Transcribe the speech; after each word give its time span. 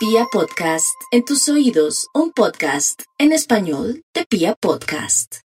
Pia 0.00 0.24
Podcast, 0.32 0.98
en 1.12 1.26
tus 1.26 1.46
oídos, 1.50 2.08
un 2.14 2.32
podcast 2.32 3.02
en 3.18 3.32
español 3.32 4.02
de 4.14 4.24
Pia 4.24 4.54
Podcast. 4.58 5.40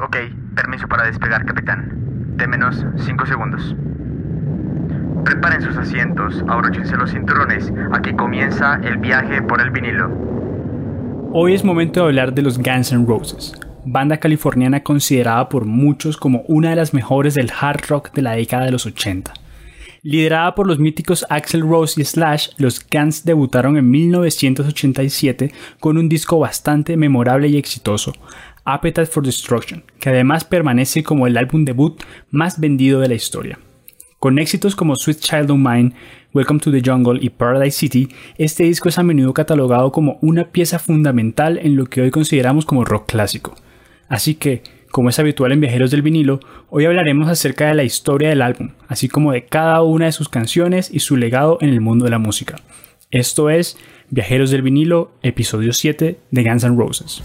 Ok, 0.00 0.16
permiso 0.56 0.88
para 0.88 1.04
despegar, 1.04 1.46
capitán. 1.46 2.34
De 2.36 2.48
menos 2.48 2.84
5 2.96 3.26
segundos. 3.26 3.76
Preparen 5.26 5.60
sus 5.60 5.76
asientos, 5.76 6.44
abróchense 6.46 6.96
los 6.96 7.10
cinturones. 7.10 7.72
Aquí 7.92 8.12
comienza 8.12 8.80
el 8.84 8.98
viaje 8.98 9.42
por 9.42 9.60
el 9.60 9.70
vinilo. 9.70 10.08
Hoy 11.32 11.52
es 11.52 11.64
momento 11.64 11.98
de 11.98 12.06
hablar 12.06 12.32
de 12.32 12.42
los 12.42 12.58
Guns 12.58 12.92
N' 12.92 13.06
Roses, 13.08 13.52
banda 13.84 14.18
californiana 14.18 14.84
considerada 14.84 15.48
por 15.48 15.64
muchos 15.64 16.16
como 16.16 16.42
una 16.46 16.70
de 16.70 16.76
las 16.76 16.94
mejores 16.94 17.34
del 17.34 17.50
hard 17.50 17.80
rock 17.88 18.12
de 18.12 18.22
la 18.22 18.36
década 18.36 18.66
de 18.66 18.70
los 18.70 18.86
80. 18.86 19.34
Liderada 20.02 20.54
por 20.54 20.68
los 20.68 20.78
míticos 20.78 21.26
Axel 21.28 21.62
Rose 21.62 22.00
y 22.00 22.04
Slash, 22.04 22.50
los 22.58 22.86
Guns 22.88 23.24
debutaron 23.24 23.76
en 23.76 23.90
1987 23.90 25.52
con 25.80 25.98
un 25.98 26.08
disco 26.08 26.38
bastante 26.38 26.96
memorable 26.96 27.48
y 27.48 27.56
exitoso, 27.56 28.12
Appetite 28.64 29.06
for 29.06 29.26
Destruction, 29.26 29.82
que 29.98 30.10
además 30.10 30.44
permanece 30.44 31.02
como 31.02 31.26
el 31.26 31.36
álbum 31.36 31.64
debut 31.64 32.00
más 32.30 32.60
vendido 32.60 33.00
de 33.00 33.08
la 33.08 33.14
historia. 33.14 33.58
Con 34.26 34.40
éxitos 34.40 34.74
como 34.74 34.96
Sweet 34.96 35.20
Child 35.20 35.52
of 35.52 35.58
Mine, 35.58 35.92
Welcome 36.34 36.58
to 36.58 36.72
the 36.72 36.82
Jungle 36.84 37.20
y 37.22 37.30
Paradise 37.30 37.78
City, 37.78 38.08
este 38.38 38.64
disco 38.64 38.88
es 38.88 38.98
a 38.98 39.04
menudo 39.04 39.32
catalogado 39.32 39.92
como 39.92 40.18
una 40.20 40.50
pieza 40.50 40.80
fundamental 40.80 41.60
en 41.62 41.76
lo 41.76 41.86
que 41.86 42.00
hoy 42.00 42.10
consideramos 42.10 42.66
como 42.66 42.84
rock 42.84 43.06
clásico. 43.06 43.54
Así 44.08 44.34
que, 44.34 44.64
como 44.90 45.10
es 45.10 45.20
habitual 45.20 45.52
en 45.52 45.60
Viajeros 45.60 45.92
del 45.92 46.02
Vinilo, 46.02 46.40
hoy 46.70 46.86
hablaremos 46.86 47.28
acerca 47.28 47.68
de 47.68 47.74
la 47.74 47.84
historia 47.84 48.28
del 48.28 48.42
álbum, 48.42 48.70
así 48.88 49.06
como 49.06 49.30
de 49.30 49.44
cada 49.44 49.80
una 49.82 50.06
de 50.06 50.12
sus 50.12 50.28
canciones 50.28 50.90
y 50.92 50.98
su 50.98 51.16
legado 51.16 51.58
en 51.60 51.68
el 51.68 51.80
mundo 51.80 52.04
de 52.04 52.10
la 52.10 52.18
música. 52.18 52.56
Esto 53.12 53.48
es 53.48 53.78
Viajeros 54.10 54.50
del 54.50 54.62
Vinilo, 54.62 55.12
episodio 55.22 55.72
7 55.72 56.18
de 56.32 56.42
Guns 56.42 56.64
N' 56.64 56.76
Roses. 56.76 57.22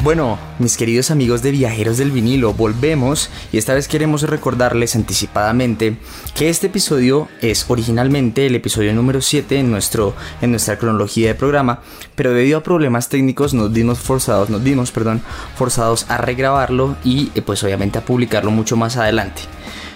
Bueno, 0.00 0.38
mis 0.60 0.76
queridos 0.76 1.10
amigos 1.10 1.42
de 1.42 1.50
Viajeros 1.50 1.98
del 1.98 2.12
Vinilo, 2.12 2.54
volvemos 2.54 3.30
y 3.52 3.58
esta 3.58 3.74
vez 3.74 3.88
queremos 3.88 4.22
recordarles 4.22 4.94
anticipadamente 4.94 5.96
que 6.36 6.48
este 6.48 6.68
episodio 6.68 7.28
es 7.42 7.64
originalmente 7.68 8.46
el 8.46 8.54
episodio 8.54 8.94
número 8.94 9.20
7 9.20 9.58
en, 9.58 9.72
nuestro, 9.72 10.14
en 10.40 10.52
nuestra 10.52 10.78
cronología 10.78 11.26
de 11.26 11.34
programa, 11.34 11.80
pero 12.14 12.32
debido 12.32 12.58
a 12.58 12.62
problemas 12.62 13.08
técnicos 13.08 13.54
nos 13.54 13.74
dimos 13.74 13.98
forzados, 13.98 14.50
nos 14.50 14.62
dimos, 14.62 14.92
perdón, 14.92 15.20
forzados 15.56 16.06
a 16.08 16.16
regrabarlo 16.16 16.96
y 17.02 17.32
eh, 17.34 17.42
pues 17.42 17.64
obviamente 17.64 17.98
a 17.98 18.04
publicarlo 18.04 18.52
mucho 18.52 18.76
más 18.76 18.96
adelante. 18.96 19.42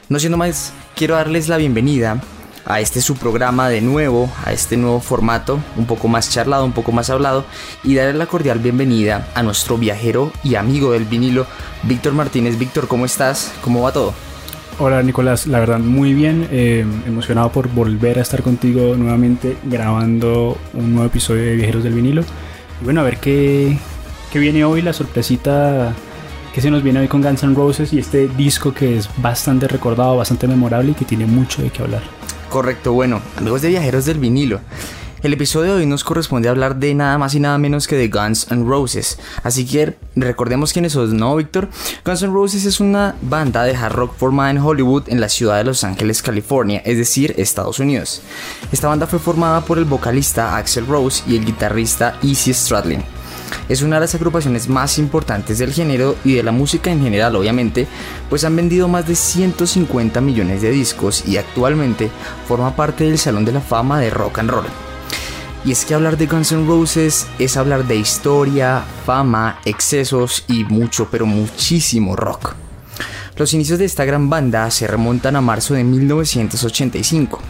No 0.09 0.19
siendo 0.19 0.37
más, 0.37 0.73
quiero 0.97 1.15
darles 1.15 1.49
la 1.49 1.59
bienvenida 1.59 2.21
a 2.65 2.81
este 2.81 3.01
su 3.01 3.17
programa 3.17 3.69
de 3.69 3.81
nuevo, 3.81 4.31
a 4.45 4.53
este 4.53 4.77
nuevo 4.77 5.01
formato, 5.01 5.59
un 5.77 5.87
poco 5.87 6.09
más 6.09 6.31
charlado, 6.31 6.65
un 6.65 6.73
poco 6.73 6.93
más 6.93 7.11
hablado, 7.11 7.45
y 7.83 7.95
darle 7.95 8.15
la 8.15 8.27
cordial 8.27 8.59
bienvenida 8.59 9.29
a 9.35 9.43
nuestro 9.43 9.79
viajero 9.79 10.33
y 10.45 10.55
amigo 10.55 10.93
del 10.93 11.05
vinilo, 11.05 11.47
Víctor 11.83 12.13
Martínez. 12.13 12.59
Víctor, 12.59 12.89
¿cómo 12.89 13.05
estás? 13.05 13.53
¿Cómo 13.63 13.83
va 13.83 13.93
todo? 13.93 14.15
Hola 14.79 15.03
Nicolás, 15.03 15.47
la 15.47 15.61
verdad 15.61 15.79
muy 15.79 16.15
bien, 16.15 16.49
eh, 16.51 16.85
emocionado 17.07 17.53
por 17.53 17.69
volver 17.69 18.19
a 18.19 18.23
estar 18.23 18.43
contigo 18.43 18.97
nuevamente 18.97 19.57
grabando 19.65 20.57
un 20.73 20.95
nuevo 20.95 21.07
episodio 21.07 21.43
de 21.43 21.57
Viajeros 21.57 21.85
del 21.85 21.93
Vinilo. 21.93 22.23
Y 22.81 22.85
bueno, 22.85 23.01
a 23.01 23.05
ver 23.05 23.19
qué, 23.19 23.79
qué 24.33 24.39
viene 24.39 24.65
hoy, 24.65 24.83
la 24.83 24.93
sorpresita 24.93 25.95
que 26.55 26.61
se 26.61 26.71
nos 26.71 26.83
viene 26.83 27.01
hoy 27.01 27.09
con 27.09 27.23
Guns 27.23 27.43
N' 27.43 27.55
Roses 27.55 27.93
y 27.93 27.99
este 27.99 28.29
disco 28.29 28.75
que 28.75 28.99
es 28.99 29.09
bastante 29.19 29.69
recordado, 29.69 30.17
bastante 30.17 30.47
memorable 30.47 30.93
y 30.93 30.95
que 30.95 31.05
tiene 31.05 31.27
mucho 31.27 31.63
de 31.63 31.71
qué 31.71 31.83
hablar. 31.83 32.03
Correcto, 32.53 32.93
bueno, 32.93 33.23
amigos 33.39 33.63
de 33.63 33.71
viajeros 33.71 34.05
del 34.05 34.19
vinilo. 34.19 34.61
El 35.23 35.33
episodio 35.33 35.73
de 35.73 35.81
hoy 35.81 35.87
nos 35.87 36.05
corresponde 36.05 36.51
hablar 36.51 36.77
de 36.77 36.93
nada 36.93 37.17
más 37.17 37.35
y 37.35 37.41
nada 37.41 37.57
menos 37.57 37.87
que 37.87 37.97
de 37.97 38.09
Guns 38.09 38.49
N' 38.51 38.67
Roses. 38.69 39.19
Así 39.43 39.67
que 39.67 39.97
recordemos 40.17 40.75
quiénes 40.75 40.93
son, 40.93 41.17
¿no, 41.17 41.35
Víctor? 41.35 41.71
Guns 42.05 42.23
N' 42.23 42.31
Roses 42.31 42.67
es 42.67 42.79
una 42.79 43.17
banda 43.23 43.65
de 43.65 43.75
hard 43.75 43.95
rock 43.95 44.15
formada 44.19 44.51
en 44.51 44.59
Hollywood 44.59 45.05
en 45.07 45.23
la 45.23 45.31
ciudad 45.31 45.57
de 45.57 45.65
Los 45.65 45.83
Ángeles, 45.83 46.21
California, 46.21 46.83
es 46.85 46.99
decir, 46.99 47.35
Estados 47.39 47.79
Unidos. 47.79 48.21
Esta 48.71 48.89
banda 48.89 49.07
fue 49.07 49.19
formada 49.19 49.63
por 49.63 49.79
el 49.79 49.87
vocalista 49.87 50.55
Axel 50.59 50.87
Rose 50.87 51.23
y 51.27 51.37
el 51.37 51.47
guitarrista 51.47 52.19
Easy 52.23 52.53
Stradlin. 52.53 53.03
Es 53.69 53.83
una 53.83 53.97
de 53.97 54.01
las 54.01 54.15
agrupaciones 54.15 54.69
más 54.69 54.99
importantes 54.99 55.59
del 55.59 55.73
género 55.73 56.17
y 56.25 56.35
de 56.35 56.43
la 56.43 56.53
música 56.53 56.91
en 56.91 57.03
general, 57.03 57.37
obviamente, 57.37 57.87
pues 58.29 58.45
han 58.45 58.57
vendido 58.57 58.89
más 58.89 59.07
de 59.07 59.15
150 59.15 60.21
millones 60.21 60.63
de 60.63 60.71
discos 60.71 61.25
y 61.27 61.37
actualmente 61.37 62.11
forma 62.47 62.77
parte 62.77 63.05
del 63.05 63.19
Salón 63.19 63.45
de 63.45 63.53
la 63.53 63.61
Fama 63.61 64.01
de 64.01 64.11
Rock 64.11 64.39
and 64.39 64.51
Roll. 64.51 64.67
Y 65.65 65.71
es 65.71 65.85
que 65.85 65.95
hablar 65.95 66.17
de 66.17 66.27
Guns 66.27 66.53
N' 66.53 66.67
Roses 66.67 67.27
es 67.39 67.57
hablar 67.57 67.87
de 67.87 67.95
historia, 67.95 68.83
fama, 69.07 69.61
excesos 69.65 70.45
y 70.49 70.65
mucho, 70.65 71.09
pero 71.11 71.25
muchísimo 71.25 72.17
rock. 72.17 72.55
Los 73.37 73.55
inicios 73.55 73.79
de 73.79 73.85
esta 73.85 74.05
gran 74.05 74.29
banda 74.29 74.71
se 74.71 74.87
remontan 74.87 75.37
a 75.37 75.41
marzo 75.41 75.75
de 75.75 75.85
1985 75.85 77.41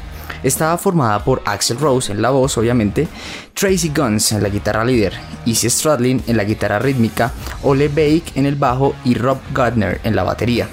estaba 0.42 0.78
formada 0.78 1.24
por 1.24 1.42
Axel 1.44 1.78
Rose 1.78 2.12
en 2.12 2.22
la 2.22 2.30
voz, 2.30 2.56
obviamente, 2.58 3.08
Tracy 3.54 3.92
Guns 3.94 4.32
en 4.32 4.42
la 4.42 4.48
guitarra 4.48 4.84
líder, 4.84 5.14
Izzy 5.44 5.70
Stradlin 5.70 6.22
en 6.26 6.36
la 6.36 6.44
guitarra 6.44 6.78
rítmica, 6.78 7.32
Ole 7.62 7.88
Bake 7.88 8.32
en 8.34 8.46
el 8.46 8.56
bajo 8.56 8.94
y 9.04 9.14
Rob 9.14 9.38
Gardner 9.52 10.00
en 10.04 10.16
la 10.16 10.22
batería. 10.22 10.68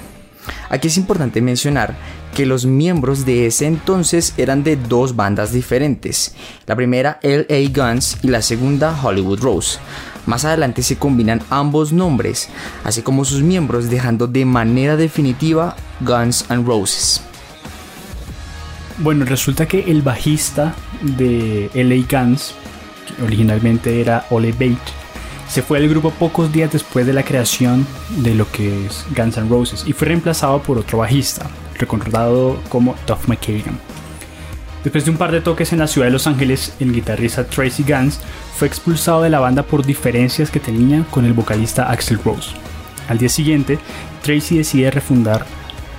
Aquí 0.68 0.88
es 0.88 0.96
importante 0.96 1.40
mencionar 1.40 1.96
que 2.34 2.46
los 2.46 2.64
miembros 2.64 3.24
de 3.24 3.46
ese 3.46 3.66
entonces 3.66 4.34
eran 4.36 4.62
de 4.62 4.76
dos 4.76 5.16
bandas 5.16 5.52
diferentes, 5.52 6.34
la 6.66 6.76
primera 6.76 7.18
LA 7.22 7.68
Guns 7.74 8.18
y 8.22 8.28
la 8.28 8.42
segunda 8.42 8.98
Hollywood 9.02 9.40
Rose. 9.40 9.78
Más 10.26 10.44
adelante 10.44 10.82
se 10.82 10.96
combinan 10.96 11.42
ambos 11.50 11.92
nombres, 11.92 12.48
así 12.84 13.02
como 13.02 13.24
sus 13.24 13.42
miembros 13.42 13.90
dejando 13.90 14.26
de 14.26 14.44
manera 14.44 14.96
definitiva 14.96 15.76
Guns 16.00 16.44
N' 16.50 16.64
Roses. 16.64 17.22
Bueno, 19.02 19.24
resulta 19.24 19.66
que 19.66 19.90
el 19.90 20.02
bajista 20.02 20.74
de 21.00 21.70
LA 21.72 22.04
Guns, 22.06 22.54
que 23.06 23.22
originalmente 23.22 23.98
era 23.98 24.26
Ole 24.28 24.52
Bate, 24.52 24.76
se 25.48 25.62
fue 25.62 25.80
del 25.80 25.88
grupo 25.88 26.10
pocos 26.10 26.52
días 26.52 26.70
después 26.70 27.06
de 27.06 27.14
la 27.14 27.22
creación 27.22 27.86
de 28.18 28.34
lo 28.34 28.50
que 28.52 28.84
es 28.84 29.06
Guns 29.16 29.38
N' 29.38 29.48
Roses 29.48 29.84
y 29.86 29.94
fue 29.94 30.08
reemplazado 30.08 30.62
por 30.62 30.76
otro 30.76 30.98
bajista, 30.98 31.46
recordado 31.78 32.60
como 32.68 32.94
Duff 33.06 33.26
McKagan. 33.26 33.80
Después 34.84 35.06
de 35.06 35.12
un 35.12 35.16
par 35.16 35.32
de 35.32 35.40
toques 35.40 35.72
en 35.72 35.78
la 35.78 35.86
ciudad 35.86 36.08
de 36.08 36.12
Los 36.12 36.26
Ángeles, 36.26 36.74
el 36.78 36.92
guitarrista 36.92 37.46
Tracy 37.46 37.82
Guns 37.82 38.20
fue 38.54 38.68
expulsado 38.68 39.22
de 39.22 39.30
la 39.30 39.40
banda 39.40 39.62
por 39.62 39.84
diferencias 39.84 40.50
que 40.50 40.60
tenía 40.60 41.04
con 41.10 41.24
el 41.24 41.32
vocalista 41.32 41.90
Axel 41.90 42.20
Rose. 42.22 42.50
Al 43.08 43.16
día 43.16 43.30
siguiente, 43.30 43.78
Tracy 44.22 44.58
decide 44.58 44.90
refundar 44.90 45.46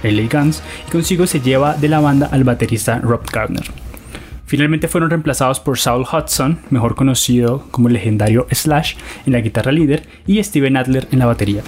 LA 0.04 0.28
Guns, 0.32 0.62
y 0.88 0.92
consigo 0.92 1.28
se 1.28 1.42
lleva 1.42 1.76
de 1.76 1.90
la 1.90 2.00
banda 2.00 2.30
al 2.32 2.44
baterista 2.44 3.00
Rob 3.00 3.22
Gardner. 3.32 3.66
Finalmente 4.46 4.90
fueron 4.90 5.10
reemplazados 5.10 5.62
por 5.62 5.80
Saul 5.80 6.06
Hudson, 6.06 6.60
mejor 6.70 6.96
conocido 6.96 7.66
como 7.72 7.88
el 7.88 7.94
legendario 7.94 8.48
Slash 8.52 8.96
en 9.26 9.34
la 9.34 9.40
guitarra 9.40 9.72
líder, 9.72 10.04
y 10.28 10.44
Steven 10.44 10.76
Adler 10.76 11.08
en 11.12 11.20
la 11.20 11.26
batería. 11.26 11.64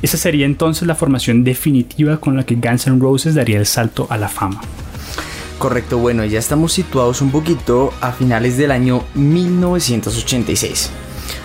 Esa 0.00 0.16
sería 0.16 0.46
entonces 0.46 0.88
la 0.88 0.94
formación 0.94 1.44
definitiva 1.44 2.16
con 2.16 2.36
la 2.36 2.44
que 2.44 2.54
Guns 2.56 2.86
N' 2.86 2.98
Roses 3.00 3.34
daría 3.34 3.58
el 3.58 3.66
salto 3.66 4.06
a 4.08 4.16
la 4.16 4.28
fama. 4.28 4.60
Correcto, 5.58 5.98
bueno, 5.98 6.24
ya 6.24 6.40
estamos 6.40 6.72
situados 6.72 7.20
un 7.20 7.30
poquito 7.30 7.92
a 8.00 8.10
finales 8.10 8.56
del 8.56 8.72
año 8.72 9.04
1986. 9.14 10.90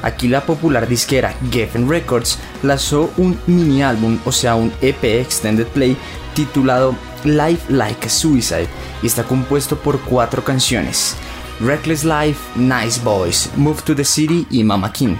Aquí 0.01 0.27
la 0.27 0.45
popular 0.45 0.87
disquera 0.87 1.35
Geffen 1.51 1.89
Records 1.89 2.39
lanzó 2.63 3.11
un 3.17 3.37
mini 3.45 3.83
álbum, 3.83 4.17
o 4.25 4.31
sea, 4.31 4.55
un 4.55 4.71
EP 4.81 5.03
Extended 5.03 5.67
Play 5.67 5.97
titulado 6.45 6.95
Life 7.23 7.71
Like 7.73 8.05
a 8.07 8.09
Suicide 8.09 8.67
y 9.01 9.07
está 9.07 9.23
compuesto 9.23 9.77
por 9.77 9.99
cuatro 10.01 10.43
canciones: 10.43 11.15
Reckless 11.59 12.03
Life, 12.03 12.39
Nice 12.55 13.01
Boys, 13.03 13.49
Move 13.55 13.81
to 13.83 13.95
the 13.95 14.05
City 14.05 14.45
y 14.49 14.63
Mama 14.63 14.93
King. 14.93 15.15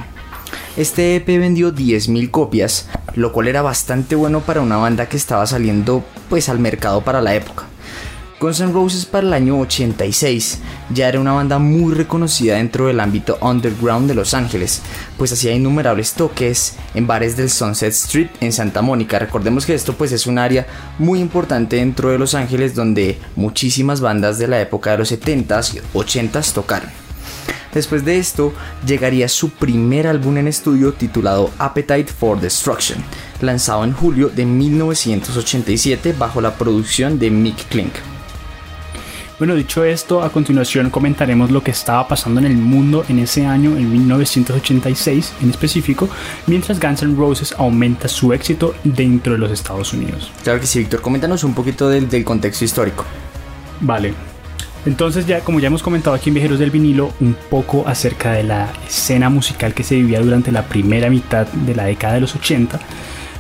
Este 0.77 1.15
EP 1.15 1.25
vendió 1.25 1.73
10.000 1.73 2.29
copias, 2.29 2.87
lo 3.15 3.33
cual 3.33 3.47
era 3.47 3.63
bastante 3.63 4.15
bueno 4.15 4.41
para 4.41 4.61
una 4.61 4.77
banda 4.77 5.09
que 5.09 5.17
estaba 5.17 5.45
saliendo 5.47 6.03
pues 6.29 6.49
al 6.49 6.59
mercado 6.59 7.01
para 7.01 7.21
la 7.21 7.33
época. 7.33 7.66
Guns 8.39 8.60
N' 8.60 8.72
Roses 8.72 9.04
para 9.06 9.25
el 9.25 9.34
año 9.34 9.60
86 9.60 10.60
ya 10.94 11.10
era 11.10 11.19
una 11.19 11.34
banda 11.34 11.57
muy 11.57 11.95
reconocida 11.95 12.57
dentro 12.57 12.86
del 12.86 13.00
ámbito 13.00 13.39
underground 13.42 14.07
de 14.07 14.13
Los 14.13 14.36
Ángeles, 14.36 14.84
pues 15.18 15.31
hacía 15.34 15.54
innumerables 15.54 16.13
toques 16.13 16.75
en 16.94 17.07
bares 17.07 17.36
del 17.36 17.50
Sunset 17.50 17.94
Street 17.94 18.30
en 18.39 18.54
Santa 18.54 18.84
Mónica. 18.84 19.18
Recordemos 19.18 19.66
que 19.66 19.74
esto 19.74 19.94
pues 19.94 20.12
es 20.12 20.28
un 20.28 20.38
área 20.38 20.68
muy 21.00 21.19
importante 21.19 21.78
dentro 21.78 22.10
de 22.10 22.19
Los 22.19 22.36
Ángeles 22.36 22.75
donde 22.75 23.18
muchísimas 23.36 24.01
bandas 24.01 24.38
de 24.38 24.48
la 24.48 24.62
época 24.62 24.92
de 24.92 25.00
los 25.00 25.12
70s 25.12 25.74
y 25.74 25.98
80s 25.98 26.54
tocaron. 26.54 26.92
Después 27.74 28.06
de 28.06 28.19
esto, 28.19 28.54
llegaría 28.86 29.30
su 29.30 29.50
primer 29.50 30.06
álbum 30.06 30.38
en 30.38 30.48
estudio 30.48 30.94
titulado 30.94 31.50
Appetite 31.57 32.06
for 32.06 32.39
Destruction, 32.39 33.04
lanzado 33.42 33.84
en 33.84 33.94
julio 33.94 34.30
de 34.30 34.45
1987 34.45 36.13
bajo 36.13 36.39
la 36.39 36.56
producción 36.56 37.18
de 37.18 37.31
Mick 37.31 37.68
Klink. 37.69 37.94
Bueno, 39.39 39.54
dicho 39.54 39.84
esto, 39.84 40.24
a 40.24 40.31
continuación 40.31 40.89
comentaremos 40.89 41.51
lo 41.51 41.62
que 41.62 41.69
estaba 41.69 42.07
pasando 42.07 42.39
en 42.39 42.48
el 42.48 42.57
mundo 42.57 43.06
en 43.07 43.19
ese 43.19 43.45
año, 43.45 43.78
en 43.78 43.92
1986 43.92 45.34
en 45.44 45.51
específico, 45.51 46.10
mientras 46.48 46.80
Guns 46.80 47.04
N' 47.04 47.16
Roses 47.16 47.54
aumenta 47.56 48.07
su 48.07 48.34
éxito 48.34 48.74
dentro 48.84 49.34
de 49.34 49.39
los 49.39 49.51
Estados 49.51 49.94
Unidos. 49.94 50.31
Claro 50.44 50.60
que 50.60 50.66
sí, 50.66 50.80
Víctor, 50.80 51.01
coméntanos 51.01 51.44
un 51.44 51.54
poquito 51.54 51.88
del, 51.88 52.10
del 52.10 52.24
contexto 52.24 52.66
histórico. 52.66 53.06
Vale, 53.80 54.16
entonces 54.88 55.28
ya 55.28 55.42
como 55.42 55.60
ya 55.60 55.68
hemos 55.68 55.84
comentado 55.84 56.16
aquí 56.16 56.31
en 56.31 56.34
Viajeros 56.34 56.57
del 56.57 56.72
Vinilo 56.72 57.13
un 57.19 57.38
poco 57.51 57.88
acerca 57.88 58.31
de 58.31 58.42
la 58.42 58.74
escena 58.88 59.30
musical 59.30 59.75
que 59.75 59.84
se 59.84 59.98
vivía 59.98 60.19
durante 60.19 60.51
la 60.51 60.63
primera 60.63 61.12
mitad 61.12 61.45
de 61.45 61.75
la 61.75 61.84
década 61.84 62.16
de 62.16 62.22
los 62.22 62.36
80, 62.36 62.80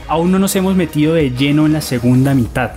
aún 0.07 0.31
no 0.31 0.37
nos 0.37 0.55
hemos 0.55 0.75
metido 0.75 1.15
de 1.15 1.31
lleno 1.31 1.65
en 1.65 1.73
la 1.73 1.81
segunda 1.81 2.35
mitad, 2.35 2.73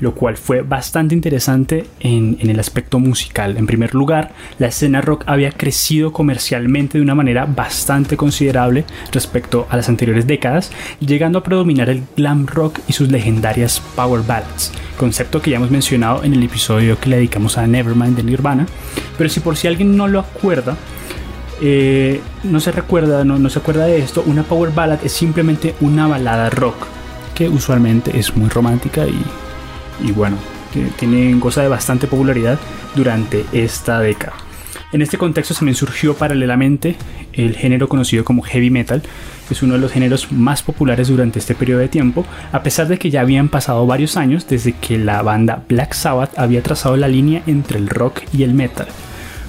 lo 0.00 0.14
cual 0.14 0.36
fue 0.36 0.62
bastante 0.62 1.14
interesante 1.14 1.86
en, 2.00 2.38
el 2.40 2.58
aspecto 2.58 2.98
musical. 2.98 3.56
En 3.56 3.66
primer 3.66 3.94
lugar, 3.94 4.32
la 4.58 4.66
escena 4.68 5.00
rock 5.00 5.24
había 5.26 5.52
crecido 5.52 6.12
comercialmente 6.12 6.98
de 6.98 7.02
una 7.02 7.14
manera 7.14 7.46
bastante 7.46 8.16
considerable 8.16 8.84
respecto 9.12 9.66
a 9.70 9.76
las 9.76 9.88
anteriores 9.88 10.26
décadas, 10.26 10.72
llegando 11.00 11.38
a 11.38 11.42
predominar 11.44 11.90
el 11.90 12.02
glam 12.16 12.46
rock 12.46 12.80
y 12.88 12.92
sus 12.92 13.10
legendarias 13.10 13.80
power 13.94 14.22
ballads, 14.26 14.72
concepto 14.96 15.40
que 15.40 15.50
ya 15.50 15.58
hemos 15.58 15.70
mencionado 15.70 16.24
en 16.24 16.34
el 16.34 16.42
episodio 16.42 16.98
que 16.98 17.10
le 17.10 17.16
dedicamos 17.16 17.58
a 17.58 17.66
Nevermind 17.66 18.16
de 18.16 18.22
Nirvana, 18.22 18.66
pero 19.16 19.30
si 19.30 19.40
por 19.40 19.56
si 19.56 19.68
alguien 19.68 19.96
no 19.96 20.08
lo 20.08 20.20
acuerda, 20.20 20.76
eh, 21.62 22.20
no 22.42 22.58
se 22.58 22.72
recuerda, 22.72 23.22
no 23.24 23.50
se 23.50 23.58
acuerda 23.58 23.84
de 23.84 23.98
esto, 23.98 24.24
una 24.26 24.44
power 24.44 24.72
ballad 24.72 24.98
es 25.04 25.12
simplemente 25.12 25.74
una 25.80 26.08
balada 26.08 26.48
rock 26.48 26.86
que 27.34 27.48
usualmente 27.48 28.18
es 28.18 28.36
muy 28.36 28.48
romántica 28.48 29.06
y 29.06 29.24
y 30.02 30.12
bueno, 30.12 30.36
tiene 30.98 31.34
goza 31.34 31.62
de 31.62 31.68
bastante 31.68 32.06
popularidad 32.06 32.58
durante 32.94 33.44
esta 33.52 34.00
década. 34.00 34.34
En 34.92 35.02
este 35.02 35.18
contexto 35.18 35.54
también 35.54 35.76
surgió 35.76 36.14
paralelamente 36.14 36.96
el 37.32 37.56
género 37.56 37.88
conocido 37.88 38.24
como 38.24 38.42
heavy 38.42 38.70
metal, 38.70 39.02
que 39.46 39.54
es 39.54 39.62
uno 39.62 39.74
de 39.74 39.80
los 39.80 39.92
géneros 39.92 40.32
más 40.32 40.62
populares 40.62 41.08
durante 41.08 41.38
este 41.38 41.54
periodo 41.54 41.80
de 41.80 41.88
tiempo, 41.88 42.24
a 42.50 42.62
pesar 42.62 42.88
de 42.88 42.98
que 42.98 43.10
ya 43.10 43.20
habían 43.20 43.48
pasado 43.48 43.86
varios 43.86 44.16
años 44.16 44.48
desde 44.48 44.72
que 44.72 44.98
la 44.98 45.22
banda 45.22 45.62
Black 45.68 45.92
Sabbath 45.92 46.36
había 46.36 46.62
trazado 46.62 46.96
la 46.96 47.06
línea 47.06 47.42
entre 47.46 47.78
el 47.78 47.88
rock 47.88 48.22
y 48.32 48.42
el 48.42 48.54
metal. 48.54 48.88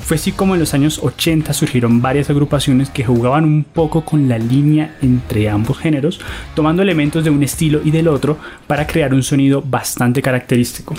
Fue 0.03 0.15
así 0.15 0.31
como 0.31 0.55
en 0.55 0.59
los 0.59 0.73
años 0.73 0.99
80 1.01 1.53
surgieron 1.53 2.01
varias 2.01 2.29
agrupaciones 2.29 2.89
que 2.89 3.05
jugaban 3.05 3.45
un 3.45 3.63
poco 3.63 4.03
con 4.03 4.27
la 4.27 4.37
línea 4.37 4.97
entre 5.01 5.49
ambos 5.49 5.77
géneros, 5.77 6.19
tomando 6.53 6.81
elementos 6.81 7.23
de 7.23 7.29
un 7.29 7.43
estilo 7.43 7.81
y 7.83 7.91
del 7.91 8.07
otro 8.07 8.37
para 8.67 8.87
crear 8.87 9.13
un 9.13 9.23
sonido 9.23 9.61
bastante 9.61 10.21
característico. 10.21 10.95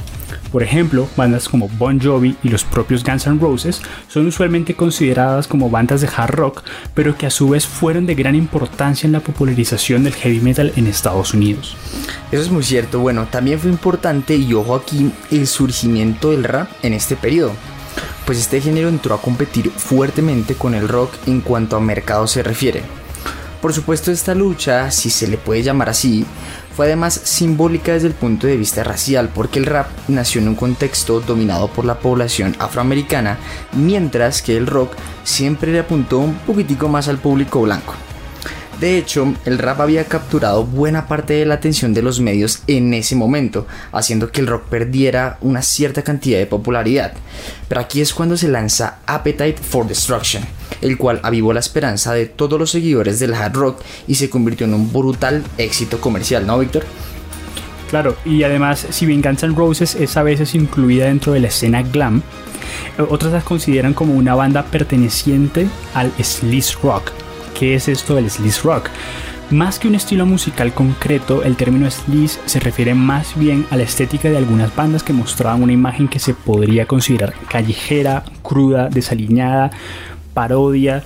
Por 0.50 0.62
ejemplo, 0.62 1.08
bandas 1.16 1.49
como 1.49 1.69
Bon 1.69 2.00
Jovi 2.00 2.37
y 2.43 2.49
los 2.49 2.64
propios 2.64 3.04
Guns 3.04 3.26
N' 3.26 3.38
Roses 3.40 3.82
son 4.08 4.26
usualmente 4.26 4.75
consideradas 4.75 5.46
como 5.46 5.70
bandas 5.70 6.00
de 6.00 6.08
hard 6.14 6.34
rock, 6.34 6.62
pero 6.94 7.16
que 7.16 7.26
a 7.26 7.31
su 7.31 7.49
vez 7.50 7.66
fueron 7.66 8.06
de 8.06 8.14
gran 8.14 8.34
importancia 8.34 9.06
en 9.06 9.12
la 9.12 9.20
popularización 9.20 10.04
del 10.04 10.14
heavy 10.14 10.40
metal 10.40 10.72
en 10.76 10.87
Estados 10.87 11.34
Unidos. 11.34 11.76
Eso 12.31 12.43
es 12.43 12.50
muy 12.50 12.62
cierto, 12.62 13.00
bueno, 13.00 13.26
también 13.31 13.58
fue 13.58 13.70
importante 13.70 14.37
y 14.37 14.52
ojo 14.54 14.75
aquí 14.75 15.10
el 15.31 15.46
surgimiento 15.46 16.31
del 16.31 16.44
rap 16.44 16.69
en 16.82 16.93
este 16.94 17.16
periodo 17.16 17.52
pues 18.25 18.39
este 18.39 18.61
género 18.61 18.89
entró 18.89 19.15
a 19.15 19.21
competir 19.21 19.71
fuertemente 19.71 20.55
con 20.55 20.75
el 20.75 20.89
rock 20.89 21.12
en 21.27 21.41
cuanto 21.41 21.77
a 21.77 21.81
mercado 21.81 22.27
se 22.27 22.43
refiere. 22.43 22.83
Por 23.61 23.73
supuesto 23.73 24.11
esta 24.11 24.35
lucha, 24.35 24.91
si 24.91 25.09
se 25.09 25.29
le 25.29 25.39
puede 25.39 25.62
llamar 25.62 25.89
así, 25.89 26.27
fue 26.75 26.87
además 26.87 27.21
simbólica 27.23 27.93
desde 27.93 28.09
el 28.09 28.15
punto 28.15 28.47
de 28.47 28.56
vista 28.56 28.83
racial 28.83 29.29
porque 29.33 29.59
el 29.59 29.67
rap 29.67 29.87
nació 30.09 30.41
en 30.41 30.49
un 30.49 30.55
contexto 30.56 31.21
dominado 31.21 31.69
por 31.69 31.85
la 31.85 31.99
población 31.99 32.56
afroamericana, 32.59 33.39
mientras 33.73 34.43
que 34.43 34.56
el 34.56 34.67
rock 34.67 34.95
siempre 35.23 35.71
le 35.71 35.81
apuntó 35.81 36.19
un 36.19 36.35
poquitico 36.35 36.88
más 36.88 37.09
al 37.09 37.19
público 37.19 37.61
blanco. 37.61 37.95
De 38.82 38.99
hecho, 38.99 39.32
el 39.44 39.58
rap 39.58 39.81
había 39.81 40.06
capturado 40.06 40.64
buena 40.64 41.06
parte 41.06 41.34
de 41.34 41.46
la 41.46 41.55
atención 41.55 41.94
de 41.94 42.02
los 42.02 42.19
medios 42.19 42.64
en 42.67 42.93
ese 42.94 43.14
momento, 43.14 43.69
haciendo 43.93 44.32
que 44.32 44.40
el 44.40 44.49
rock 44.49 44.64
perdiera 44.64 45.38
una 45.40 45.62
cierta 45.62 46.02
cantidad 46.02 46.40
de 46.40 46.46
popularidad. 46.46 47.12
Pero 47.69 47.81
aquí 47.81 48.00
es 48.00 48.12
cuando 48.12 48.37
se 48.37 48.49
lanza 48.49 48.99
Appetite 49.06 49.58
for 49.62 49.87
Destruction, 49.87 50.43
el 50.81 50.99
cual 50.99 51.20
avivó 51.23 51.52
la 51.52 51.61
esperanza 51.61 52.12
de 52.12 52.26
todos 52.26 52.58
los 52.58 52.73
seguidores 52.73 53.20
del 53.20 53.34
hard 53.34 53.55
rock 53.55 53.82
y 54.08 54.17
se 54.17 54.29
convirtió 54.29 54.67
en 54.67 54.75
un 54.75 54.93
brutal 54.93 55.44
éxito 55.58 56.00
comercial, 56.00 56.44
¿no, 56.44 56.58
Víctor? 56.58 56.82
Claro, 57.88 58.17
y 58.25 58.43
además, 58.43 58.85
si 58.90 59.06
bien 59.06 59.23
Guns 59.23 59.44
N' 59.44 59.55
Roses 59.55 59.94
es 59.94 60.17
a 60.17 60.25
veces 60.25 60.56
incluida 60.56 61.05
dentro 61.05 61.35
de 61.35 61.38
la 61.38 61.46
escena 61.46 61.82
glam, 61.82 62.21
otras 63.09 63.33
las 63.33 63.45
consideran 63.45 63.95
como 63.95 64.14
una 64.14 64.35
banda 64.35 64.64
perteneciente 64.64 65.68
al 65.95 66.11
sleaze 66.21 66.75
rock, 66.83 67.12
¿Qué 67.59 67.75
es 67.75 67.88
esto 67.88 68.14
del 68.14 68.30
sleaze 68.30 68.62
rock? 68.62 68.88
Más 69.52 69.78
que 69.78 69.87
un 69.87 69.94
estilo 69.94 70.25
musical 70.25 70.73
concreto, 70.73 71.42
el 71.42 71.56
término 71.56 71.90
sleaze 71.90 72.40
se 72.47 72.59
refiere 72.59 72.94
más 72.94 73.38
bien 73.38 73.66
a 73.71 73.76
la 73.76 73.82
estética 73.82 74.30
de 74.30 74.38
algunas 74.38 74.75
bandas 74.75 75.02
que 75.02 75.12
mostraban 75.12 75.62
una 75.62 75.75
imagen 75.75 76.09
que 76.09 76.18
se 76.18 76.32
podría 76.32 76.87
considerar 76.87 77.35
callejera, 77.50 78.25
cruda, 78.42 78.88
desaliñada, 78.88 79.71
parodia. 80.32 81.02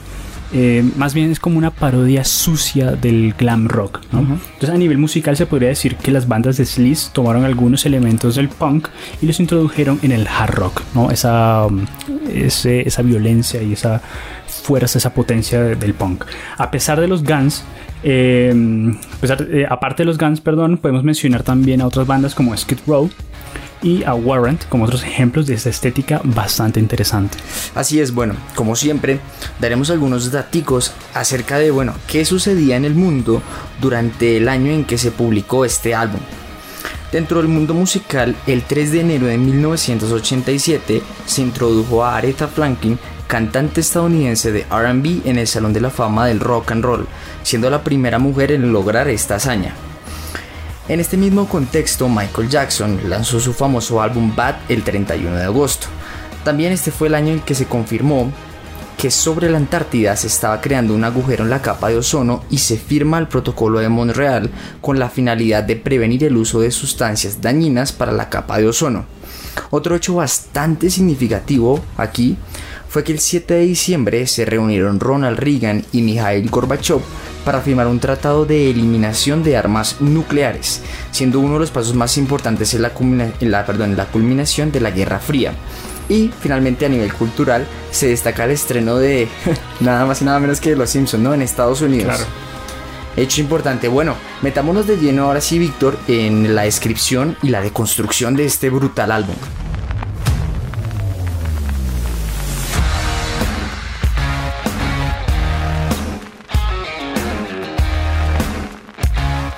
Eh, 0.52 0.88
más 0.96 1.12
bien 1.12 1.32
es 1.32 1.40
como 1.40 1.58
una 1.58 1.72
parodia 1.72 2.24
sucia 2.24 2.92
del 2.92 3.34
glam 3.36 3.66
rock. 3.66 4.00
¿no? 4.12 4.20
Entonces 4.20 4.70
a 4.70 4.78
nivel 4.78 4.98
musical 4.98 5.36
se 5.36 5.46
podría 5.46 5.70
decir 5.70 5.96
que 5.96 6.12
las 6.12 6.28
bandas 6.28 6.56
de 6.56 6.66
sleaze 6.66 7.10
tomaron 7.12 7.44
algunos 7.44 7.84
elementos 7.84 8.36
del 8.36 8.48
punk 8.48 8.86
y 9.20 9.26
los 9.26 9.40
introdujeron 9.40 9.98
en 10.02 10.12
el 10.12 10.28
hard 10.28 10.54
rock, 10.54 10.82
¿no? 10.94 11.10
esa, 11.10 11.66
ese, 12.32 12.86
esa 12.86 13.02
violencia 13.02 13.60
y 13.60 13.72
esa 13.72 14.00
fuerza, 14.66 14.98
esa 14.98 15.14
potencia 15.14 15.62
del 15.62 15.94
punk. 15.94 16.24
A 16.58 16.70
pesar 16.70 17.00
de 17.00 17.06
los 17.06 17.22
Guns, 17.22 17.62
eh, 18.02 18.52
eh, 19.22 19.66
aparte 19.68 20.02
de 20.02 20.06
los 20.06 20.18
Guns, 20.18 20.40
perdón, 20.40 20.78
podemos 20.78 21.04
mencionar 21.04 21.42
también 21.42 21.80
a 21.80 21.86
otras 21.86 22.06
bandas 22.06 22.34
como 22.34 22.56
Skid 22.56 22.78
Row 22.86 23.08
y 23.82 24.02
a 24.04 24.14
Warrant 24.14 24.68
como 24.68 24.84
otros 24.84 25.04
ejemplos 25.04 25.46
de 25.46 25.54
esta 25.54 25.70
estética 25.70 26.20
bastante 26.24 26.80
interesante. 26.80 27.38
Así 27.74 28.00
es, 28.00 28.12
bueno, 28.12 28.34
como 28.56 28.74
siempre, 28.74 29.20
daremos 29.60 29.90
algunos 29.90 30.32
datos 30.32 30.92
acerca 31.14 31.58
de, 31.58 31.70
bueno, 31.70 31.94
qué 32.08 32.24
sucedía 32.24 32.76
en 32.76 32.84
el 32.84 32.94
mundo 32.94 33.42
durante 33.80 34.36
el 34.36 34.48
año 34.48 34.72
en 34.72 34.84
que 34.84 34.98
se 34.98 35.12
publicó 35.12 35.64
este 35.64 35.94
álbum. 35.94 36.20
Dentro 37.12 37.38
del 37.38 37.48
mundo 37.48 37.72
musical, 37.72 38.34
el 38.46 38.62
3 38.62 38.92
de 38.92 39.00
enero 39.00 39.26
de 39.26 39.38
1987 39.38 41.02
se 41.24 41.42
introdujo 41.42 42.04
a 42.04 42.16
Aretha 42.16 42.48
Franklin 42.48 42.98
cantante 43.26 43.80
estadounidense 43.80 44.52
de 44.52 44.64
RB 44.70 45.26
en 45.26 45.38
el 45.38 45.46
Salón 45.46 45.72
de 45.72 45.80
la 45.80 45.90
Fama 45.90 46.26
del 46.26 46.40
Rock 46.40 46.72
and 46.72 46.84
Roll, 46.84 47.06
siendo 47.42 47.70
la 47.70 47.82
primera 47.82 48.18
mujer 48.18 48.52
en 48.52 48.72
lograr 48.72 49.08
esta 49.08 49.36
hazaña. 49.36 49.74
En 50.88 51.00
este 51.00 51.16
mismo 51.16 51.48
contexto, 51.48 52.08
Michael 52.08 52.48
Jackson 52.48 53.00
lanzó 53.08 53.40
su 53.40 53.52
famoso 53.52 54.00
álbum 54.00 54.34
Bad 54.36 54.56
el 54.68 54.84
31 54.84 55.36
de 55.36 55.44
agosto. 55.44 55.88
También 56.44 56.72
este 56.72 56.92
fue 56.92 57.08
el 57.08 57.16
año 57.16 57.32
en 57.32 57.40
que 57.40 57.56
se 57.56 57.66
confirmó 57.66 58.30
que 58.96 59.10
sobre 59.10 59.50
la 59.50 59.58
Antártida 59.58 60.16
se 60.16 60.28
estaba 60.28 60.60
creando 60.60 60.94
un 60.94 61.04
agujero 61.04 61.44
en 61.44 61.50
la 61.50 61.60
capa 61.60 61.88
de 61.88 61.96
ozono 61.96 62.44
y 62.50 62.58
se 62.58 62.78
firma 62.78 63.18
el 63.18 63.28
protocolo 63.28 63.80
de 63.80 63.88
Montreal 63.88 64.50
con 64.80 64.98
la 64.98 65.10
finalidad 65.10 65.64
de 65.64 65.76
prevenir 65.76 66.24
el 66.24 66.36
uso 66.36 66.60
de 66.60 66.70
sustancias 66.70 67.40
dañinas 67.40 67.92
para 67.92 68.12
la 68.12 68.30
capa 68.30 68.58
de 68.58 68.68
ozono. 68.68 69.15
Otro 69.70 69.96
hecho 69.96 70.14
bastante 70.14 70.90
significativo 70.90 71.80
aquí 71.96 72.36
fue 72.88 73.04
que 73.04 73.12
el 73.12 73.18
7 73.18 73.54
de 73.54 73.60
diciembre 73.60 74.26
se 74.26 74.44
reunieron 74.44 75.00
Ronald 75.00 75.38
Reagan 75.38 75.84
y 75.92 76.02
Mikhail 76.02 76.48
Gorbachev 76.48 77.00
para 77.44 77.60
firmar 77.60 77.86
un 77.86 78.00
tratado 78.00 78.46
de 78.46 78.70
eliminación 78.70 79.42
de 79.42 79.56
armas 79.56 80.00
nucleares, 80.00 80.80
siendo 81.10 81.40
uno 81.40 81.54
de 81.54 81.60
los 81.60 81.70
pasos 81.70 81.94
más 81.94 82.16
importantes 82.16 82.74
en 82.74 82.82
la, 82.82 82.92
la 83.40 84.06
culminación 84.06 84.72
de 84.72 84.80
la 84.80 84.90
Guerra 84.90 85.18
Fría. 85.18 85.52
Y 86.08 86.30
finalmente 86.40 86.86
a 86.86 86.88
nivel 86.88 87.12
cultural 87.12 87.66
se 87.90 88.08
destaca 88.08 88.44
el 88.44 88.52
estreno 88.52 88.96
de 88.96 89.28
nada 89.80 90.06
más 90.06 90.22
y 90.22 90.24
nada 90.24 90.40
menos 90.40 90.60
que 90.60 90.76
Los 90.76 90.90
Simpsons, 90.90 91.22
¿no? 91.22 91.34
En 91.34 91.42
Estados 91.42 91.82
Unidos. 91.82 92.26
Hecho 93.16 93.40
importante. 93.40 93.88
Bueno, 93.88 94.14
metámonos 94.42 94.86
de 94.86 94.98
lleno 94.98 95.24
ahora 95.24 95.40
sí, 95.40 95.58
Víctor, 95.58 95.98
en 96.06 96.54
la 96.54 96.62
descripción 96.62 97.36
y 97.42 97.48
la 97.48 97.62
deconstrucción 97.62 98.36
de 98.36 98.44
este 98.44 98.68
brutal 98.68 99.10
álbum. 99.10 99.36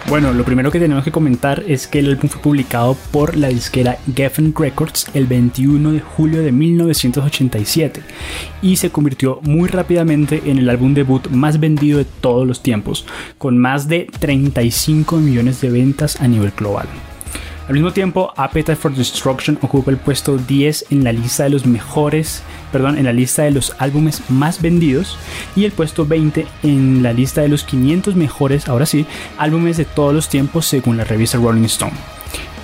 Bueno, 0.09 0.33
lo 0.33 0.43
primero 0.43 0.71
que 0.71 0.81
tenemos 0.81 1.05
que 1.05 1.13
comentar 1.13 1.63
es 1.67 1.87
que 1.87 1.99
el 1.99 2.09
álbum 2.09 2.31
fue 2.31 2.41
publicado 2.41 2.97
por 3.11 3.37
la 3.37 3.49
disquera 3.49 3.99
Geffen 4.17 4.55
Records 4.57 5.07
el 5.13 5.27
21 5.27 5.93
de 5.93 6.01
julio 6.01 6.41
de 6.41 6.51
1987 6.51 8.01
y 8.63 8.77
se 8.77 8.89
convirtió 8.89 9.41
muy 9.43 9.69
rápidamente 9.69 10.45
en 10.47 10.57
el 10.57 10.71
álbum 10.71 10.95
debut 10.95 11.29
más 11.29 11.61
vendido 11.61 11.99
de 11.99 12.07
todos 12.07 12.47
los 12.47 12.63
tiempos, 12.63 13.05
con 13.37 13.59
más 13.59 13.87
de 13.87 14.07
35 14.19 15.19
millones 15.19 15.61
de 15.61 15.69
ventas 15.69 16.19
a 16.23 16.27
nivel 16.27 16.53
global. 16.57 16.89
Al 17.69 17.75
mismo 17.75 17.93
tiempo, 17.93 18.33
Appetite 18.35 18.77
for 18.77 18.95
Destruction 18.95 19.59
ocupa 19.61 19.91
el 19.91 19.99
puesto 19.99 20.39
10 20.39 20.87
en 20.89 21.05
la 21.05 21.13
lista 21.13 21.45
de 21.45 21.51
los 21.51 21.67
mejores, 21.67 22.43
perdón, 22.71 22.99
en 22.99 23.05
la 23.05 23.13
lista 23.13 23.43
de 23.43 23.51
los 23.51 23.75
álbumes 23.79 24.23
más 24.29 24.61
vendidos 24.61 25.17
y 25.57 25.65
el 25.65 25.73
puesto 25.73 26.07
20 26.07 26.47
en 26.63 27.03
la 27.03 27.13
lista 27.13 27.41
de 27.41 27.49
los 27.49 27.65
500 27.65 28.17
mejores, 28.17 28.69
ahora 28.69 28.87
sí, 28.87 29.07
álbumes 29.39 29.77
de 29.77 29.85
todos 29.85 30.15
los 30.15 30.29
tiempos 30.29 30.67
según 30.67 30.97
la 30.97 31.05
revista 31.05 31.39
Rolling 31.39 31.65
Stone. 31.65 31.93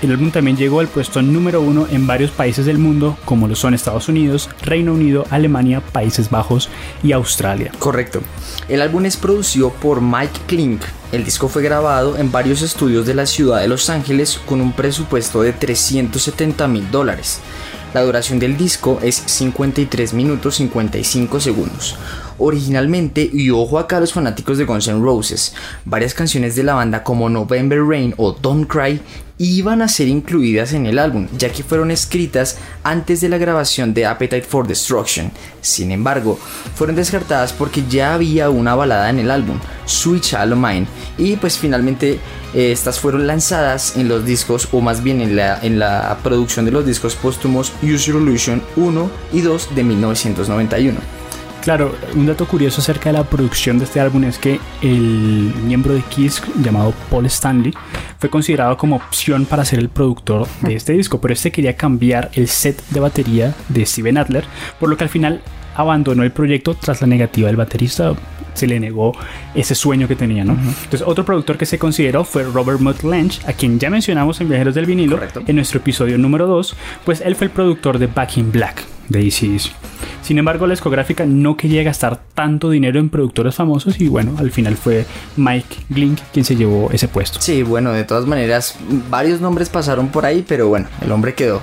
El 0.04 0.10
álbum 0.10 0.30
también 0.30 0.58
llegó 0.58 0.80
al 0.80 0.88
puesto 0.88 1.22
número 1.22 1.62
uno 1.62 1.86
en 1.90 2.06
varios 2.06 2.30
países 2.30 2.66
del 2.66 2.76
mundo, 2.76 3.16
como 3.24 3.48
lo 3.48 3.56
son 3.56 3.72
Estados 3.72 4.06
Unidos, 4.10 4.50
Reino 4.60 4.92
Unido, 4.92 5.24
Alemania, 5.30 5.80
Países 5.80 6.28
Bajos 6.28 6.68
y 7.02 7.12
Australia. 7.12 7.72
Correcto. 7.78 8.20
El 8.68 8.82
álbum 8.82 9.06
es 9.06 9.16
producido 9.16 9.70
por 9.70 10.02
Mike 10.02 10.40
Klink. 10.46 10.82
El 11.10 11.24
disco 11.24 11.48
fue 11.48 11.62
grabado 11.62 12.18
en 12.18 12.30
varios 12.30 12.60
estudios 12.60 13.06
de 13.06 13.14
la 13.14 13.24
ciudad 13.24 13.60
de 13.60 13.68
Los 13.68 13.88
Ángeles 13.88 14.38
con 14.44 14.60
un 14.60 14.72
presupuesto 14.72 15.40
de 15.40 15.54
370 15.54 16.68
mil 16.68 16.90
dólares. 16.90 17.40
La 17.94 18.02
duración 18.02 18.40
del 18.40 18.56
disco 18.56 18.98
es 19.02 19.14
53 19.14 20.14
minutos 20.14 20.56
55 20.56 21.38
segundos. 21.38 21.96
Originalmente, 22.38 23.30
y 23.32 23.50
ojo 23.50 23.78
acá 23.78 23.98
a 23.98 24.00
los 24.00 24.12
fanáticos 24.12 24.58
de 24.58 24.64
Guns 24.64 24.88
N' 24.88 25.00
Roses, 25.00 25.54
varias 25.84 26.12
canciones 26.12 26.56
de 26.56 26.64
la 26.64 26.74
banda 26.74 27.04
como 27.04 27.30
November 27.30 27.80
Rain 27.80 28.12
o 28.16 28.32
Don't 28.32 28.66
Cry 28.68 29.00
iban 29.38 29.82
a 29.82 29.88
ser 29.88 30.08
incluidas 30.08 30.72
en 30.72 30.86
el 30.86 30.98
álbum, 30.98 31.26
ya 31.36 31.50
que 31.50 31.64
fueron 31.64 31.90
escritas 31.90 32.56
antes 32.82 33.20
de 33.20 33.28
la 33.28 33.38
grabación 33.38 33.92
de 33.92 34.06
Appetite 34.06 34.42
for 34.42 34.66
Destruction. 34.66 35.32
Sin 35.60 35.90
embargo, 35.90 36.38
fueron 36.74 36.96
descartadas 36.96 37.52
porque 37.52 37.84
ya 37.88 38.14
había 38.14 38.50
una 38.50 38.74
balada 38.74 39.10
en 39.10 39.18
el 39.18 39.30
álbum, 39.30 39.58
Sweet 39.86 40.22
Child 40.22 40.54
Mine, 40.54 40.86
y 41.18 41.36
pues 41.36 41.58
finalmente 41.58 42.20
eh, 42.54 42.72
estas 42.72 43.00
fueron 43.00 43.26
lanzadas 43.26 43.96
en 43.96 44.08
los 44.08 44.24
discos, 44.24 44.68
o 44.72 44.80
más 44.80 45.02
bien 45.02 45.20
en 45.20 45.36
la, 45.36 45.58
en 45.62 45.78
la 45.78 46.16
producción 46.22 46.64
de 46.64 46.70
los 46.70 46.86
discos 46.86 47.16
póstumos 47.16 47.72
Use 47.82 48.10
Your 48.10 48.22
Illusion 48.22 48.62
1 48.76 49.10
y 49.32 49.40
2 49.40 49.74
de 49.74 49.84
1991. 49.84 51.23
Claro, 51.64 51.94
un 52.14 52.26
dato 52.26 52.46
curioso 52.46 52.82
acerca 52.82 53.10
de 53.10 53.14
la 53.14 53.24
producción 53.24 53.78
de 53.78 53.86
este 53.86 53.98
álbum 53.98 54.24
es 54.24 54.36
que 54.36 54.60
el 54.82 55.50
miembro 55.64 55.94
de 55.94 56.02
Kiss 56.02 56.42
llamado 56.62 56.92
Paul 57.10 57.24
Stanley 57.24 57.72
fue 58.18 58.28
considerado 58.28 58.76
como 58.76 58.96
opción 58.96 59.46
para 59.46 59.64
ser 59.64 59.78
el 59.78 59.88
productor 59.88 60.46
de 60.60 60.74
este 60.74 60.92
disco, 60.92 61.22
pero 61.22 61.32
este 61.32 61.50
quería 61.50 61.74
cambiar 61.74 62.30
el 62.34 62.48
set 62.48 62.86
de 62.90 63.00
batería 63.00 63.54
de 63.70 63.86
Steven 63.86 64.18
Adler, 64.18 64.44
por 64.78 64.90
lo 64.90 64.98
que 64.98 65.04
al 65.04 65.10
final 65.10 65.40
abandonó 65.74 66.22
el 66.22 66.32
proyecto 66.32 66.74
tras 66.74 67.00
la 67.00 67.06
negativa 67.06 67.46
del 67.46 67.56
baterista. 67.56 68.12
Se 68.52 68.66
le 68.66 68.78
negó 68.78 69.12
ese 69.54 69.74
sueño 69.74 70.06
que 70.06 70.16
tenía, 70.16 70.44
¿no? 70.44 70.52
Entonces, 70.52 71.02
otro 71.04 71.24
productor 71.24 71.56
que 71.56 71.64
se 71.64 71.78
consideró 71.78 72.24
fue 72.24 72.42
Robert 72.42 72.80
Mutt 72.80 73.02
Lange, 73.04 73.40
a 73.46 73.54
quien 73.54 73.78
ya 73.78 73.88
mencionamos 73.88 74.38
en 74.42 74.50
Viajeros 74.50 74.74
del 74.74 74.84
Vinilo 74.84 75.18
en 75.46 75.56
nuestro 75.56 75.80
episodio 75.80 76.18
número 76.18 76.46
2, 76.46 76.76
pues 77.06 77.22
él 77.22 77.34
fue 77.34 77.46
el 77.46 77.52
productor 77.52 77.98
de 77.98 78.06
Back 78.06 78.36
in 78.36 78.52
Black 78.52 78.93
de 79.08 79.20
ACDC. 79.20 79.70
Sin 80.22 80.38
embargo, 80.38 80.66
la 80.66 80.72
discográfica 80.72 81.26
no 81.26 81.56
quería 81.56 81.82
gastar 81.82 82.20
tanto 82.34 82.70
dinero 82.70 82.98
en 82.98 83.10
productores 83.10 83.54
famosos 83.54 84.00
y 84.00 84.08
bueno, 84.08 84.34
al 84.38 84.50
final 84.50 84.76
fue 84.76 85.04
Mike 85.36 85.76
Glink 85.90 86.18
quien 86.32 86.44
se 86.44 86.56
llevó 86.56 86.90
ese 86.92 87.08
puesto. 87.08 87.40
Sí, 87.40 87.62
bueno, 87.62 87.92
de 87.92 88.04
todas 88.04 88.26
maneras, 88.26 88.76
varios 89.10 89.40
nombres 89.40 89.68
pasaron 89.68 90.08
por 90.08 90.24
ahí, 90.24 90.44
pero 90.46 90.68
bueno, 90.68 90.86
el 91.02 91.12
hombre 91.12 91.34
quedó. 91.34 91.60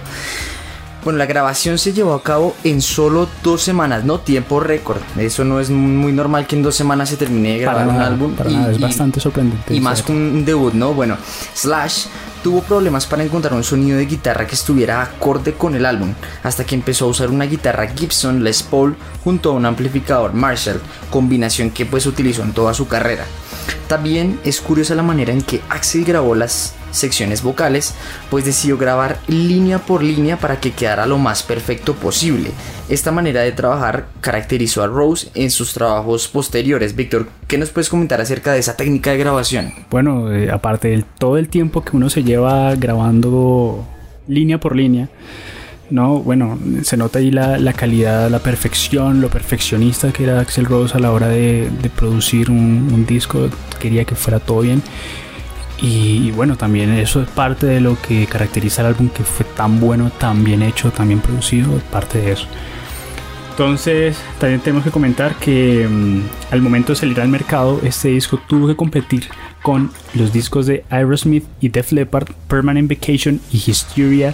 Bueno, 1.03 1.17
la 1.17 1.25
grabación 1.25 1.79
se 1.79 1.93
llevó 1.93 2.13
a 2.13 2.21
cabo 2.21 2.55
en 2.63 2.79
solo 2.81 3.27
dos 3.41 3.63
semanas, 3.63 4.05
no 4.05 4.19
tiempo 4.19 4.59
récord. 4.59 4.99
Eso 5.17 5.43
no 5.43 5.59
es 5.59 5.71
muy 5.71 6.11
normal 6.11 6.45
que 6.45 6.55
en 6.55 6.61
dos 6.61 6.75
semanas 6.75 7.09
se 7.09 7.17
termine 7.17 7.53
de 7.53 7.59
grabar 7.59 7.87
un 7.87 7.99
álbum. 7.99 8.35
y, 8.47 8.69
es 8.69 8.79
bastante 8.79 9.19
sorprendente. 9.19 9.75
Y 9.75 9.79
más 9.79 10.03
con 10.03 10.15
un 10.15 10.45
debut, 10.45 10.73
¿no? 10.73 10.93
Bueno, 10.93 11.17
Slash 11.55 12.05
tuvo 12.43 12.61
problemas 12.61 13.05
para 13.05 13.23
encontrar 13.23 13.53
un 13.53 13.63
sonido 13.63 13.97
de 13.97 14.05
guitarra 14.05 14.47
que 14.47 14.55
estuviera 14.55 15.01
acorde 15.01 15.53
con 15.53 15.75
el 15.75 15.85
álbum, 15.85 16.13
hasta 16.43 16.65
que 16.65 16.75
empezó 16.75 17.05
a 17.05 17.09
usar 17.09 17.29
una 17.29 17.45
guitarra 17.45 17.87
Gibson 17.87 18.43
Les 18.43 18.63
Paul 18.63 18.95
junto 19.23 19.49
a 19.49 19.53
un 19.53 19.65
amplificador 19.65 20.33
Marshall, 20.33 20.81
combinación 21.09 21.71
que 21.71 21.85
pues 21.85 22.05
utilizó 22.05 22.43
en 22.43 22.53
toda 22.53 22.73
su 22.73 22.87
carrera. 22.87 23.25
También 23.87 24.39
es 24.43 24.61
curiosa 24.61 24.95
la 24.95 25.03
manera 25.03 25.33
en 25.33 25.41
que 25.41 25.61
Axel 25.69 26.05
grabó 26.05 26.35
las 26.35 26.75
secciones 26.91 27.41
vocales, 27.41 27.93
pues 28.29 28.45
decidió 28.45 28.77
grabar 28.77 29.19
línea 29.27 29.79
por 29.79 30.03
línea 30.03 30.37
para 30.37 30.59
que 30.59 30.71
quedara 30.71 31.05
lo 31.05 31.17
más 31.17 31.43
perfecto 31.43 31.95
posible. 31.95 32.51
Esta 32.89 33.11
manera 33.11 33.41
de 33.41 33.51
trabajar 33.51 34.07
caracterizó 34.19 34.83
a 34.83 34.87
Rose 34.87 35.29
en 35.33 35.51
sus 35.51 35.73
trabajos 35.73 36.27
posteriores. 36.27 36.95
Víctor, 36.95 37.29
¿qué 37.47 37.57
nos 37.57 37.69
puedes 37.69 37.89
comentar 37.89 38.21
acerca 38.21 38.53
de 38.53 38.59
esa 38.59 38.75
técnica 38.75 39.11
de 39.11 39.17
grabación? 39.17 39.73
Bueno, 39.89 40.31
eh, 40.31 40.51
aparte 40.51 40.89
de 40.89 41.05
todo 41.17 41.37
el 41.37 41.47
tiempo 41.49 41.83
que 41.83 41.95
uno 41.95 42.09
se 42.09 42.23
lleva 42.23 42.75
grabando 42.75 43.85
línea 44.27 44.59
por 44.59 44.75
línea, 44.75 45.09
no, 45.91 46.19
bueno, 46.19 46.57
se 46.83 46.97
nota 46.97 47.19
ahí 47.19 47.31
la, 47.31 47.73
calidad, 47.73 48.29
la 48.29 48.39
perfección, 48.39 49.21
lo 49.21 49.29
perfeccionista 49.29 50.11
que 50.11 50.23
era 50.23 50.39
Axel 50.39 50.65
Rose 50.65 50.95
a 50.97 50.99
la 50.99 51.11
hora 51.11 51.27
de, 51.27 51.69
producir 51.95 52.49
un, 52.49 53.05
disco, 53.05 53.49
quería 53.79 54.05
que 54.05 54.15
fuera 54.15 54.39
todo 54.39 54.61
bien. 54.61 54.81
Y, 55.81 56.31
bueno, 56.31 56.57
también 56.57 56.91
eso 56.93 57.21
es 57.21 57.29
parte 57.29 57.65
de 57.65 57.81
lo 57.81 57.99
que 58.01 58.25
caracteriza 58.27 58.81
el 58.81 58.89
álbum 58.89 59.09
que 59.09 59.23
fue 59.23 59.45
tan 59.55 59.79
bueno, 59.79 60.11
tan 60.11 60.43
bien 60.43 60.61
hecho, 60.61 60.91
tan 60.91 61.07
bien 61.07 61.19
producido, 61.19 61.69
parte 61.91 62.19
de 62.19 62.33
eso. 62.33 62.47
Entonces, 63.49 64.17
también 64.39 64.61
tenemos 64.61 64.83
que 64.83 64.91
comentar 64.91 65.35
que 65.35 65.87
mm, 65.87 66.53
al 66.53 66.61
momento 66.61 66.93
de 66.93 66.95
salir 66.95 67.19
al 67.19 67.27
mercado, 67.27 67.81
este 67.83 68.09
disco 68.09 68.39
tuvo 68.47 68.67
que 68.67 68.75
competir 68.75 69.25
con 69.61 69.91
los 70.13 70.31
discos 70.31 70.65
de 70.67 70.85
Aerosmith 70.89 71.45
y 71.59 71.69
Def 71.69 71.91
Leppard, 71.91 72.29
Permanent 72.47 72.89
Vacation 72.89 73.41
y 73.51 73.57
Hysteria 73.57 74.33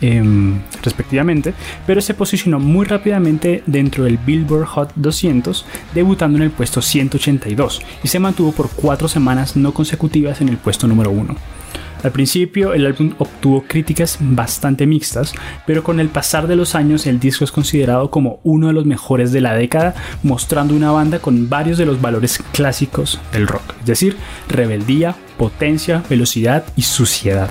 Em, 0.00 0.60
respectivamente, 0.82 1.54
pero 1.86 2.00
se 2.00 2.14
posicionó 2.14 2.58
muy 2.58 2.84
rápidamente 2.84 3.62
dentro 3.66 4.04
del 4.04 4.18
Billboard 4.18 4.66
Hot 4.66 4.92
200, 4.96 5.64
debutando 5.94 6.36
en 6.36 6.42
el 6.42 6.50
puesto 6.50 6.82
182 6.82 7.80
y 8.02 8.08
se 8.08 8.18
mantuvo 8.18 8.52
por 8.52 8.70
cuatro 8.70 9.08
semanas 9.08 9.56
no 9.56 9.72
consecutivas 9.72 10.40
en 10.40 10.48
el 10.48 10.56
puesto 10.56 10.88
número 10.88 11.10
1. 11.10 11.36
Al 12.02 12.12
principio 12.12 12.74
el 12.74 12.84
álbum 12.84 13.14
obtuvo 13.18 13.64
críticas 13.66 14.18
bastante 14.20 14.84
mixtas, 14.84 15.32
pero 15.66 15.82
con 15.82 16.00
el 16.00 16.08
pasar 16.08 16.48
de 16.48 16.56
los 16.56 16.74
años 16.74 17.06
el 17.06 17.18
disco 17.18 17.44
es 17.44 17.52
considerado 17.52 18.10
como 18.10 18.40
uno 18.42 18.66
de 18.66 18.74
los 18.74 18.84
mejores 18.84 19.32
de 19.32 19.40
la 19.40 19.54
década, 19.54 19.94
mostrando 20.22 20.74
una 20.74 20.90
banda 20.90 21.20
con 21.20 21.48
varios 21.48 21.78
de 21.78 21.86
los 21.86 22.02
valores 22.02 22.42
clásicos 22.52 23.20
del 23.32 23.46
rock, 23.46 23.74
es 23.80 23.86
decir, 23.86 24.16
rebeldía, 24.48 25.14
potencia, 25.38 26.02
velocidad 26.10 26.64
y 26.76 26.82
suciedad 26.82 27.48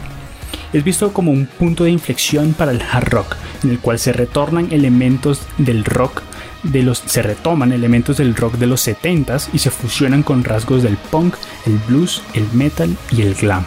es 0.73 0.83
visto 0.83 1.13
como 1.13 1.31
un 1.31 1.45
punto 1.45 1.83
de 1.83 1.91
inflexión 1.91 2.53
para 2.53 2.71
el 2.71 2.81
hard 2.81 3.09
rock, 3.09 3.35
en 3.63 3.69
el 3.69 3.79
cual 3.79 3.99
se 3.99 4.11
retornan 4.11 4.71
elementos 4.71 5.41
del 5.57 5.85
rock 5.85 6.21
de 6.63 6.81
los 6.81 6.99
se 7.05 7.21
retoman 7.21 7.73
elementos 7.73 8.17
del 8.17 8.35
rock 8.35 8.55
de 8.55 8.67
los 8.67 8.87
70s 8.87 9.49
y 9.53 9.59
se 9.59 9.69
fusionan 9.69 10.23
con 10.23 10.43
rasgos 10.43 10.81
del 10.81 10.97
punk, 10.97 11.35
el 11.65 11.77
blues, 11.87 12.21
el 12.33 12.47
metal 12.53 12.95
y 13.11 13.21
el 13.21 13.35
glam. 13.35 13.65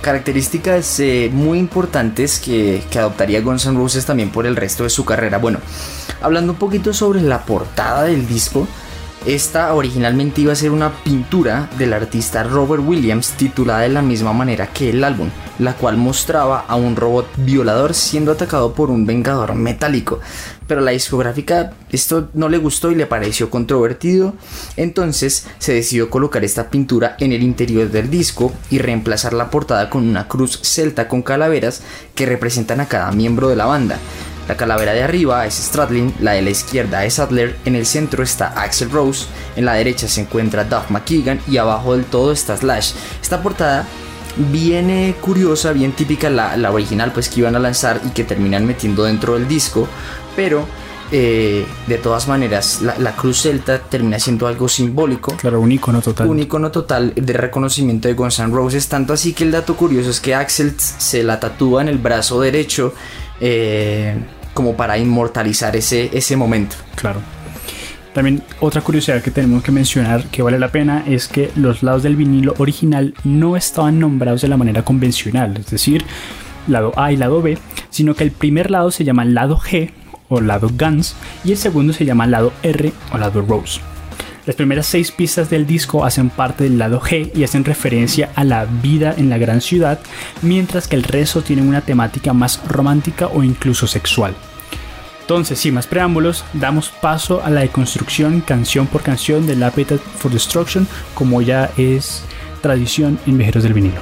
Características 0.00 1.00
eh, 1.00 1.30
muy 1.32 1.58
importantes 1.58 2.40
que, 2.40 2.82
que, 2.90 2.98
adoptaría 2.98 3.40
Guns 3.40 3.66
N' 3.66 3.76
Roses 3.76 4.06
también 4.06 4.30
por 4.30 4.46
el 4.46 4.56
resto 4.56 4.84
de 4.84 4.90
su 4.90 5.04
carrera. 5.04 5.38
Bueno, 5.38 5.58
hablando 6.22 6.52
un 6.52 6.58
poquito 6.58 6.92
sobre 6.92 7.20
la 7.20 7.44
portada 7.44 8.04
del 8.04 8.26
disco, 8.26 8.66
Esta 9.26 9.74
originalmente 9.74 10.40
iba 10.40 10.54
a 10.54 10.56
ser 10.56 10.70
una 10.70 10.94
pintura 11.04 11.68
del 11.76 11.92
artista 11.92 12.42
Robert 12.42 12.82
Williams 12.82 13.32
titulada 13.32 13.80
de 13.80 13.90
la 13.90 14.00
misma 14.00 14.32
manera 14.32 14.68
que 14.68 14.88
el 14.88 15.04
álbum, 15.04 15.28
la 15.58 15.74
cual 15.74 15.98
mostraba 15.98 16.64
a 16.66 16.76
un 16.76 16.96
robot 16.96 17.26
violador 17.36 17.92
siendo 17.92 18.32
atacado 18.32 18.72
por 18.72 18.90
un 18.90 19.04
vengador 19.04 19.54
metálico. 19.54 20.20
Pero 20.66 20.80
la 20.80 20.92
discográfica 20.92 21.72
esto 21.90 22.30
no 22.32 22.48
le 22.48 22.56
gustó 22.56 22.90
y 22.90 22.94
le 22.94 23.04
pareció 23.04 23.50
controvertido, 23.50 24.32
entonces 24.76 25.46
se 25.58 25.74
decidió 25.74 26.08
colocar 26.08 26.42
esta 26.42 26.70
pintura 26.70 27.16
en 27.20 27.32
el 27.32 27.42
interior 27.42 27.90
del 27.90 28.08
disco 28.08 28.54
y 28.70 28.78
reemplazar 28.78 29.34
la 29.34 29.50
portada 29.50 29.90
con 29.90 30.08
una 30.08 30.28
cruz 30.28 30.60
celta 30.62 31.08
con 31.08 31.20
calaveras 31.20 31.82
que 32.14 32.24
representan 32.24 32.80
a 32.80 32.88
cada 32.88 33.12
miembro 33.12 33.48
de 33.48 33.56
la 33.56 33.66
banda. 33.66 33.98
La 34.50 34.56
calavera 34.56 34.92
de 34.94 35.04
arriba 35.04 35.46
es 35.46 35.54
Stradlin, 35.54 36.12
la 36.18 36.32
de 36.32 36.42
la 36.42 36.50
izquierda 36.50 37.04
es 37.04 37.20
Adler, 37.20 37.56
en 37.66 37.76
el 37.76 37.86
centro 37.86 38.24
está 38.24 38.48
Axel 38.60 38.90
Rose, 38.90 39.26
en 39.54 39.64
la 39.64 39.74
derecha 39.74 40.08
se 40.08 40.22
encuentra 40.22 40.64
Duff 40.64 40.90
McKeegan 40.90 41.38
y 41.46 41.58
abajo 41.58 41.94
del 41.94 42.04
todo 42.04 42.32
está 42.32 42.56
Slash. 42.56 42.94
Esta 43.22 43.44
portada 43.44 43.86
viene 44.50 45.14
curiosa, 45.20 45.70
bien 45.72 45.92
típica, 45.92 46.28
la, 46.30 46.56
la 46.56 46.72
original 46.72 47.12
pues 47.12 47.28
que 47.28 47.38
iban 47.38 47.54
a 47.54 47.60
lanzar 47.60 48.00
y 48.04 48.08
que 48.08 48.24
terminan 48.24 48.66
metiendo 48.66 49.04
dentro 49.04 49.34
del 49.34 49.46
disco, 49.46 49.86
pero 50.34 50.66
eh, 51.12 51.64
de 51.86 51.98
todas 51.98 52.26
maneras, 52.26 52.82
la, 52.82 53.14
cruz 53.14 53.42
celta 53.42 53.78
termina 53.78 54.18
siendo 54.18 54.48
algo 54.48 54.68
simbólico. 54.68 55.36
Claro, 55.36 55.60
un 55.60 55.70
icono 55.70 56.02
total. 56.02 56.28
Un 56.28 56.40
icono 56.40 56.72
total 56.72 57.12
de 57.14 57.32
reconocimiento 57.34 58.08
de 58.08 58.14
Guns 58.14 58.40
N' 58.40 58.52
Roses. 58.52 58.88
Tanto 58.88 59.12
así 59.12 59.32
que 59.32 59.44
el 59.44 59.52
dato 59.52 59.76
curioso 59.76 60.10
es 60.10 60.20
que 60.20 60.34
Axel 60.34 60.74
se 60.76 61.22
la 61.22 61.38
tatúa 61.38 61.82
en 61.82 61.88
el 61.88 61.98
brazo 61.98 62.40
derecho. 62.40 62.94
Eh, 63.40 64.16
como 64.54 64.76
para 64.76 64.98
inmortalizar 64.98 65.76
ese, 65.76 66.10
ese 66.12 66.36
momento. 66.36 66.76
Claro. 66.94 67.20
También 68.14 68.42
otra 68.58 68.80
curiosidad 68.80 69.22
que 69.22 69.30
tenemos 69.30 69.62
que 69.62 69.70
mencionar 69.70 70.24
que 70.24 70.42
vale 70.42 70.58
la 70.58 70.72
pena 70.72 71.04
es 71.06 71.28
que 71.28 71.50
los 71.54 71.82
lados 71.82 72.02
del 72.02 72.16
vinilo 72.16 72.54
original 72.58 73.14
no 73.22 73.56
estaban 73.56 74.00
nombrados 74.00 74.42
de 74.42 74.48
la 74.48 74.56
manera 74.56 74.82
convencional, 74.82 75.56
es 75.56 75.70
decir, 75.70 76.04
lado 76.66 76.92
A 76.96 77.12
y 77.12 77.16
lado 77.16 77.40
B, 77.40 77.56
sino 77.90 78.14
que 78.14 78.24
el 78.24 78.32
primer 78.32 78.70
lado 78.70 78.90
se 78.90 79.04
llama 79.04 79.24
lado 79.24 79.58
G 79.58 79.92
o 80.28 80.40
lado 80.40 80.70
Guns 80.76 81.14
y 81.44 81.52
el 81.52 81.56
segundo 81.56 81.92
se 81.92 82.04
llama 82.04 82.26
lado 82.26 82.52
R 82.62 82.92
o 83.12 83.18
lado 83.18 83.42
Rose. 83.42 83.80
Las 84.50 84.56
primeras 84.56 84.86
seis 84.86 85.12
pistas 85.12 85.48
del 85.48 85.64
disco 85.64 86.04
hacen 86.04 86.28
parte 86.28 86.64
del 86.64 86.76
lado 86.76 87.00
G 87.00 87.30
y 87.36 87.44
hacen 87.44 87.64
referencia 87.64 88.32
a 88.34 88.42
la 88.42 88.64
vida 88.64 89.14
en 89.16 89.30
la 89.30 89.38
gran 89.38 89.60
ciudad, 89.60 90.00
mientras 90.42 90.88
que 90.88 90.96
el 90.96 91.04
resto 91.04 91.42
tiene 91.42 91.62
una 91.62 91.82
temática 91.82 92.32
más 92.32 92.60
romántica 92.66 93.28
o 93.28 93.44
incluso 93.44 93.86
sexual. 93.86 94.34
Entonces, 95.20 95.60
sin 95.60 95.74
más 95.74 95.86
preámbulos, 95.86 96.44
damos 96.52 96.88
paso 96.88 97.44
a 97.44 97.50
la 97.50 97.60
deconstrucción 97.60 98.40
canción 98.40 98.88
por 98.88 99.02
canción 99.02 99.46
del 99.46 99.62
Appetite 99.62 100.02
for 100.18 100.32
Destruction, 100.32 100.88
como 101.14 101.42
ya 101.42 101.70
es 101.76 102.24
tradición 102.60 103.20
en 103.28 103.38
Viajeros 103.38 103.62
del 103.62 103.74
Vinilo. 103.74 104.00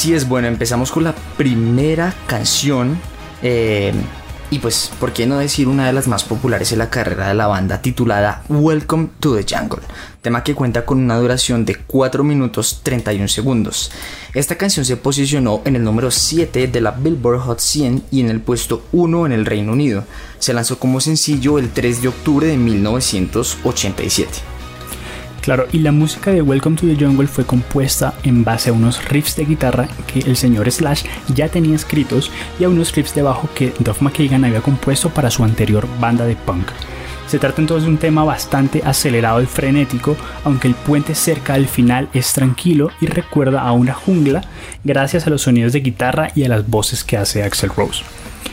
Así 0.00 0.14
es, 0.14 0.26
bueno, 0.26 0.48
empezamos 0.48 0.90
con 0.90 1.04
la 1.04 1.14
primera 1.36 2.14
canción. 2.26 2.98
Eh, 3.42 3.92
y 4.50 4.58
pues, 4.58 4.90
¿por 4.98 5.12
qué 5.12 5.26
no 5.26 5.36
decir 5.36 5.68
una 5.68 5.86
de 5.86 5.92
las 5.92 6.08
más 6.08 6.24
populares 6.24 6.72
en 6.72 6.78
la 6.78 6.88
carrera 6.88 7.28
de 7.28 7.34
la 7.34 7.48
banda 7.48 7.82
titulada 7.82 8.42
Welcome 8.48 9.10
to 9.20 9.36
the 9.36 9.44
Jungle? 9.44 9.82
Tema 10.22 10.42
que 10.42 10.54
cuenta 10.54 10.86
con 10.86 11.00
una 11.00 11.18
duración 11.18 11.66
de 11.66 11.74
4 11.74 12.24
minutos 12.24 12.80
31 12.82 13.28
segundos. 13.28 13.92
Esta 14.32 14.56
canción 14.56 14.86
se 14.86 14.96
posicionó 14.96 15.60
en 15.66 15.76
el 15.76 15.84
número 15.84 16.10
7 16.10 16.68
de 16.68 16.80
la 16.80 16.92
Billboard 16.92 17.40
Hot 17.40 17.60
100 17.60 18.04
y 18.10 18.20
en 18.20 18.30
el 18.30 18.40
puesto 18.40 18.82
1 18.92 19.26
en 19.26 19.32
el 19.32 19.44
Reino 19.44 19.74
Unido. 19.74 20.04
Se 20.38 20.54
lanzó 20.54 20.78
como 20.78 21.02
sencillo 21.02 21.58
el 21.58 21.68
3 21.68 22.00
de 22.00 22.08
octubre 22.08 22.46
de 22.46 22.56
1987. 22.56 24.59
Claro, 25.42 25.66
y 25.72 25.78
la 25.78 25.90
música 25.90 26.30
de 26.30 26.42
Welcome 26.42 26.76
to 26.76 26.86
the 26.86 27.02
Jungle 27.02 27.26
fue 27.26 27.46
compuesta 27.46 28.12
en 28.24 28.44
base 28.44 28.68
a 28.68 28.72
unos 28.74 29.02
riffs 29.08 29.36
de 29.36 29.46
guitarra 29.46 29.88
que 30.06 30.20
el 30.20 30.36
señor 30.36 30.70
Slash 30.70 31.04
ya 31.34 31.48
tenía 31.48 31.74
escritos 31.74 32.30
y 32.58 32.64
a 32.64 32.68
unos 32.68 32.94
riffs 32.94 33.14
de 33.14 33.22
bajo 33.22 33.48
que 33.54 33.72
Duff 33.78 34.02
McKagan 34.02 34.44
había 34.44 34.60
compuesto 34.60 35.08
para 35.08 35.30
su 35.30 35.42
anterior 35.42 35.88
banda 35.98 36.26
de 36.26 36.36
punk. 36.36 36.68
Se 37.26 37.38
trata 37.38 37.62
entonces 37.62 37.84
de 37.84 37.90
un 37.90 37.98
tema 37.98 38.22
bastante 38.24 38.82
acelerado 38.84 39.40
y 39.40 39.46
frenético, 39.46 40.16
aunque 40.44 40.68
el 40.68 40.74
puente 40.74 41.14
cerca 41.14 41.54
del 41.54 41.68
final 41.68 42.08
es 42.12 42.32
tranquilo 42.34 42.90
y 43.00 43.06
recuerda 43.06 43.62
a 43.62 43.72
una 43.72 43.94
jungla 43.94 44.42
gracias 44.84 45.26
a 45.26 45.30
los 45.30 45.42
sonidos 45.42 45.72
de 45.72 45.80
guitarra 45.80 46.32
y 46.34 46.44
a 46.44 46.48
las 46.48 46.68
voces 46.68 47.02
que 47.02 47.16
hace 47.16 47.42
Axel 47.42 47.70
Rose. 47.74 48.02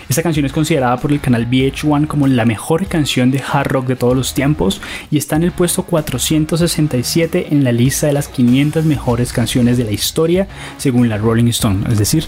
Esta 0.10 0.23
canción 0.23 0.45
es 0.45 0.54
considerada 0.54 0.97
por 0.97 1.12
el 1.12 1.19
canal 1.19 1.50
VH1 1.50 2.08
como 2.08 2.28
la 2.28 2.45
mejor 2.45 2.88
canción 2.88 3.32
de 3.32 3.41
hard 3.41 3.67
rock 3.67 3.88
de 3.88 3.95
todos 3.95 4.15
los 4.15 4.34
tiempos 4.34 4.82
y 5.12 5.17
está 5.17 5.36
en 5.36 5.43
el 5.43 5.52
puesto 5.52 5.84
467 5.84 7.47
en 7.52 7.63
la 7.63 7.71
lista 7.71 8.08
de 8.08 8.13
las 8.13 8.28
500 8.28 8.86
mejores 8.86 9.34
canciones 9.34 9.78
de 9.78 9.84
la 9.84 9.91
historia 9.91 10.47
según 10.78 11.10
la 11.10 11.17
Rolling 11.17 11.47
Stone. 11.47 11.86
Es 11.91 11.97
decir, 11.97 12.26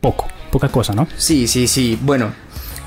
poco, 0.00 0.26
poca 0.50 0.68
cosa, 0.68 0.94
¿no? 0.94 1.06
Sí, 1.16 1.46
sí, 1.46 1.66
sí. 1.66 1.98
Bueno, 2.00 2.32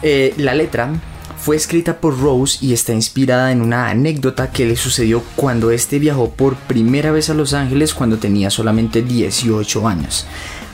eh, 0.02 0.34
la 0.38 0.56
letra 0.56 0.92
fue 1.38 1.56
escrita 1.56 1.98
por 1.98 2.20
Rose 2.20 2.60
y 2.62 2.74
está 2.74 2.94
inspirada 2.94 3.52
en 3.52 3.62
una 3.62 3.90
anécdota 3.90 4.52
que 4.52 4.66
le 4.66 4.76
sucedió 4.76 5.24
cuando 5.36 5.72
este 5.72 5.98
viajó 5.98 6.30
por 6.30 6.56
primera 6.56 7.12
vez 7.12 7.30
a 7.30 7.34
Los 7.34 7.54
Ángeles 7.54 7.96
cuando 7.96 8.18
tenía 8.18 8.52
solamente 8.52 9.02
18 9.02 9.88
años. 9.88 10.28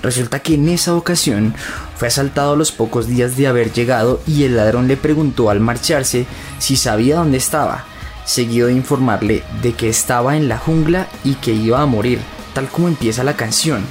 Resulta 0.04 0.40
que 0.40 0.56
en 0.56 0.70
esa 0.70 0.96
ocasión 0.96 1.56
fue 1.96 2.08
asaltado 2.08 2.54
a 2.54 2.56
los 2.56 2.72
pocos 2.72 3.08
días 3.08 3.36
de 3.36 3.48
haber 3.48 3.74
llegado 3.74 4.22
y 4.28 4.44
el 4.44 4.56
ladrón 4.56 4.88
le 4.88 4.98
preguntó 4.98 5.50
al 5.50 5.60
marcharse 5.60 6.26
si 6.60 6.78
sabía 6.78 7.18
dónde 7.18 7.38
estaba, 7.38 7.86
seguido 8.26 8.68
de 8.68 8.74
informarle 8.74 9.44
de 9.62 9.74
que 9.74 9.90
estaba 9.90 10.38
en 10.38 10.48
la 10.48 10.58
jungla 10.58 11.08
y 11.24 11.36
que 11.36 11.54
iba 11.54 11.82
a 11.82 11.86
morir, 11.86 12.20
tal 12.54 12.68
como 12.68 12.88
empieza 12.88 13.24
la 13.24 13.36
canción. 13.36 13.84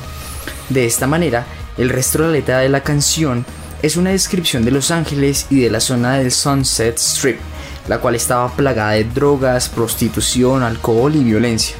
De 0.68 0.86
esta 0.86 1.06
manera, 1.06 1.46
el 1.76 1.90
resto 1.90 2.18
de 2.18 2.24
la 2.26 2.32
letra 2.32 2.58
de 2.58 2.68
la 2.68 2.82
canción 2.82 3.44
es 3.82 3.96
una 3.96 4.10
descripción 4.10 4.64
de 4.64 4.70
Los 4.70 4.90
Ángeles 4.90 5.46
y 5.50 5.60
de 5.60 5.70
la 5.70 5.80
zona 5.80 6.18
del 6.18 6.32
Sunset 6.32 6.96
Strip, 6.98 7.38
la 7.88 7.98
cual 7.98 8.14
estaba 8.14 8.50
plagada 8.50 8.92
de 8.92 9.04
drogas, 9.04 9.68
prostitución, 9.68 10.62
alcohol 10.62 11.14
y 11.14 11.22
violencia. 11.22 11.76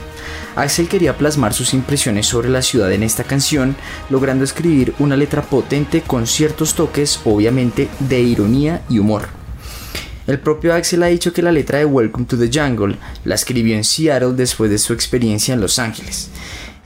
Axel 0.57 0.89
quería 0.89 1.19
plasmar 1.19 1.53
sus 1.53 1.75
impresiones 1.75 2.27
sobre 2.27 2.49
la 2.49 2.63
ciudad 2.63 2.91
en 2.91 3.03
esta 3.03 3.25
canción, 3.25 3.77
logrando 4.09 4.43
escribir 4.43 4.95
una 4.99 5.15
letra 5.15 5.43
potente 5.43 6.01
con 6.01 6.27
ciertos 6.27 6.75
toques, 6.75 7.21
obviamente, 7.27 7.89
de 8.01 8.21
ironía 8.21 8.83
y 8.89 8.99
humor. 8.99 9.29
El 10.27 10.41
propio 10.41 10.75
Axel 10.75 11.03
ha 11.03 11.09
dicho 11.09 11.33
que 11.35 11.43
la 11.43 11.53
letra 11.53 11.79
de 11.79 11.85
Welcome 11.85 12.25
to 12.25 12.39
the 12.39 12.51
Jungle 12.53 12.97
la 13.25 13.35
escribió 13.35 13.77
en 13.77 13.85
Seattle 13.85 14.33
después 14.33 14.71
de 14.71 14.79
su 14.79 14.95
experiencia 14.95 15.53
en 15.53 15.61
Los 15.61 15.79
Ángeles. 15.79 16.31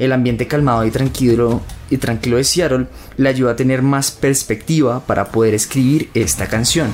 El 0.01 0.13
ambiente 0.13 0.49
calmado 0.49 0.85
y 0.85 0.91
tranquilo, 0.91 1.63
de 1.89 2.45
Seattle 2.45 2.87
le 3.19 3.29
ayuda 3.29 3.53
a 3.53 3.57
tener 3.57 3.83
más 3.83 4.11
perspectiva 4.11 5.01
para 5.07 5.27
poder 5.27 5.55
escribir 5.55 6.11
esta 6.13 6.49
canción. 6.49 6.89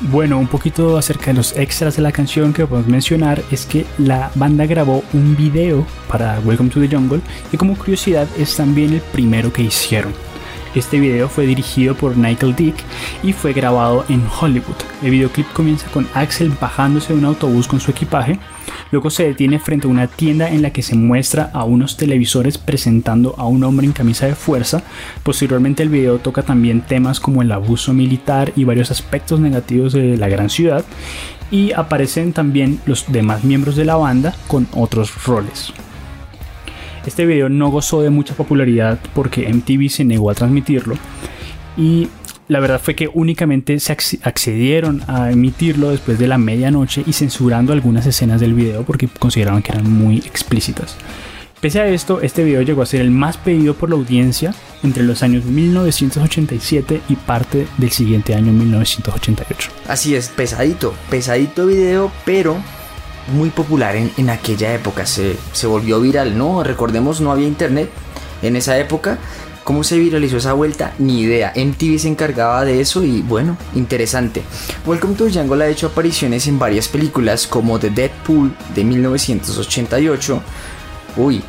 Bueno, 0.00 0.38
un 0.38 0.46
poquito 0.46 0.96
acerca 0.96 1.26
de 1.26 1.34
los 1.34 1.56
extras 1.56 1.96
de 1.96 2.02
la 2.02 2.12
canción 2.12 2.52
que 2.52 2.64
podemos 2.66 2.88
mencionar 2.88 3.42
es 3.50 3.66
que 3.66 3.84
la 3.98 4.30
banda 4.36 4.64
grabó 4.64 5.02
un 5.12 5.36
video 5.36 5.84
para 6.08 6.38
Welcome 6.40 6.70
to 6.70 6.80
the 6.80 6.88
Jungle 6.88 7.20
y 7.50 7.56
como 7.56 7.76
curiosidad 7.76 8.28
es 8.38 8.56
también 8.56 8.92
el 8.94 9.00
primero 9.00 9.52
que 9.52 9.62
hicieron. 9.62 10.12
Este 10.74 11.00
video 11.00 11.28
fue 11.28 11.46
dirigido 11.46 11.94
por 11.94 12.16
Michael 12.16 12.54
Dick 12.54 12.76
y 13.22 13.32
fue 13.32 13.52
grabado 13.52 14.04
en 14.08 14.22
Hollywood. 14.40 14.76
El 15.02 15.10
videoclip 15.10 15.52
comienza 15.52 15.88
con 15.88 16.06
Axel 16.14 16.52
bajándose 16.60 17.12
de 17.12 17.18
un 17.18 17.24
autobús 17.24 17.66
con 17.66 17.80
su 17.80 17.90
equipaje 17.90 18.38
Luego 18.90 19.10
se 19.10 19.24
detiene 19.24 19.58
frente 19.58 19.86
a 19.86 19.90
una 19.90 20.06
tienda 20.06 20.50
en 20.50 20.62
la 20.62 20.70
que 20.70 20.82
se 20.82 20.96
muestra 20.96 21.50
a 21.52 21.64
unos 21.64 21.96
televisores 21.96 22.56
presentando 22.56 23.34
a 23.36 23.46
un 23.46 23.62
hombre 23.64 23.86
en 23.86 23.92
camisa 23.92 24.26
de 24.26 24.34
fuerza. 24.34 24.82
Posteriormente 25.22 25.82
el 25.82 25.90
video 25.90 26.18
toca 26.18 26.42
también 26.42 26.80
temas 26.80 27.20
como 27.20 27.42
el 27.42 27.52
abuso 27.52 27.92
militar 27.92 28.52
y 28.56 28.64
varios 28.64 28.90
aspectos 28.90 29.40
negativos 29.40 29.92
de 29.92 30.16
la 30.16 30.28
gran 30.28 30.48
ciudad. 30.48 30.84
Y 31.50 31.72
aparecen 31.72 32.32
también 32.32 32.80
los 32.86 33.10
demás 33.10 33.44
miembros 33.44 33.76
de 33.76 33.84
la 33.84 33.96
banda 33.96 34.34
con 34.46 34.66
otros 34.72 35.24
roles. 35.24 35.72
Este 37.06 37.26
video 37.26 37.48
no 37.48 37.70
gozó 37.70 38.02
de 38.02 38.10
mucha 38.10 38.34
popularidad 38.34 38.98
porque 39.14 39.48
MTV 39.52 39.88
se 39.88 40.04
negó 40.04 40.30
a 40.30 40.34
transmitirlo 40.34 40.96
y 41.76 42.08
la 42.48 42.60
verdad 42.60 42.80
fue 42.82 42.94
que 42.94 43.08
únicamente 43.12 43.78
se 43.78 43.92
accedieron 43.92 45.02
a 45.06 45.30
emitirlo 45.30 45.90
después 45.90 46.18
de 46.18 46.26
la 46.26 46.38
medianoche 46.38 47.02
y 47.06 47.12
censurando 47.12 47.72
algunas 47.72 48.06
escenas 48.06 48.40
del 48.40 48.54
video 48.54 48.84
porque 48.84 49.06
consideraban 49.06 49.62
que 49.62 49.72
eran 49.72 49.90
muy 49.90 50.18
explícitas. 50.18 50.96
Pese 51.60 51.80
a 51.80 51.88
esto, 51.88 52.20
este 52.20 52.44
video 52.44 52.62
llegó 52.62 52.82
a 52.82 52.86
ser 52.86 53.00
el 53.00 53.10
más 53.10 53.36
pedido 53.36 53.74
por 53.74 53.90
la 53.90 53.96
audiencia 53.96 54.54
entre 54.84 55.02
los 55.02 55.24
años 55.24 55.44
1987 55.44 57.00
y 57.08 57.16
parte 57.16 57.66
del 57.78 57.90
siguiente 57.90 58.34
año 58.34 58.52
1988. 58.52 59.70
Así 59.88 60.14
es, 60.14 60.28
pesadito, 60.28 60.94
pesadito 61.10 61.66
video, 61.66 62.12
pero 62.24 62.62
muy 63.28 63.50
popular 63.50 63.96
en, 63.96 64.30
aquella 64.30 64.74
época. 64.74 65.06
Se, 65.06 65.36
se 65.52 65.66
volvió 65.66 66.00
viral, 66.00 66.36
¿no? 66.36 66.62
Recordemos, 66.62 67.20
no 67.20 67.32
había 67.32 67.46
internet, 67.46 67.90
en 68.42 68.56
esa 68.56 68.78
época. 68.78 69.18
¿Cómo 69.64 69.84
se 69.84 69.98
viralizó 69.98 70.38
esa 70.38 70.54
vuelta? 70.54 70.94
Ni 70.98 71.20
idea. 71.20 71.52
MTV 71.54 71.98
se 71.98 72.08
encargaba 72.08 72.64
de 72.64 72.80
eso 72.80 73.04
y 73.04 73.20
bueno, 73.20 73.58
interesante. 73.74 74.42
Welcome 74.86 75.14
to 75.14 75.28
Jungle 75.30 75.62
ha 75.62 75.68
hecho 75.68 75.88
apariciones 75.88 76.46
en 76.46 76.58
varias 76.58 76.88
películas 76.88 77.46
como 77.46 77.78
The 77.78 77.90
Deadpool 77.90 78.56
de 78.74 78.84
1988. 78.84 80.42
Uy, 81.18 81.42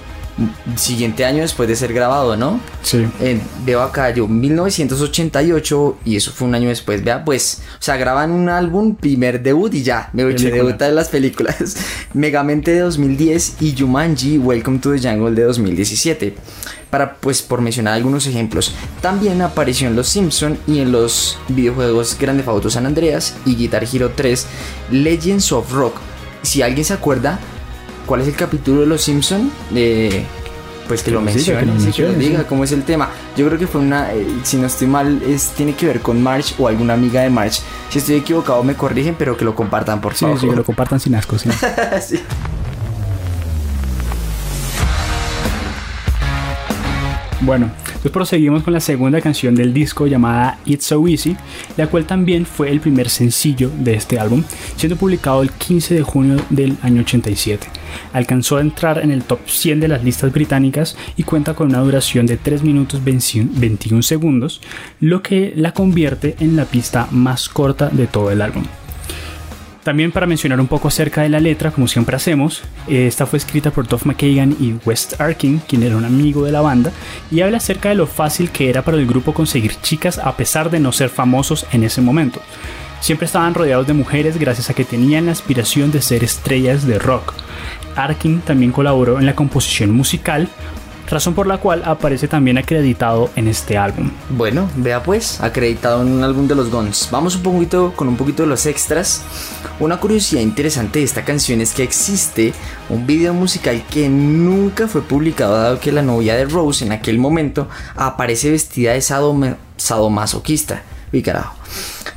siguiente 0.75 1.25
año 1.25 1.41
después 1.41 1.67
de 1.67 1.75
ser 1.75 1.93
grabado, 1.93 2.35
¿no? 2.35 2.59
Sí. 2.81 3.05
Eh, 3.19 3.39
veo 3.65 3.81
acá 3.81 4.09
yo 4.11 4.27
1988 4.27 5.97
y 6.05 6.15
eso 6.15 6.31
fue 6.31 6.47
un 6.47 6.55
año 6.55 6.69
después. 6.69 7.03
Vea, 7.03 7.23
pues, 7.25 7.61
o 7.73 7.81
sea, 7.81 7.97
graban 7.97 8.31
un 8.31 8.49
álbum, 8.49 8.95
primer 8.95 9.41
debut 9.41 9.73
y 9.73 9.83
ya, 9.83 10.09
me 10.13 10.23
Película. 10.25 10.51
debuta 10.55 10.87
en 10.87 10.95
las 10.95 11.09
películas. 11.09 11.75
Megamente 12.13 12.71
de 12.71 12.79
2010 12.79 13.61
y 13.61 13.75
Jumanji 13.77 14.37
Welcome 14.37 14.79
to 14.79 14.93
the 14.93 14.99
Jungle 14.99 15.35
de 15.35 15.43
2017. 15.43 16.35
Para, 16.89 17.15
pues, 17.15 17.41
por 17.43 17.61
mencionar 17.61 17.93
algunos 17.93 18.25
ejemplos. 18.25 18.73
También 19.01 19.41
apareció 19.41 19.87
en 19.87 19.95
Los 19.95 20.09
Simpson 20.09 20.57
y 20.65 20.79
en 20.79 20.91
los 20.91 21.37
videojuegos 21.47 22.17
Grande 22.19 22.43
Auto 22.47 22.69
San 22.69 22.87
Andreas 22.87 23.35
y 23.45 23.55
Guitar 23.55 23.83
Hero 23.83 24.11
3 24.15 24.45
Legends 24.91 25.51
of 25.51 25.71
Rock. 25.71 25.95
Si 26.41 26.61
alguien 26.63 26.85
se 26.85 26.93
acuerda, 26.93 27.39
¿cuál 28.09 28.21
es 28.21 28.27
el 28.27 28.35
capítulo 28.35 28.81
de 28.81 28.87
Los 28.87 29.01
Simpson? 29.03 29.51
Eh, 29.75 30.25
pues 30.87 31.03
que 31.03 31.11
lo 31.11 31.19
Que 31.19 31.25
lo 31.25 31.31
mencione, 31.31 31.59
diga, 31.61 31.73
que 31.75 31.79
lo 31.85 31.91
sí, 31.91 32.01
que 32.01 32.15
diga 32.17 32.39
sí. 32.39 32.45
cómo 32.49 32.63
es 32.63 32.71
el 32.71 32.81
tema. 32.81 33.09
Yo 33.37 33.45
creo 33.45 33.59
que 33.59 33.67
fue 33.67 33.81
una, 33.81 34.11
eh, 34.11 34.25
si 34.41 34.57
no 34.57 34.65
estoy 34.65 34.87
mal, 34.87 35.21
es, 35.27 35.49
tiene 35.49 35.75
que 35.75 35.85
ver 35.85 35.99
con 36.01 36.19
March 36.23 36.55
o 36.57 36.67
alguna 36.67 36.95
amiga 36.95 37.21
de 37.21 37.29
March. 37.29 37.61
Si 37.91 37.99
estoy 37.99 38.15
equivocado 38.15 38.63
me 38.63 38.73
corrigen, 38.73 39.13
pero 39.15 39.37
que 39.37 39.45
lo 39.45 39.53
compartan 39.53 40.01
por 40.01 40.15
Sí, 40.15 40.25
favor. 40.25 40.39
sí, 40.39 40.49
que 40.49 40.55
lo 40.55 40.63
compartan 40.65 40.99
sin 40.99 41.13
asco, 41.13 41.37
sí. 41.37 41.49
Sí. 42.07 42.19
Bueno, 47.41 47.71
pues 48.01 48.11
proseguimos 48.11 48.63
con 48.63 48.73
la 48.73 48.79
segunda 48.79 49.21
canción 49.21 49.55
del 49.55 49.73
disco 49.73 50.07
llamada 50.07 50.59
It's 50.65 50.85
So 50.85 51.07
Easy, 51.07 51.35
la 51.77 51.87
cual 51.87 52.05
también 52.05 52.45
fue 52.45 52.71
el 52.71 52.79
primer 52.79 53.09
sencillo 53.09 53.69
de 53.77 53.95
este 53.95 54.19
álbum, 54.19 54.43
siendo 54.75 54.95
publicado 54.95 55.41
el 55.41 55.51
15 55.51 55.95
de 55.95 56.03
junio 56.03 56.37
del 56.49 56.77
año 56.81 57.01
87. 57.01 57.67
Alcanzó 58.13 58.57
a 58.57 58.61
entrar 58.61 58.99
en 58.99 59.11
el 59.11 59.23
top 59.23 59.39
100 59.45 59.79
de 59.79 59.87
las 59.87 60.03
listas 60.03 60.31
británicas 60.31 60.95
y 61.17 61.23
cuenta 61.23 61.53
con 61.53 61.69
una 61.69 61.79
duración 61.79 62.25
de 62.25 62.37
3 62.37 62.63
minutos 62.63 63.01
21 63.03 64.01
segundos, 64.01 64.61
lo 64.99 65.21
que 65.21 65.53
la 65.55 65.73
convierte 65.73 66.35
en 66.39 66.55
la 66.55 66.65
pista 66.65 67.07
más 67.11 67.49
corta 67.49 67.89
de 67.89 68.07
todo 68.07 68.31
el 68.31 68.41
álbum. 68.41 68.63
También 69.89 70.11
para 70.11 70.27
mencionar 70.27 70.59
un 70.59 70.67
poco 70.67 70.87
acerca 70.87 71.23
de 71.23 71.29
la 71.29 71.39
letra, 71.39 71.71
como 71.71 71.87
siempre 71.87 72.15
hacemos, 72.15 72.61
eh, 72.87 73.07
esta 73.07 73.25
fue 73.25 73.37
escrita 73.37 73.71
por 73.71 73.87
Duff 73.87 74.05
McKagan 74.05 74.55
y 74.59 74.75
West 74.85 75.19
Arkin, 75.19 75.63
quien 75.67 75.81
era 75.81 75.97
un 75.97 76.05
amigo 76.05 76.45
de 76.45 76.51
la 76.51 76.61
banda, 76.61 76.91
y 77.31 77.41
habla 77.41 77.57
acerca 77.57 77.89
de 77.89 77.95
lo 77.95 78.05
fácil 78.05 78.51
que 78.51 78.69
era 78.69 78.83
para 78.83 78.97
el 78.97 79.07
grupo 79.07 79.33
conseguir 79.33 79.73
chicas 79.81 80.19
a 80.19 80.37
pesar 80.37 80.69
de 80.69 80.79
no 80.79 80.91
ser 80.91 81.09
famosos 81.09 81.65
en 81.71 81.83
ese 81.83 82.01
momento. 82.01 82.39
Siempre 82.99 83.25
estaban 83.25 83.55
rodeados 83.55 83.87
de 83.87 83.93
mujeres 83.93 84.37
gracias 84.37 84.69
a 84.69 84.75
que 84.75 84.85
tenían 84.85 85.25
la 85.25 85.31
aspiración 85.31 85.89
de 85.91 86.03
ser 86.03 86.23
estrellas 86.23 86.85
de 86.85 86.99
rock. 86.99 87.33
Arkin 87.95 88.41
también 88.41 88.71
colaboró 88.71 89.17
en 89.17 89.25
la 89.25 89.33
composición 89.33 89.89
musical, 89.89 90.49
razón 91.09 91.33
por 91.33 91.47
la 91.47 91.57
cual 91.57 91.83
aparece 91.85 92.27
también 92.27 92.57
acreditado 92.57 93.29
en 93.35 93.47
este 93.47 93.77
álbum. 93.77 94.11
Bueno, 94.29 94.69
vea 94.75 95.03
pues, 95.03 95.41
acreditado 95.41 96.01
en 96.01 96.11
un 96.11 96.23
álbum 96.23 96.47
de 96.47 96.55
los 96.55 96.69
Guns. 96.69 97.09
Vamos 97.11 97.35
un 97.35 97.43
poquito 97.43 97.93
con 97.95 98.07
un 98.07 98.17
poquito 98.17 98.43
de 98.43 98.49
los 98.49 98.65
extras. 98.65 99.23
Una 99.79 99.99
curiosidad 99.99 100.41
interesante 100.41 100.99
de 100.99 101.05
esta 101.05 101.25
canción 101.25 101.61
es 101.61 101.73
que 101.73 101.83
existe 101.83 102.53
un 102.89 103.05
video 103.05 103.33
musical 103.33 103.83
que 103.89 104.09
nunca 104.09 104.87
fue 104.87 105.01
publicado 105.01 105.55
dado 105.55 105.79
que 105.79 105.91
la 105.91 106.01
novia 106.01 106.35
de 106.35 106.45
Rose 106.45 106.85
en 106.85 106.91
aquel 106.91 107.17
momento 107.17 107.67
aparece 107.95 108.51
vestida 108.51 108.93
de 108.93 109.01
sadomasoquista. 109.01 110.83
Uy, 111.11 111.23
carajo. 111.23 111.55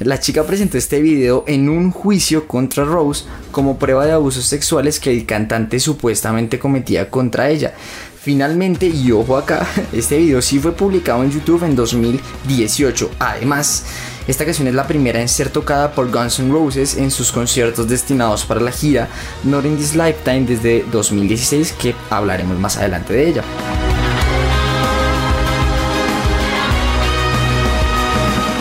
La 0.01 0.19
chica 0.19 0.45
presentó 0.45 0.79
este 0.79 1.01
video 1.01 1.45
en 1.47 1.69
un 1.69 1.93
juicio 1.93 2.49
contra 2.49 2.85
Rose 2.85 3.25
como 3.53 3.79
prueba 3.79 4.05
de 4.05 4.13
abusos 4.13 4.47
sexuales 4.47 4.99
que 4.99 5.13
el 5.13 5.27
cantante 5.27 5.79
supuestamente 5.79 6.59
cometía 6.59 7.09
contra 7.09 7.49
ella. 7.49 7.75
Finalmente, 8.23 8.87
y 8.87 9.11
ojo 9.11 9.37
acá, 9.37 9.67
este 9.93 10.17
video 10.19 10.41
sí 10.41 10.61
fue 10.61 10.71
publicado 10.71 11.25
en 11.25 11.33
YouTube 11.33 11.65
en 11.65 11.75
2018. 11.75 13.11
Además, 13.19 13.85
esta 14.29 14.45
canción 14.45 14.69
es 14.69 14.75
la 14.75 14.87
primera 14.87 15.21
en 15.21 15.29
ser 15.29 15.51
tocada 15.51 15.91
por 15.91 16.09
Guns 16.09 16.39
N' 16.39 16.53
Roses 16.53 16.97
en 16.97 17.11
sus 17.11 17.33
conciertos 17.33 17.89
destinados 17.89 18.45
para 18.45 18.61
la 18.61 18.71
gira 18.71 19.09
Not 19.43 19.65
in 19.65 19.77
This 19.77 19.97
Lifetime 19.97 20.43
desde 20.43 20.85
2016, 20.93 21.73
que 21.73 21.97
hablaremos 22.11 22.57
más 22.61 22.77
adelante 22.77 23.13
de 23.13 23.29
ella. 23.29 23.45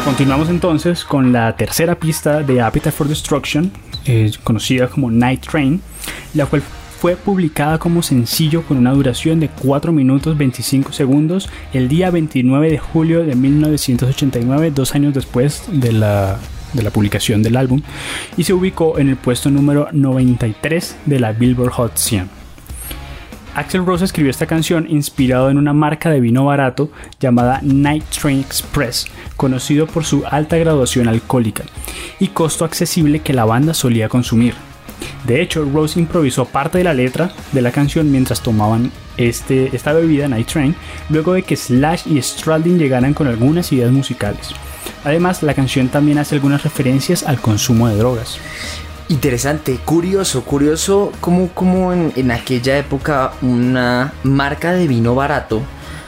Continuamos 0.04 0.50
entonces 0.50 1.06
con 1.06 1.32
la 1.32 1.56
tercera 1.56 1.94
pista 1.94 2.42
de 2.42 2.62
Appetite 2.62 2.92
for 2.92 3.08
Destruction, 3.08 3.72
eh, 4.06 4.32
conocida 4.44 4.88
como 4.88 5.12
Night 5.12 5.46
Train, 5.46 5.80
la 6.34 6.48
cual 6.48 6.64
fue 7.02 7.16
publicada 7.16 7.80
como 7.80 8.04
sencillo 8.04 8.62
con 8.62 8.78
una 8.78 8.92
duración 8.92 9.40
de 9.40 9.50
4 9.50 9.92
minutos 9.92 10.38
25 10.38 10.94
segundos 10.94 11.50
el 11.74 11.88
día 11.88 12.12
29 12.12 12.70
de 12.70 12.78
julio 12.78 13.26
de 13.26 13.34
1989, 13.34 14.70
dos 14.70 14.94
años 14.94 15.12
después 15.16 15.64
de 15.72 15.94
la, 15.94 16.38
de 16.74 16.84
la 16.84 16.92
publicación 16.92 17.42
del 17.42 17.58
álbum, 17.58 17.82
y 18.38 18.44
se 18.44 18.54
ubicó 18.54 19.00
en 19.00 19.10
el 19.10 19.16
puesto 19.16 19.50
número 19.50 19.88
93 19.92 20.98
de 21.08 21.20
la 21.20 21.32
Billboard 21.32 21.72
Hot 21.72 21.98
100. 21.98 22.30
Axel 23.56 23.84
Rose 23.84 24.06
escribió 24.06 24.30
esta 24.30 24.46
canción 24.46 24.86
inspirado 24.88 25.50
en 25.50 25.58
una 25.58 25.74
marca 25.74 26.12
de 26.12 26.20
vino 26.20 26.46
barato 26.46 26.92
llamada 27.20 27.62
Night 27.64 28.06
Train 28.12 28.42
Express, 28.42 29.08
conocido 29.38 29.88
por 29.88 30.06
su 30.06 30.24
alta 30.30 30.56
graduación 30.58 31.08
alcohólica 31.08 31.64
y 32.20 32.28
costo 32.28 32.64
accesible 32.64 33.22
que 33.22 33.34
la 33.34 33.46
banda 33.46 33.74
solía 33.74 34.08
consumir. 34.08 34.54
De 35.26 35.42
hecho, 35.42 35.66
Rose 35.66 36.00
improvisó 36.00 36.46
parte 36.46 36.80
de 36.80 36.84
la 36.84 36.94
letra 36.94 37.32
de 37.52 37.62
la 37.62 37.72
canción 37.72 38.12
mientras 38.12 38.42
tomaban 38.42 38.92
este, 39.18 39.76
esta 39.76 39.94
bebida 39.94 40.28
Night 40.28 40.48
Train, 40.48 40.76
luego 41.10 41.34
de 41.34 41.44
que 41.44 41.56
Slash 41.56 42.08
y 42.08 42.22
Stradlin 42.22 42.80
llegaran 42.80 43.14
con 43.14 43.28
algunas 43.28 43.72
ideas 43.72 43.92
musicales. 43.92 44.50
Además, 45.04 45.44
la 45.44 45.54
canción 45.54 45.90
también 45.90 46.18
hace 46.18 46.36
algunas 46.36 46.64
referencias 46.64 47.24
al 47.24 47.40
consumo 47.40 47.88
de 47.88 47.98
drogas. 47.98 48.38
Interesante, 49.10 49.78
curioso, 49.84 50.44
curioso 50.44 51.12
como, 51.20 51.50
como 51.50 51.92
en, 51.92 52.14
en 52.16 52.32
aquella 52.32 52.78
época 52.78 53.34
una 53.42 54.14
marca 54.24 54.72
de 54.72 54.88
vino 54.88 55.16
barato, 55.16 55.62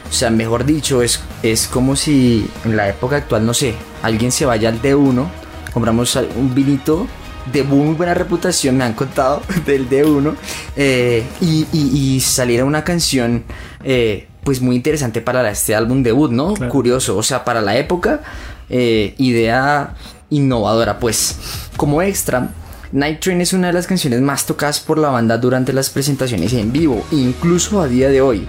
o 0.10 0.16
sea, 0.16 0.30
mejor 0.30 0.64
dicho, 0.64 1.02
es, 1.02 1.22
es 1.42 1.68
como 1.68 1.96
si 1.96 2.48
en 2.66 2.78
la 2.78 2.88
época 2.88 3.18
actual, 3.18 3.46
no 3.48 3.54
sé, 3.56 3.74
alguien 4.04 4.32
se 4.32 4.46
vaya 4.46 4.70
al 4.70 4.80
D1, 4.80 5.26
compramos 5.74 6.16
un 6.36 6.54
vinito 6.54 7.08
de 7.52 7.64
muy 7.64 7.94
buena 7.96 8.14
reputación, 8.14 8.78
me 8.78 8.84
han 8.84 8.94
contado, 8.94 9.42
del 9.66 9.90
D1, 9.90 10.36
eh, 10.76 11.24
y, 11.42 11.68
y- 11.74 12.16
y 12.16 12.20
saliera 12.22 12.66
una 12.66 12.84
canción, 12.84 13.44
eh, 13.84 14.28
pues 14.44 14.62
muy 14.62 14.76
interesante 14.76 15.22
para 15.22 15.50
este 15.50 15.76
álbum 15.76 16.04
debut, 16.04 16.32
¿no? 16.32 16.54
Claro. 16.54 16.72
Curioso, 16.72 17.18
o 17.18 17.24
sea, 17.24 17.44
para 17.46 17.62
la 17.62 17.78
época, 17.78 18.22
eh, 18.70 19.14
idea 19.18 19.94
innovadora, 20.30 21.00
pues 21.00 21.38
como 21.78 22.02
extra. 22.02 22.50
Night 22.94 23.22
Train 23.22 23.42
es 23.42 23.54
una 23.54 23.68
de 23.68 23.74
las 23.74 23.88
canciones 23.88 24.22
más 24.22 24.46
tocadas 24.46 24.80
por 24.80 25.00
la 25.00 25.10
banda 25.10 25.40
durante 25.40 25.74
las 25.74 25.90
presentaciones 25.90 26.54
en 26.54 26.72
vivo, 26.72 27.04
incluso 27.10 27.82
a 27.82 27.88
día 27.88 28.08
de 28.08 28.22
hoy. 28.22 28.48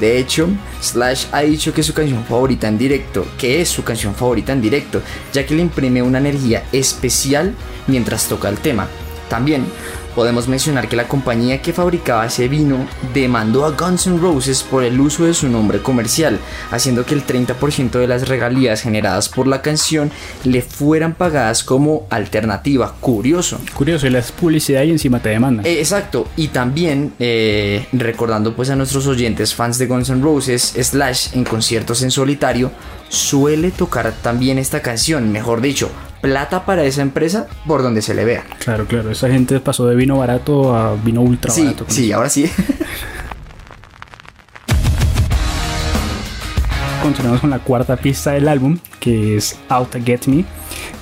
De 0.00 0.16
hecho, 0.16 0.48
Slash 0.80 1.26
ha 1.30 1.40
dicho 1.40 1.74
que 1.74 1.82
es 1.82 1.88
su 1.88 1.92
canción 1.92 2.24
favorita 2.24 2.68
en 2.68 2.78
directo, 2.78 3.26
que 3.36 3.60
es 3.60 3.68
su 3.68 3.84
canción 3.84 4.14
favorita 4.14 4.54
en 4.54 4.62
directo, 4.62 5.02
ya 5.34 5.44
que 5.44 5.54
le 5.54 5.60
imprime 5.60 6.00
una 6.00 6.20
energía 6.20 6.64
especial 6.72 7.54
mientras 7.86 8.28
toca 8.28 8.48
el 8.48 8.56
tema. 8.56 8.88
También 9.28 9.66
podemos 10.14 10.48
mencionar 10.48 10.88
que 10.88 10.96
la 10.96 11.08
compañía 11.08 11.60
que 11.62 11.72
fabricaba 11.72 12.26
ese 12.26 12.48
vino 12.48 12.86
demandó 13.14 13.64
a 13.64 13.70
Guns 13.70 14.06
N' 14.06 14.18
Roses 14.18 14.62
por 14.62 14.84
el 14.84 15.00
uso 15.00 15.24
de 15.24 15.34
su 15.34 15.48
nombre 15.48 15.80
comercial, 15.80 16.38
haciendo 16.70 17.04
que 17.04 17.14
el 17.14 17.26
30% 17.26 17.90
de 17.92 18.06
las 18.06 18.28
regalías 18.28 18.82
generadas 18.82 19.28
por 19.28 19.46
la 19.46 19.62
canción 19.62 20.10
le 20.44 20.62
fueran 20.62 21.14
pagadas 21.14 21.64
como 21.64 22.06
alternativa. 22.10 22.94
Curioso. 23.00 23.60
Curioso, 23.74 24.06
y 24.06 24.10
la 24.10 24.22
publicidad 24.22 24.82
y 24.82 24.90
encima 24.90 25.20
te 25.20 25.30
demandan. 25.30 25.66
Eh, 25.66 25.78
exacto, 25.78 26.28
y 26.36 26.48
también 26.48 27.14
eh, 27.18 27.86
recordando 27.92 28.54
pues 28.54 28.70
a 28.70 28.76
nuestros 28.76 29.06
oyentes 29.06 29.54
fans 29.54 29.78
de 29.78 29.86
Guns 29.86 30.10
N' 30.10 30.22
Roses, 30.22 30.74
Slash 30.78 31.28
en 31.34 31.44
conciertos 31.44 32.02
en 32.02 32.10
solitario 32.10 32.70
suele 33.12 33.70
tocar 33.70 34.10
también 34.22 34.58
esta 34.58 34.80
canción, 34.80 35.30
mejor 35.32 35.60
dicho, 35.60 35.90
plata 36.22 36.64
para 36.64 36.84
esa 36.84 37.02
empresa 37.02 37.46
por 37.66 37.82
donde 37.82 38.00
se 38.00 38.14
le 38.14 38.24
vea. 38.24 38.42
Claro, 38.58 38.86
claro, 38.86 39.10
esa 39.10 39.28
gente 39.28 39.60
pasó 39.60 39.86
de 39.86 39.94
vino 39.94 40.16
barato 40.16 40.74
a 40.74 40.94
vino 40.94 41.20
ultra 41.20 41.50
Sí, 41.52 41.64
barato. 41.64 41.84
sí, 41.88 42.10
ahora 42.10 42.30
sí. 42.30 42.50
Continuamos 47.02 47.40
con 47.40 47.50
la 47.50 47.58
cuarta 47.58 47.96
pista 47.96 48.30
del 48.32 48.46
álbum, 48.48 48.78
que 49.00 49.36
es 49.36 49.58
Out 49.68 49.90
to 49.90 49.98
Get 50.04 50.26
Me, 50.28 50.44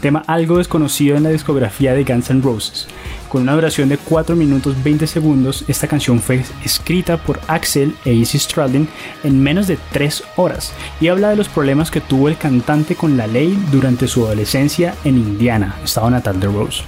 tema 0.00 0.24
algo 0.26 0.56
desconocido 0.58 1.16
en 1.16 1.24
la 1.24 1.30
discografía 1.30 1.92
de 1.94 2.04
Guns 2.04 2.30
N' 2.30 2.42
Roses. 2.42 2.88
Con 3.30 3.42
una 3.42 3.54
duración 3.54 3.88
de 3.88 3.96
4 3.96 4.34
minutos 4.34 4.74
20 4.82 5.06
segundos, 5.06 5.64
esta 5.68 5.86
canción 5.86 6.18
fue 6.18 6.42
escrita 6.64 7.16
por 7.16 7.38
Axel 7.46 7.94
e 8.04 8.12
Izzy 8.12 8.40
Stradlin 8.40 8.88
en 9.22 9.40
menos 9.40 9.68
de 9.68 9.78
3 9.92 10.24
horas 10.34 10.72
y 11.00 11.06
habla 11.06 11.30
de 11.30 11.36
los 11.36 11.48
problemas 11.48 11.92
que 11.92 12.00
tuvo 12.00 12.28
el 12.28 12.36
cantante 12.36 12.96
con 12.96 13.16
la 13.16 13.28
ley 13.28 13.56
durante 13.70 14.08
su 14.08 14.26
adolescencia 14.26 14.96
en 15.04 15.16
Indiana, 15.16 15.76
estado 15.84 16.10
natal 16.10 16.40
de 16.40 16.48
Rose. 16.48 16.82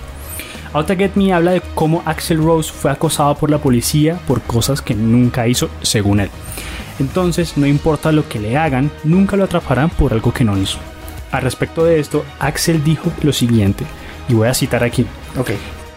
Out 0.72 0.88
to 0.88 0.96
Get 0.96 1.12
Me 1.14 1.32
habla 1.32 1.52
de 1.52 1.60
cómo 1.76 2.02
Axel 2.06 2.38
Rose 2.38 2.72
fue 2.72 2.90
acosado 2.90 3.36
por 3.36 3.48
la 3.48 3.58
policía 3.58 4.18
por 4.26 4.42
cosas 4.42 4.82
que 4.82 4.96
nunca 4.96 5.46
hizo, 5.46 5.70
según 5.82 6.18
él. 6.18 6.30
Entonces, 6.98 7.56
no 7.56 7.68
importa 7.68 8.10
lo 8.10 8.28
que 8.28 8.40
le 8.40 8.56
hagan, 8.56 8.90
nunca 9.04 9.36
lo 9.36 9.44
atraparán 9.44 9.90
por 9.90 10.12
algo 10.12 10.32
que 10.32 10.42
no 10.42 10.58
hizo. 10.58 10.78
Al 11.30 11.42
respecto 11.42 11.84
de 11.84 12.00
esto, 12.00 12.24
Axel 12.40 12.82
dijo 12.82 13.12
lo 13.22 13.32
siguiente, 13.32 13.84
y 14.28 14.34
voy 14.34 14.48
a 14.48 14.54
citar 14.54 14.82
aquí. 14.82 15.06
Ok. 15.38 15.50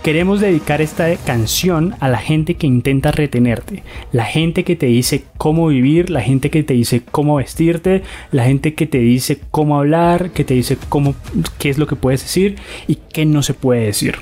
Queremos 0.06 0.40
dedicar 0.40 0.84
esta 0.84 1.16
canción 1.16 1.96
a 2.00 2.08
la 2.10 2.20
gente 2.20 2.54
que 2.54 2.68
intenta 2.68 3.12
retenerte, 3.12 3.82
la 4.12 4.24
gente 4.24 4.64
que 4.64 4.76
te 4.76 4.86
dice 4.86 5.24
cómo 5.40 5.70
vivir, 5.70 6.12
la 6.12 6.22
gente 6.22 6.52
que 6.52 6.62
te 6.62 6.76
dice 6.76 7.02
cómo 7.10 7.38
vestirte, 7.38 8.04
la 8.32 8.44
gente 8.44 8.76
que 8.76 8.86
te 8.86 9.00
dice 9.00 9.40
cómo 9.50 9.80
hablar, 9.80 10.30
que 10.30 10.44
te 10.44 10.54
dice 10.54 10.78
cómo, 10.90 11.16
qué 11.58 11.72
es 11.72 11.80
lo 11.80 11.88
que 11.88 11.96
puedes 11.96 12.22
decir 12.22 12.58
y 12.86 13.00
qué 13.12 13.26
no 13.26 13.42
se 13.42 13.56
puede 13.56 13.88
decir. 13.88 14.18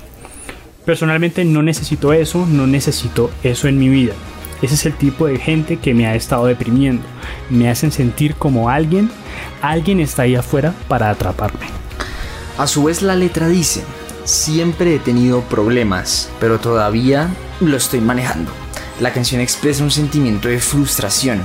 Personalmente 0.85 1.43
no 1.43 1.61
necesito 1.61 2.13
eso, 2.13 2.45
no 2.45 2.65
necesito 2.65 3.29
eso 3.43 3.67
en 3.67 3.77
mi 3.77 3.89
vida. 3.89 4.13
Ese 4.61 4.75
es 4.75 4.85
el 4.85 4.93
tipo 4.93 5.27
de 5.27 5.37
gente 5.37 5.79
que 5.79 5.93
me 5.93 6.07
ha 6.07 6.15
estado 6.15 6.45
deprimiendo. 6.45 7.03
Me 7.49 7.67
hacen 7.67 7.91
sentir 7.91 8.35
como 8.35 8.69
alguien, 8.69 9.09
alguien 9.61 9.99
está 9.99 10.21
ahí 10.21 10.35
afuera 10.35 10.73
para 10.87 11.09
atraparme. 11.09 11.65
A 12.57 12.67
su 12.67 12.85
vez 12.85 13.01
la 13.01 13.15
letra 13.15 13.49
dice, 13.49 13.83
siempre 14.23 14.95
he 14.95 14.99
tenido 14.99 15.41
problemas, 15.41 16.29
pero 16.39 16.59
todavía 16.59 17.29
lo 17.59 17.77
estoy 17.77 18.01
manejando. 18.01 18.51
La 18.99 19.11
canción 19.11 19.41
expresa 19.41 19.83
un 19.83 19.91
sentimiento 19.91 20.47
de 20.47 20.59
frustración. 20.59 21.41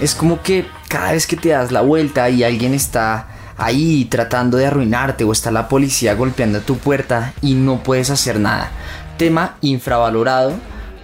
Es 0.00 0.14
como 0.14 0.42
que 0.42 0.66
cada 0.88 1.12
vez 1.12 1.26
que 1.26 1.36
te 1.36 1.50
das 1.50 1.72
la 1.72 1.80
vuelta 1.80 2.28
y 2.30 2.44
alguien 2.44 2.74
está 2.74 3.28
ahí 3.56 4.04
tratando 4.04 4.56
de 4.56 4.66
arruinarte 4.66 5.24
o 5.24 5.32
está 5.32 5.50
la 5.50 5.68
policía 5.68 6.14
golpeando 6.14 6.58
a 6.58 6.62
tu 6.62 6.76
puerta 6.76 7.32
y 7.42 7.54
no 7.54 7.82
puedes 7.82 8.10
hacer 8.10 8.38
nada. 8.38 8.70
Tema 9.16 9.56
infravalorado 9.60 10.54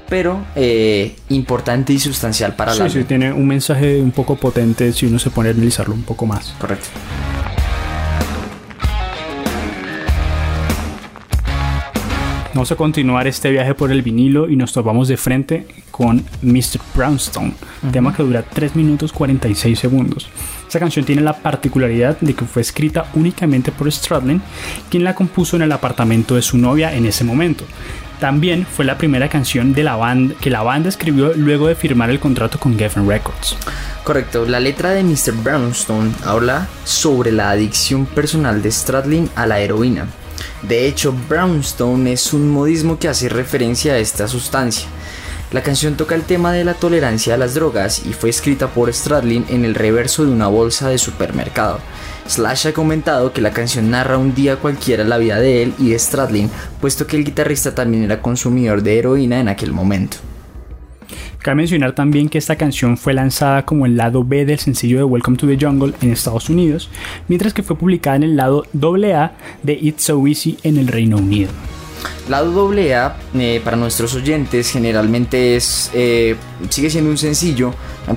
pero 0.08 0.44
eh, 0.54 1.16
importante 1.30 1.92
y 1.92 1.98
sustancial 1.98 2.54
para 2.54 2.74
la 2.74 2.88
Sí, 2.88 2.98
sí, 2.98 3.04
tiene 3.04 3.32
un 3.32 3.46
mensaje 3.46 4.00
un 4.00 4.10
poco 4.10 4.36
potente 4.36 4.92
si 4.92 5.06
uno 5.06 5.18
se 5.18 5.30
pone 5.30 5.48
a 5.48 5.52
analizarlo 5.52 5.94
un 5.94 6.02
poco 6.02 6.26
más. 6.26 6.54
Correcto. 6.58 6.88
Vamos 12.54 12.70
a 12.70 12.76
continuar 12.76 13.26
este 13.26 13.50
viaje 13.50 13.74
por 13.74 13.90
el 13.90 14.02
vinilo 14.02 14.48
y 14.48 14.54
nos 14.54 14.72
topamos 14.72 15.08
de 15.08 15.16
frente 15.16 15.66
con 15.90 16.24
Mr. 16.40 16.78
Brownstone, 16.94 17.52
tema 17.90 18.14
que 18.14 18.22
dura 18.22 18.42
3 18.42 18.76
minutos 18.76 19.12
46 19.12 19.76
segundos. 19.76 20.28
Esta 20.64 20.78
canción 20.78 21.04
tiene 21.04 21.22
la 21.22 21.32
particularidad 21.32 22.16
de 22.20 22.32
que 22.34 22.44
fue 22.44 22.62
escrita 22.62 23.06
únicamente 23.14 23.72
por 23.72 23.90
Stradlin, 23.90 24.40
quien 24.88 25.02
la 25.02 25.16
compuso 25.16 25.56
en 25.56 25.62
el 25.62 25.72
apartamento 25.72 26.36
de 26.36 26.42
su 26.42 26.56
novia 26.56 26.94
en 26.94 27.06
ese 27.06 27.24
momento. 27.24 27.64
También 28.20 28.64
fue 28.64 28.84
la 28.84 28.98
primera 28.98 29.28
canción 29.28 29.72
de 29.72 29.82
la 29.82 29.96
banda 29.96 30.36
que 30.40 30.48
la 30.48 30.62
banda 30.62 30.90
escribió 30.90 31.32
luego 31.34 31.66
de 31.66 31.74
firmar 31.74 32.10
el 32.10 32.20
contrato 32.20 32.60
con 32.60 32.78
Geffen 32.78 33.08
Records. 33.08 33.56
Correcto, 34.04 34.46
la 34.46 34.60
letra 34.60 34.90
de 34.90 35.02
Mr. 35.02 35.32
Brownstone 35.42 36.12
habla 36.24 36.68
sobre 36.84 37.32
la 37.32 37.50
adicción 37.50 38.06
personal 38.06 38.62
de 38.62 38.70
Stradlin 38.70 39.28
a 39.34 39.44
la 39.44 39.58
heroína. 39.58 40.06
De 40.62 40.86
hecho, 40.86 41.14
Brownstone 41.28 42.12
es 42.12 42.32
un 42.32 42.50
modismo 42.50 42.98
que 42.98 43.08
hace 43.08 43.28
referencia 43.28 43.94
a 43.94 43.98
esta 43.98 44.28
sustancia. 44.28 44.88
La 45.52 45.62
canción 45.62 45.96
toca 45.96 46.14
el 46.14 46.22
tema 46.22 46.52
de 46.52 46.64
la 46.64 46.74
tolerancia 46.74 47.34
a 47.34 47.36
las 47.36 47.54
drogas 47.54 48.04
y 48.04 48.12
fue 48.12 48.30
escrita 48.30 48.68
por 48.68 48.92
Stradlin 48.92 49.44
en 49.48 49.64
el 49.64 49.74
reverso 49.74 50.24
de 50.24 50.32
una 50.32 50.48
bolsa 50.48 50.88
de 50.88 50.98
supermercado. 50.98 51.78
Slash 52.26 52.68
ha 52.68 52.72
comentado 52.72 53.32
que 53.32 53.40
la 53.40 53.52
canción 53.52 53.90
narra 53.90 54.18
un 54.18 54.34
día 54.34 54.56
cualquiera 54.56 55.04
la 55.04 55.18
vida 55.18 55.38
de 55.38 55.62
él 55.62 55.74
y 55.78 55.90
de 55.90 55.98
Stradlin, 55.98 56.50
puesto 56.80 57.06
que 57.06 57.16
el 57.16 57.24
guitarrista 57.24 57.74
también 57.74 58.02
era 58.02 58.20
consumidor 58.20 58.82
de 58.82 58.98
heroína 58.98 59.38
en 59.38 59.48
aquel 59.48 59.72
momento. 59.72 60.16
Cabe 61.44 61.56
mencionar 61.56 61.94
también 61.94 62.30
que 62.30 62.38
esta 62.38 62.56
canción 62.56 62.96
fue 62.96 63.12
lanzada 63.12 63.66
como 63.66 63.84
el 63.84 63.98
lado 63.98 64.24
B 64.24 64.46
del 64.46 64.58
sencillo 64.58 64.96
de 64.96 65.04
Welcome 65.04 65.36
to 65.36 65.46
the 65.46 65.58
Jungle 65.60 65.92
en 66.00 66.10
Estados 66.10 66.48
Unidos, 66.48 66.88
mientras 67.28 67.52
que 67.52 67.62
fue 67.62 67.76
publicada 67.76 68.16
en 68.16 68.22
el 68.22 68.36
lado 68.36 68.64
AA 68.72 69.32
de 69.62 69.74
It's 69.74 70.04
So 70.04 70.26
Easy 70.26 70.56
en 70.62 70.78
el 70.78 70.88
Reino 70.88 71.18
Unido. 71.18 71.50
Lado 72.30 72.72
AA 72.72 73.16
eh, 73.34 73.60
para 73.62 73.76
nuestros 73.76 74.14
oyentes 74.14 74.70
generalmente 74.70 75.54
es 75.54 75.90
eh, 75.92 76.36
sigue 76.70 76.88
siendo 76.88 77.10
un 77.10 77.18
sencillo, 77.18 77.74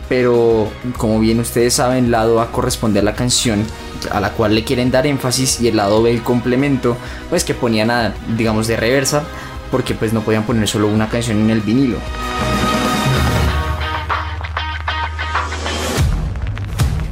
pero 0.07 0.71
como 0.95 1.19
bien 1.19 1.41
ustedes 1.41 1.73
saben, 1.73 2.09
lado 2.09 2.39
A 2.39 2.53
corresponde 2.53 3.01
a 3.01 3.03
la 3.03 3.13
canción 3.13 3.59
a 4.09 4.21
la 4.21 4.31
cual 4.31 4.55
le 4.55 4.63
quieren 4.63 4.89
dar 4.89 5.05
énfasis 5.05 5.59
y 5.59 5.67
el 5.67 5.75
lado 5.75 6.01
B 6.01 6.11
el 6.11 6.23
complemento, 6.23 6.95
pues 7.29 7.43
que 7.43 7.53
ponían 7.53 7.91
a, 7.91 8.13
digamos 8.37 8.67
de 8.67 8.77
reversa, 8.77 9.23
porque 9.69 9.95
pues 9.95 10.13
no 10.13 10.21
podían 10.21 10.43
poner 10.43 10.65
solo 10.69 10.87
una 10.87 11.09
canción 11.09 11.41
en 11.41 11.49
el 11.49 11.59
vinilo. 11.59 11.97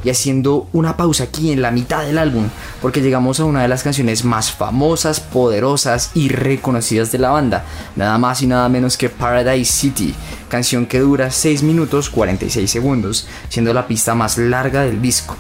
Y 0.06 0.12
haciendo 0.12 0.68
una 0.72 0.96
pausa 0.96 1.26
aquí 1.26 1.52
en 1.52 1.64
la 1.64 1.72
mitad 1.72 2.06
del 2.06 2.20
álbum, 2.20 2.48
porque 2.82 3.02
llegamos 3.02 3.40
a 3.40 3.46
una 3.46 3.64
de 3.64 3.68
las 3.68 3.82
canciones 3.82 4.24
más 4.24 4.52
famosas, 4.52 5.20
poderosas 5.20 6.12
y 6.14 6.30
reconocidas 6.30 7.12
de 7.12 7.18
la 7.18 7.32
banda, 7.32 7.66
nada 7.96 8.18
más 8.20 8.44
y 8.44 8.48
nada 8.48 8.70
menos 8.70 8.98
que 8.98 9.10
Paradise 9.10 9.72
City, 9.72 10.14
canción 10.48 10.86
que 10.86 11.00
dura 11.00 11.32
6 11.32 11.64
minutos 11.64 12.12
46 12.12 12.70
segundos, 12.70 13.28
siendo 13.50 13.74
la 13.74 13.88
pista 13.88 14.14
más 14.14 14.38
larga 14.38 14.84
del 14.84 15.02
disco. 15.02 15.36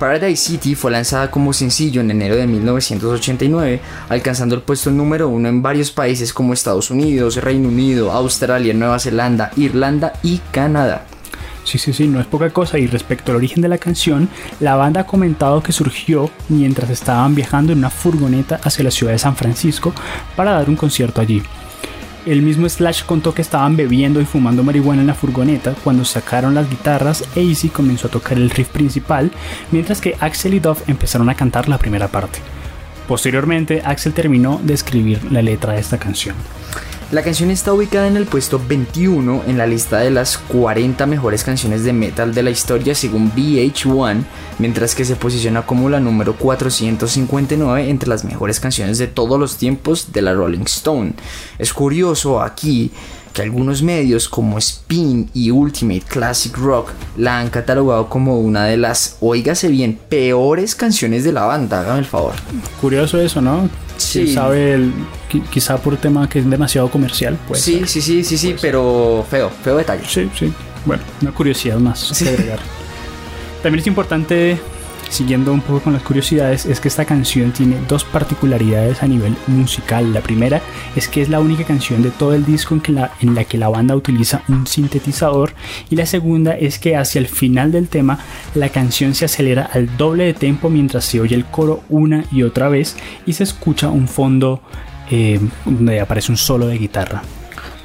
Paradise 0.00 0.44
City 0.44 0.74
fue 0.74 0.90
lanzada 0.90 1.30
como 1.30 1.52
sencillo 1.52 2.00
en 2.00 2.10
enero 2.10 2.34
de 2.34 2.48
1989, 2.48 3.80
alcanzando 4.08 4.56
el 4.56 4.62
puesto 4.62 4.90
número 4.90 5.28
uno 5.28 5.48
en 5.48 5.62
varios 5.62 5.92
países 5.92 6.32
como 6.32 6.52
Estados 6.52 6.90
Unidos, 6.90 7.36
Reino 7.36 7.68
Unido, 7.68 8.10
Australia, 8.10 8.74
Nueva 8.74 8.98
Zelanda, 8.98 9.52
Irlanda 9.56 10.14
y 10.24 10.38
Canadá. 10.50 11.06
Sí, 11.64 11.78
sí, 11.78 11.92
sí, 11.92 12.06
no 12.06 12.20
es 12.20 12.26
poca 12.26 12.50
cosa. 12.50 12.78
Y 12.78 12.86
respecto 12.86 13.32
al 13.32 13.36
origen 13.36 13.62
de 13.62 13.68
la 13.68 13.78
canción, 13.78 14.28
la 14.60 14.76
banda 14.76 15.02
ha 15.02 15.06
comentado 15.06 15.62
que 15.62 15.72
surgió 15.72 16.30
mientras 16.48 16.90
estaban 16.90 17.34
viajando 17.34 17.72
en 17.72 17.78
una 17.78 17.90
furgoneta 17.90 18.60
hacia 18.62 18.84
la 18.84 18.90
ciudad 18.90 19.12
de 19.12 19.18
San 19.18 19.34
Francisco 19.34 19.92
para 20.36 20.52
dar 20.52 20.68
un 20.68 20.76
concierto 20.76 21.20
allí. 21.20 21.42
El 22.26 22.40
mismo 22.40 22.66
Slash 22.66 23.04
contó 23.04 23.34
que 23.34 23.42
estaban 23.42 23.76
bebiendo 23.76 24.18
y 24.18 24.24
fumando 24.24 24.62
marihuana 24.62 25.02
en 25.02 25.08
la 25.08 25.14
furgoneta 25.14 25.74
cuando 25.84 26.06
sacaron 26.06 26.54
las 26.54 26.70
guitarras 26.70 27.22
e 27.34 27.42
Easy 27.42 27.68
comenzó 27.68 28.06
a 28.06 28.10
tocar 28.10 28.38
el 28.38 28.48
riff 28.48 28.68
principal, 28.68 29.30
mientras 29.70 30.00
que 30.00 30.16
Axel 30.20 30.54
y 30.54 30.60
Duff 30.60 30.88
empezaron 30.88 31.28
a 31.28 31.34
cantar 31.34 31.68
la 31.68 31.76
primera 31.76 32.08
parte. 32.08 32.38
Posteriormente, 33.06 33.82
Axel 33.84 34.14
terminó 34.14 34.58
de 34.62 34.72
escribir 34.72 35.30
la 35.30 35.42
letra 35.42 35.74
de 35.74 35.80
esta 35.80 35.98
canción. 35.98 36.34
La 37.12 37.22
canción 37.22 37.50
está 37.50 37.72
ubicada 37.72 38.08
en 38.08 38.16
el 38.16 38.26
puesto 38.26 38.60
21 38.66 39.44
en 39.46 39.58
la 39.58 39.66
lista 39.66 39.98
de 39.98 40.10
las 40.10 40.38
40 40.38 41.06
mejores 41.06 41.44
canciones 41.44 41.84
de 41.84 41.92
metal 41.92 42.34
de 42.34 42.42
la 42.42 42.50
historia 42.50 42.94
según 42.94 43.30
VH1, 43.32 44.24
mientras 44.58 44.94
que 44.94 45.04
se 45.04 45.14
posiciona 45.14 45.66
como 45.66 45.90
la 45.90 46.00
número 46.00 46.34
459 46.36 47.88
entre 47.88 48.08
las 48.08 48.24
mejores 48.24 48.58
canciones 48.58 48.98
de 48.98 49.06
todos 49.06 49.38
los 49.38 49.58
tiempos 49.58 50.12
de 50.12 50.22
la 50.22 50.32
Rolling 50.32 50.64
Stone. 50.64 51.12
Es 51.58 51.72
curioso 51.72 52.42
aquí 52.42 52.90
que 53.34 53.42
algunos 53.42 53.82
medios 53.82 54.28
como 54.28 54.58
Spin 54.58 55.28
y 55.34 55.50
Ultimate 55.50 56.02
Classic 56.08 56.56
Rock 56.56 56.90
la 57.16 57.38
han 57.38 57.50
catalogado 57.50 58.08
como 58.08 58.38
una 58.38 58.64
de 58.64 58.76
las, 58.76 59.18
oígase 59.20 59.68
bien, 59.68 59.98
peores 60.08 60.74
canciones 60.74 61.22
de 61.22 61.32
la 61.32 61.44
banda, 61.44 61.80
hágame 61.80 61.98
el 61.98 62.06
favor. 62.06 62.34
Curioso 62.80 63.20
eso, 63.20 63.40
¿no? 63.40 63.68
Sí. 63.96 64.32
sabe, 64.32 64.74
el, 64.74 64.92
quizá 65.50 65.76
por 65.78 65.96
tema 65.96 66.28
que 66.28 66.40
es 66.40 66.48
demasiado 66.50 66.90
comercial. 66.90 67.38
Pues, 67.48 67.60
sí, 67.62 67.82
sí, 67.86 68.00
sí, 68.00 68.24
sí, 68.24 68.36
sí, 68.38 68.56
pero 68.60 69.24
feo, 69.28 69.50
feo 69.62 69.76
detalle. 69.76 70.04
Sí, 70.08 70.28
sí. 70.38 70.52
Bueno, 70.84 71.02
una 71.22 71.32
curiosidad 71.32 71.78
más 71.78 71.98
Sí. 72.00 72.24
que 72.24 72.30
agregar. 72.30 72.58
También 73.62 73.80
es 73.80 73.86
importante, 73.86 74.58
siguiendo 75.14 75.52
un 75.52 75.60
poco 75.60 75.80
con 75.80 75.92
las 75.92 76.02
curiosidades, 76.02 76.66
es 76.66 76.80
que 76.80 76.88
esta 76.88 77.04
canción 77.04 77.52
tiene 77.52 77.76
dos 77.88 78.04
particularidades 78.04 79.02
a 79.02 79.06
nivel 79.06 79.36
musical. 79.46 80.12
La 80.12 80.20
primera 80.20 80.60
es 80.96 81.08
que 81.08 81.22
es 81.22 81.28
la 81.28 81.40
única 81.40 81.64
canción 81.64 82.02
de 82.02 82.10
todo 82.10 82.34
el 82.34 82.44
disco 82.44 82.74
en, 82.74 82.80
que 82.80 82.92
la, 82.92 83.12
en 83.20 83.34
la 83.34 83.44
que 83.44 83.56
la 83.56 83.68
banda 83.68 83.96
utiliza 83.96 84.42
un 84.48 84.66
sintetizador. 84.66 85.54
Y 85.88 85.96
la 85.96 86.06
segunda 86.06 86.56
es 86.56 86.78
que 86.78 86.96
hacia 86.96 87.20
el 87.20 87.28
final 87.28 87.72
del 87.72 87.88
tema 87.88 88.18
la 88.54 88.68
canción 88.68 89.14
se 89.14 89.24
acelera 89.24 89.70
al 89.72 89.96
doble 89.96 90.24
de 90.24 90.34
tempo 90.34 90.68
mientras 90.68 91.04
se 91.04 91.20
oye 91.20 91.36
el 91.36 91.44
coro 91.44 91.82
una 91.88 92.24
y 92.32 92.42
otra 92.42 92.68
vez 92.68 92.96
y 93.24 93.32
se 93.34 93.44
escucha 93.44 93.88
un 93.88 94.08
fondo 94.08 94.60
eh, 95.10 95.40
donde 95.64 96.00
aparece 96.00 96.32
un 96.32 96.38
solo 96.38 96.66
de 96.66 96.78
guitarra. 96.78 97.22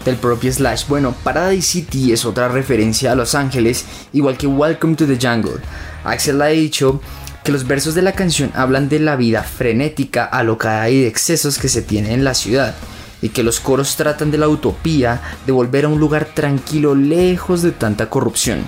del 0.06 0.16
propio 0.16 0.52
Slash. 0.52 0.88
Bueno, 0.88 1.14
Paradise 1.24 1.68
City 1.68 2.12
es 2.12 2.26
otra 2.26 2.48
referencia 2.48 3.12
a 3.12 3.16
Los 3.16 3.36
Ángeles, 3.36 3.86
igual 4.14 4.38
que 4.38 4.48
Welcome 4.48 4.96
to 4.96 5.06
the 5.06 5.18
Jungle. 5.22 5.62
Axel 6.04 6.42
ha 6.42 6.48
dicho 6.48 7.02
que 7.50 7.54
los 7.54 7.66
versos 7.66 7.96
de 7.96 8.04
la 8.04 8.12
canción 8.12 8.52
hablan 8.54 8.90
de 8.90 9.00
la 9.00 9.16
vida 9.16 9.42
frenética, 9.42 10.24
alocada 10.24 10.88
y 10.92 11.02
de 11.02 11.08
excesos 11.08 11.58
que 11.58 11.68
se 11.68 11.82
tiene 11.82 12.14
en 12.14 12.24
la 12.24 12.36
ciudad. 12.36 12.76
y 13.24 13.30
que 13.30 13.42
los 13.42 13.60
coros 13.60 13.96
tratan 13.96 14.30
de 14.30 14.38
la 14.38 14.48
utopía 14.48 15.20
de 15.48 15.52
volver 15.52 15.86
a 15.86 15.88
un 15.88 16.00
lugar 16.00 16.26
tranquilo 16.26 16.94
lejos 16.94 17.64
de 17.64 17.72
tanta 17.72 18.08
corrupción. 18.08 18.60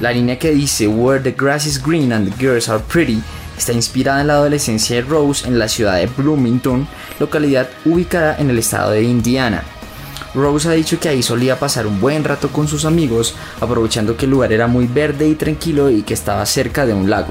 La 0.00 0.10
línea 0.10 0.38
que 0.38 0.52
dice 0.52 0.88
Where 0.88 1.22
the 1.22 1.32
grass 1.38 1.66
is 1.66 1.84
green 1.84 2.14
and 2.14 2.32
the 2.32 2.42
girls 2.42 2.70
are 2.70 2.82
pretty 2.82 3.22
está 3.58 3.74
inspirada 3.74 4.22
en 4.22 4.28
la 4.28 4.32
adolescencia 4.32 4.96
de 4.96 5.02
Rose 5.02 5.46
en 5.46 5.58
la 5.58 5.68
ciudad 5.68 5.96
de 5.96 6.06
Bloomington, 6.06 6.88
localidad 7.20 7.68
ubicada 7.84 8.38
en 8.38 8.48
el 8.48 8.58
estado 8.58 8.92
de 8.92 9.02
Indiana. 9.02 9.64
Rose 10.34 10.66
ha 10.66 10.72
dicho 10.72 10.98
que 10.98 11.10
ahí 11.10 11.22
solía 11.22 11.58
pasar 11.58 11.86
un 11.86 12.00
buen 12.00 12.24
rato 12.24 12.48
con 12.48 12.68
sus 12.68 12.86
amigos, 12.86 13.34
aprovechando 13.60 14.16
que 14.16 14.24
el 14.24 14.30
lugar 14.30 14.50
era 14.50 14.66
muy 14.66 14.86
verde 14.86 15.28
y 15.28 15.34
tranquilo 15.34 15.90
y 15.90 16.02
que 16.02 16.14
estaba 16.14 16.46
cerca 16.46 16.86
de 16.86 16.94
un 16.94 17.10
lago. 17.10 17.28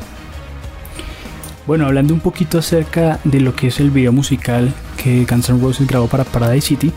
Bueno, 1.65 1.85
hablando 1.85 2.13
un 2.13 2.19
poquito 2.19 2.57
acerca 2.57 3.21
de 3.23 3.39
lo 3.39 3.55
que 3.55 3.67
es 3.67 3.79
el 3.79 3.89
video 3.89 4.11
musical 4.11 4.73
que 5.01 5.23
Guns 5.23 5.49
N' 5.49 5.61
Roses 5.61 5.87
grabó 5.87 6.07
para 6.07 6.25
Paradise 6.25 6.67
City, 6.67 6.91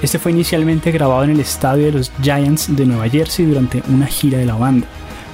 este 0.00 0.20
fue 0.20 0.30
inicialmente 0.30 0.92
grabado 0.92 1.24
en 1.24 1.30
el 1.30 1.40
estadio 1.40 1.86
de 1.86 1.92
los 1.92 2.12
Giants 2.22 2.76
de 2.76 2.86
Nueva 2.86 3.08
Jersey 3.08 3.46
durante 3.46 3.82
una 3.88 4.06
gira 4.06 4.38
de 4.38 4.46
la 4.46 4.54
banda. 4.54 4.86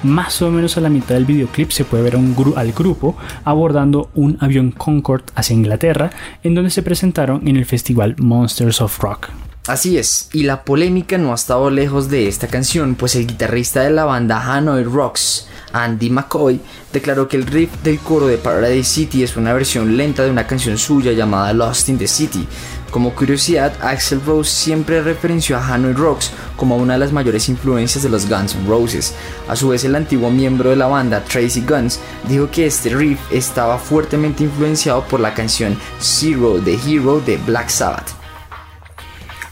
Más 0.05 0.41
o 0.41 0.51
menos 0.51 0.79
a 0.79 0.81
la 0.81 0.89
mitad 0.89 1.17
del 1.17 1.27
videoclip 1.27 1.71
se 1.71 1.85
puede 1.85 2.03
ver 2.03 2.17
al 2.57 2.73
grupo 2.73 3.15
abordando 3.45 4.09
un 4.15 4.39
avión 4.41 4.71
Concorde 4.71 5.25
hacia 5.35 5.55
Inglaterra, 5.55 6.09
en 6.43 6.55
donde 6.55 6.71
se 6.71 6.83
presentaron 6.83 7.47
en 7.47 7.59
el 7.59 7.67
festival 7.67 8.17
Monsters 8.19 8.81
of 8.81 8.99
Rock. 9.01 9.29
Así 9.67 9.99
es, 9.99 10.31
y 10.33 10.45
la 10.45 10.65
polémica 10.65 11.19
no 11.19 11.33
ha 11.33 11.35
estado 11.35 11.69
lejos 11.69 12.09
de 12.09 12.27
esta 12.27 12.47
canción, 12.47 12.95
pues 12.95 13.17
el 13.17 13.27
guitarrista 13.27 13.83
de 13.83 13.91
la 13.91 14.07
banda 14.07 14.41
Hanoi 14.41 14.85
Rocks, 14.85 15.47
Andy 15.73 16.11
McCoy, 16.11 16.61
declaró 16.93 17.29
que 17.29 17.37
el 17.37 17.47
riff 17.47 17.71
del 17.83 17.99
coro 17.99 18.27
de 18.27 18.39
Paradise 18.39 18.89
City 18.89 19.23
es 19.23 19.37
una 19.37 19.53
versión 19.53 19.97
lenta 19.97 20.25
de 20.25 20.31
una 20.31 20.47
canción 20.47 20.79
suya 20.79 21.13
llamada 21.13 21.53
Lost 21.53 21.89
in 21.89 21.99
the 21.99 22.07
City. 22.07 22.47
Como 22.91 23.15
curiosidad, 23.15 23.75
Axel 23.83 24.23
Rose 24.25 24.51
siempre 24.51 25.03
referenció 25.03 25.59
a 25.59 25.67
Hanoi 25.67 25.93
Rocks 25.93 26.33
como 26.57 26.77
una 26.77 26.95
de 26.95 27.01
las 27.01 27.13
mayores 27.13 27.49
influencias 27.51 28.03
de 28.03 28.09
los 28.09 28.27
Guns 28.27 28.55
N' 28.55 28.67
Roses. 28.67 29.15
A 29.47 29.57
su 29.57 29.69
vez, 29.69 29.85
el 29.85 29.95
antiguo 29.95 30.31
miembro 30.31 30.71
de 30.71 30.77
la 30.77 30.87
banda, 30.87 31.23
Tracy 31.23 31.63
Guns, 31.69 32.01
dijo 32.29 32.51
que 32.51 32.67
este 32.67 32.89
riff 32.89 33.21
estaba 33.31 33.77
fuertemente 33.77 34.45
influenciado 34.45 35.05
por 35.05 35.21
la 35.21 35.35
canción 35.35 35.79
Zero 36.01 36.59
the 36.65 36.79
Hero 36.87 37.21
de 37.21 37.37
Black 37.37 37.69
Sabbath. 37.69 38.09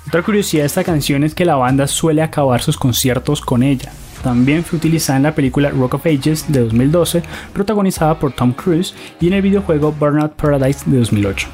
Otra 0.09 0.22
curiosidad 0.22 0.62
de 0.62 0.68
esta 0.68 0.85
canción 0.85 1.22
es 1.22 1.35
que 1.35 1.44
la 1.44 1.57
banda 1.57 1.87
suele 1.87 2.22
acabar 2.22 2.62
sus 2.62 2.79
conciertos 2.79 3.42
con 3.42 3.62
ella. 3.62 3.92
También 4.26 4.64
fue 4.64 4.78
utilizada 4.78 5.18
en 5.18 5.22
la 5.22 5.36
película 5.36 5.70
Rock 5.70 5.94
of 5.94 6.06
Ages 6.06 6.46
de 6.48 6.58
2012, 6.62 7.22
protagonizada 7.52 8.18
por 8.18 8.32
Tom 8.32 8.52
Cruise, 8.54 8.92
y 9.20 9.28
en 9.28 9.34
el 9.34 9.42
videojuego 9.42 9.92
Burnout 9.92 10.32
Paradise 10.32 10.80
de 10.84 10.98
2008. 10.98 11.46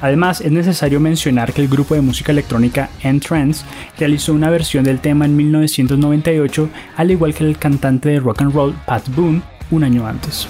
Además, 0.00 0.40
es 0.40 0.50
necesario 0.50 0.98
mencionar 0.98 1.52
que 1.52 1.60
el 1.60 1.68
grupo 1.68 1.94
de 1.94 2.00
música 2.00 2.32
electrónica 2.32 2.88
N-Trance 3.02 3.66
realizó 3.98 4.32
una 4.32 4.48
versión 4.48 4.82
del 4.82 5.00
tema 5.00 5.26
en 5.26 5.36
1998, 5.36 6.70
al 6.96 7.10
igual 7.10 7.34
que 7.34 7.44
el 7.44 7.58
cantante 7.58 8.08
de 8.08 8.20
rock 8.20 8.40
and 8.40 8.54
roll 8.54 8.74
Pat 8.86 9.06
Boone 9.14 9.42
un 9.70 9.84
año 9.84 10.06
antes. 10.06 10.48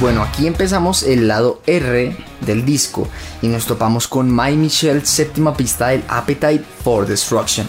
Bueno, 0.00 0.22
aquí 0.22 0.48
empezamos 0.48 1.04
el 1.04 1.28
lado 1.28 1.60
R 1.66 2.16
del 2.40 2.64
disco 2.64 3.08
y 3.42 3.46
nos 3.46 3.64
topamos 3.64 4.08
con 4.08 4.34
My 4.34 4.56
Michelle, 4.56 5.06
séptima 5.06 5.56
pista 5.56 5.88
del 5.88 6.02
Appetite 6.08 6.64
for 6.82 7.06
Destruction. 7.06 7.68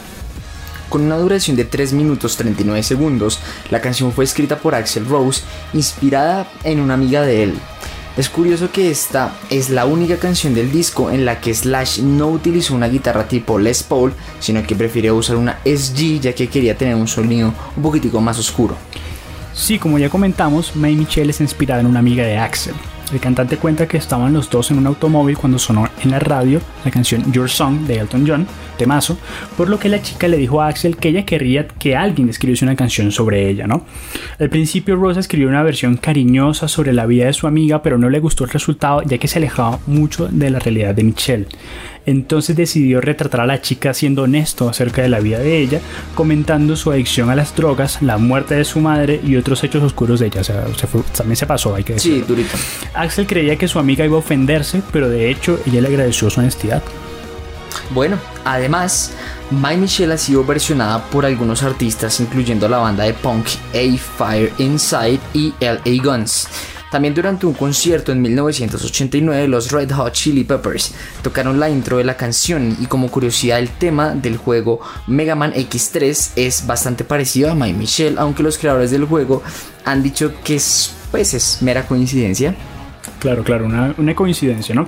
Con 0.90 1.02
una 1.02 1.18
duración 1.18 1.56
de 1.56 1.66
3 1.66 1.94
minutos 1.94 2.36
39 2.36 2.82
segundos, 2.82 3.40
la 3.70 3.80
canción 3.80 4.12
fue 4.12 4.24
escrita 4.24 4.58
por 4.58 4.74
Axel 4.74 5.06
Rose, 5.06 5.44
inspirada 5.74 6.48
en 6.64 6.80
una 6.80 6.96
amiga 6.96 7.22
de 7.22 7.44
él. 7.44 7.60
Es 8.18 8.30
curioso 8.30 8.72
que 8.72 8.90
esta 8.90 9.36
es 9.52 9.70
la 9.70 9.86
única 9.86 10.18
canción 10.18 10.56
del 10.56 10.72
disco 10.72 11.12
en 11.12 11.26
la 11.26 11.42
que 11.42 11.54
Slash 11.54 12.00
no 12.00 12.30
utilizó 12.30 12.74
una 12.74 12.88
guitarra 12.88 13.28
tipo 13.28 13.60
Les 13.60 13.84
Paul, 13.84 14.14
sino 14.40 14.64
que 14.64 14.76
prefirió 14.76 15.16
usar 15.16 15.36
una 15.36 15.60
SG 15.64 16.22
ya 16.22 16.34
que 16.34 16.50
quería 16.50 16.78
tener 16.78 16.96
un 16.96 17.08
sonido 17.08 17.54
un 17.76 17.84
poquitico 17.84 18.20
más 18.20 18.40
oscuro. 18.40 18.78
Sí, 19.56 19.80
como 19.80 19.98
ya 19.98 20.10
comentamos, 20.10 20.76
May 20.76 20.96
Michelle 20.96 21.32
es 21.32 21.40
inspirada 21.40 21.80
en 21.80 21.88
una 21.88 22.00
amiga 22.00 22.26
de 22.26 22.38
Axel. 22.38 22.76
El 23.14 23.20
cantante 23.20 23.58
cuenta 23.58 23.88
que 23.88 23.98
estaban 23.98 24.34
los 24.34 24.50
dos 24.50 24.72
en 24.72 24.80
un 24.80 24.88
automóvil 24.88 25.38
cuando 25.38 25.60
sonó 25.60 25.88
en 26.04 26.12
la 26.12 26.20
radio 26.20 26.60
la 26.84 26.92
canción 26.92 27.32
Your 27.32 27.50
Song 27.50 27.82
de 27.82 28.00
Elton 28.00 28.26
John, 28.28 28.48
temazo, 28.78 29.18
por 29.56 29.70
lo 29.70 29.80
que 29.80 29.90
la 29.90 30.02
chica 30.02 30.28
le 30.28 30.38
dijo 30.38 30.62
a 30.62 30.68
Axel 30.68 30.98
que 30.98 31.10
ella 31.10 31.26
querría 31.26 31.68
que 31.68 31.96
alguien 31.96 32.30
escribiese 32.30 32.66
una 32.66 32.76
canción 32.76 33.12
sobre 33.12 33.48
ella, 33.48 33.68
¿no? 33.68 33.86
Al 34.40 34.50
principio 34.50 34.96
Rosa 34.96 35.20
escribió 35.20 35.48
una 35.48 35.64
versión 35.64 35.98
cariñosa 35.98 36.68
sobre 36.68 36.94
la 36.94 37.06
vida 37.06 37.26
de 37.26 37.34
su 37.34 37.48
amiga, 37.48 37.82
pero 37.82 37.98
no 37.98 38.10
le 38.10 38.20
gustó 38.20 38.44
el 38.44 38.50
resultado 38.50 39.04
ya 39.04 39.18
que 39.18 39.28
se 39.28 39.38
alejaba 39.38 39.80
mucho 39.86 40.28
de 40.28 40.50
la 40.50 40.60
realidad 40.60 40.96
de 40.96 41.04
Michelle. 41.04 41.48
Entonces 42.06 42.56
decidió 42.56 43.02
retratar 43.02 43.42
a 43.42 43.46
la 43.48 43.62
chica 43.62 43.94
siendo 43.94 44.24
honesto 44.24 44.70
acerca 44.70 45.02
de 45.02 45.10
la 45.10 45.20
vida 45.20 45.40
de 45.40 45.58
ella, 45.58 45.80
comentando 46.14 46.76
su 46.76 46.92
adicción 46.92 47.30
a 47.30 47.36
las 47.36 47.56
drogas, 47.56 48.02
la 48.02 48.18
muerte 48.18 48.56
de 48.56 48.64
su 48.64 48.80
madre 48.80 49.20
y 49.26 49.36
otros 49.38 49.64
hechos 49.64 49.82
oscuros 49.82 50.20
de 50.20 50.28
ella. 50.28 50.42
O 50.42 50.44
sea, 50.44 50.66
también 51.18 51.36
se 51.36 51.48
pasó, 51.48 51.74
hay 51.74 51.84
que 51.84 51.94
decirlo. 51.94 52.20
Sí, 52.20 52.26
durito. 52.28 52.56
Axel 52.96 53.28
creía 53.28 53.58
que 53.58 53.68
su 53.68 53.80
amiga 53.80 54.06
iba 54.06 54.16
a 54.16 54.20
ofenderse, 54.20 54.82
pero 54.92 55.10
de 55.10 55.30
hecho 55.30 55.60
ella 55.66 55.82
le 55.82 55.88
agradeció 55.88 56.30
su 56.30 56.40
honestidad. 56.40 56.84
Bueno, 57.92 58.18
además, 58.44 59.12
My 59.52 59.78
Michelle 59.78 60.14
ha 60.14 60.18
sido 60.18 60.44
versionada 60.44 61.06
por 61.10 61.26
algunos 61.26 61.62
artistas, 61.64 62.20
incluyendo 62.20 62.68
la 62.68 62.78
banda 62.78 63.04
de 63.04 63.14
punk 63.14 63.46
A 63.74 63.98
Fire 63.98 64.52
Inside 64.58 65.20
y 65.34 65.54
LA 65.60 66.04
Guns. 66.04 66.48
También 66.92 67.14
durante 67.14 67.46
un 67.46 67.54
concierto 67.54 68.12
en 68.12 68.22
1989 68.22 69.48
los 69.50 69.72
Red 69.72 69.92
Hot 69.92 70.14
Chili 70.14 70.46
Peppers 70.46 70.94
tocaron 71.22 71.60
la 71.60 71.70
intro 71.70 71.98
de 71.98 72.06
la 72.06 72.16
canción 72.16 72.78
y 72.80 72.86
como 72.86 73.10
curiosidad 73.10 73.60
el 73.60 73.70
tema 73.70 74.12
del 74.12 74.38
juego 74.38 74.80
Mega 75.06 75.36
Man 75.36 75.54
X3 75.54 76.32
es 76.38 76.66
bastante 76.66 77.04
parecido 77.04 77.52
a 77.52 77.56
My 77.56 77.74
Michelle, 77.74 78.16
aunque 78.18 78.44
los 78.44 78.58
creadores 78.58 78.92
del 78.92 79.06
juego 79.06 79.44
han 79.84 80.04
dicho 80.04 80.34
que 80.44 80.56
es, 80.56 80.94
pues, 81.12 81.34
es 81.34 81.62
mera 81.62 81.86
coincidencia. 81.86 82.56
Claro, 83.26 83.44
claro, 83.44 83.66
una, 83.66 84.14
coincidencia, 84.14 84.76
¿no? 84.76 84.88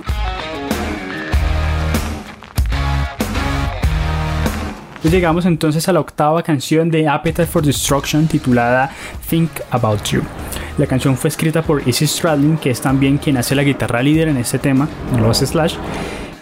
llegamos 5.02 5.44
entonces 5.44 5.88
a 5.88 5.92
la 5.92 5.98
octava 5.98 6.40
canción 6.44 6.88
de 6.88 7.08
Appetite 7.08 7.46
for 7.46 7.64
Destruction 7.64 8.28
titulada 8.28 8.92
Think 9.28 9.50
About 9.72 10.04
You. 10.04 10.22
La 10.76 10.86
canción 10.86 11.16
fue 11.16 11.30
escrita 11.30 11.62
por 11.62 11.82
Izzy 11.88 12.06
Stradlin, 12.06 12.58
que 12.58 12.70
es 12.70 12.80
también 12.80 13.18
quien 13.18 13.38
hace 13.38 13.56
la 13.56 13.64
guitarra 13.64 14.02
líder 14.04 14.28
en 14.28 14.36
este 14.36 14.60
tema, 14.60 14.88
no 15.10 15.18
lo 15.18 15.30
hace 15.30 15.44
Slash, 15.44 15.74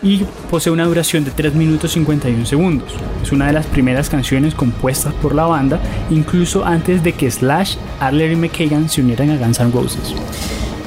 y 0.02 0.26
posee 0.50 0.74
una 0.74 0.84
duración 0.84 1.24
de 1.24 1.30
3 1.30 1.54
minutos 1.54 1.92
51 1.92 2.44
segundos. 2.44 2.92
Es 3.22 3.32
una 3.32 3.46
de 3.46 3.54
las 3.54 3.64
primeras 3.64 4.10
canciones 4.10 4.54
compuestas 4.54 5.14
por 5.14 5.34
la 5.34 5.46
banda, 5.46 5.80
incluso 6.10 6.62
antes 6.62 7.02
de 7.02 7.14
que 7.14 7.30
Slash, 7.30 7.76
Adler 8.00 8.32
y 8.32 8.36
McKagan 8.36 8.90
se 8.90 9.00
unieran 9.00 9.30
a 9.30 9.38
Guns 9.38 9.60
N' 9.60 9.72
Roses. 9.72 10.14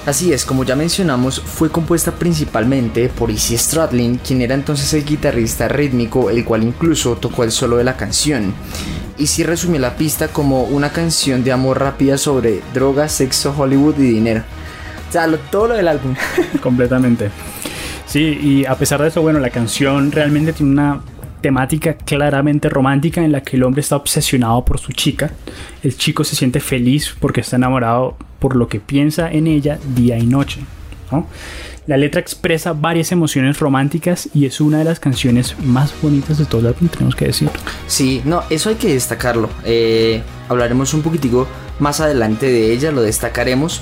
Así 0.09 0.33
es, 0.33 0.43
como 0.43 0.63
ya 0.63 0.75
mencionamos, 0.75 1.39
fue 1.39 1.69
compuesta 1.69 2.11
principalmente 2.11 3.09
por 3.09 3.29
Izzy 3.29 3.55
Stradlin, 3.55 4.17
quien 4.17 4.41
era 4.41 4.55
entonces 4.55 4.91
el 4.95 5.05
guitarrista 5.05 5.67
rítmico, 5.67 6.31
el 6.31 6.43
cual 6.43 6.63
incluso 6.63 7.15
tocó 7.17 7.43
el 7.43 7.51
solo 7.51 7.77
de 7.77 7.83
la 7.83 7.95
canción. 7.95 8.55
Izzy 9.19 9.43
resumió 9.43 9.79
la 9.79 9.97
pista 9.97 10.29
como 10.29 10.63
una 10.63 10.89
canción 10.89 11.43
de 11.43 11.51
amor 11.51 11.79
rápida 11.79 12.17
sobre 12.17 12.63
drogas, 12.73 13.11
sexo, 13.11 13.53
Hollywood 13.55 13.99
y 13.99 14.13
dinero. 14.13 14.41
O 15.07 15.11
sea, 15.11 15.27
todo 15.51 15.67
lo 15.67 15.73
del 15.75 15.87
álbum. 15.87 16.15
Completamente. 16.63 17.29
Sí, 18.07 18.39
y 18.41 18.65
a 18.65 18.73
pesar 18.73 19.03
de 19.03 19.09
eso, 19.09 19.21
bueno, 19.21 19.37
la 19.37 19.51
canción 19.51 20.11
realmente 20.11 20.53
tiene 20.53 20.71
una 20.71 21.01
temática 21.41 21.93
claramente 21.93 22.69
romántica 22.69 23.23
en 23.23 23.31
la 23.31 23.41
que 23.41 23.57
el 23.57 23.63
hombre 23.63 23.81
está 23.81 23.95
obsesionado 23.95 24.63
por 24.65 24.79
su 24.79 24.91
chica, 24.91 25.31
el 25.83 25.97
chico 25.97 26.23
se 26.23 26.35
siente 26.35 26.59
feliz 26.59 27.15
porque 27.19 27.41
está 27.41 27.55
enamorado 27.55 28.17
por 28.39 28.55
lo 28.55 28.67
que 28.67 28.79
piensa 28.79 29.31
en 29.31 29.47
ella 29.47 29.79
día 29.95 30.17
y 30.17 30.25
noche. 30.25 30.61
La 31.87 31.97
letra 31.97 32.21
expresa 32.21 32.73
varias 32.73 33.11
emociones 33.11 33.59
románticas 33.59 34.29
y 34.35 34.45
es 34.45 34.61
una 34.61 34.77
de 34.77 34.83
las 34.83 34.99
canciones 34.99 35.55
más 35.59 35.91
bonitas 36.01 36.37
de 36.37 36.45
todo 36.45 36.61
el 36.61 36.67
álbum, 36.67 36.87
tenemos 36.87 37.15
que 37.15 37.25
decir. 37.25 37.49
Sí, 37.87 38.21
no, 38.25 38.43
eso 38.51 38.69
hay 38.69 38.75
que 38.75 38.93
destacarlo. 38.93 39.49
Eh, 39.65 40.21
hablaremos 40.49 40.93
un 40.93 41.01
poquitico 41.01 41.47
más 41.79 41.99
adelante 41.99 42.45
de 42.45 42.71
ella, 42.71 42.91
lo 42.91 43.01
destacaremos. 43.01 43.81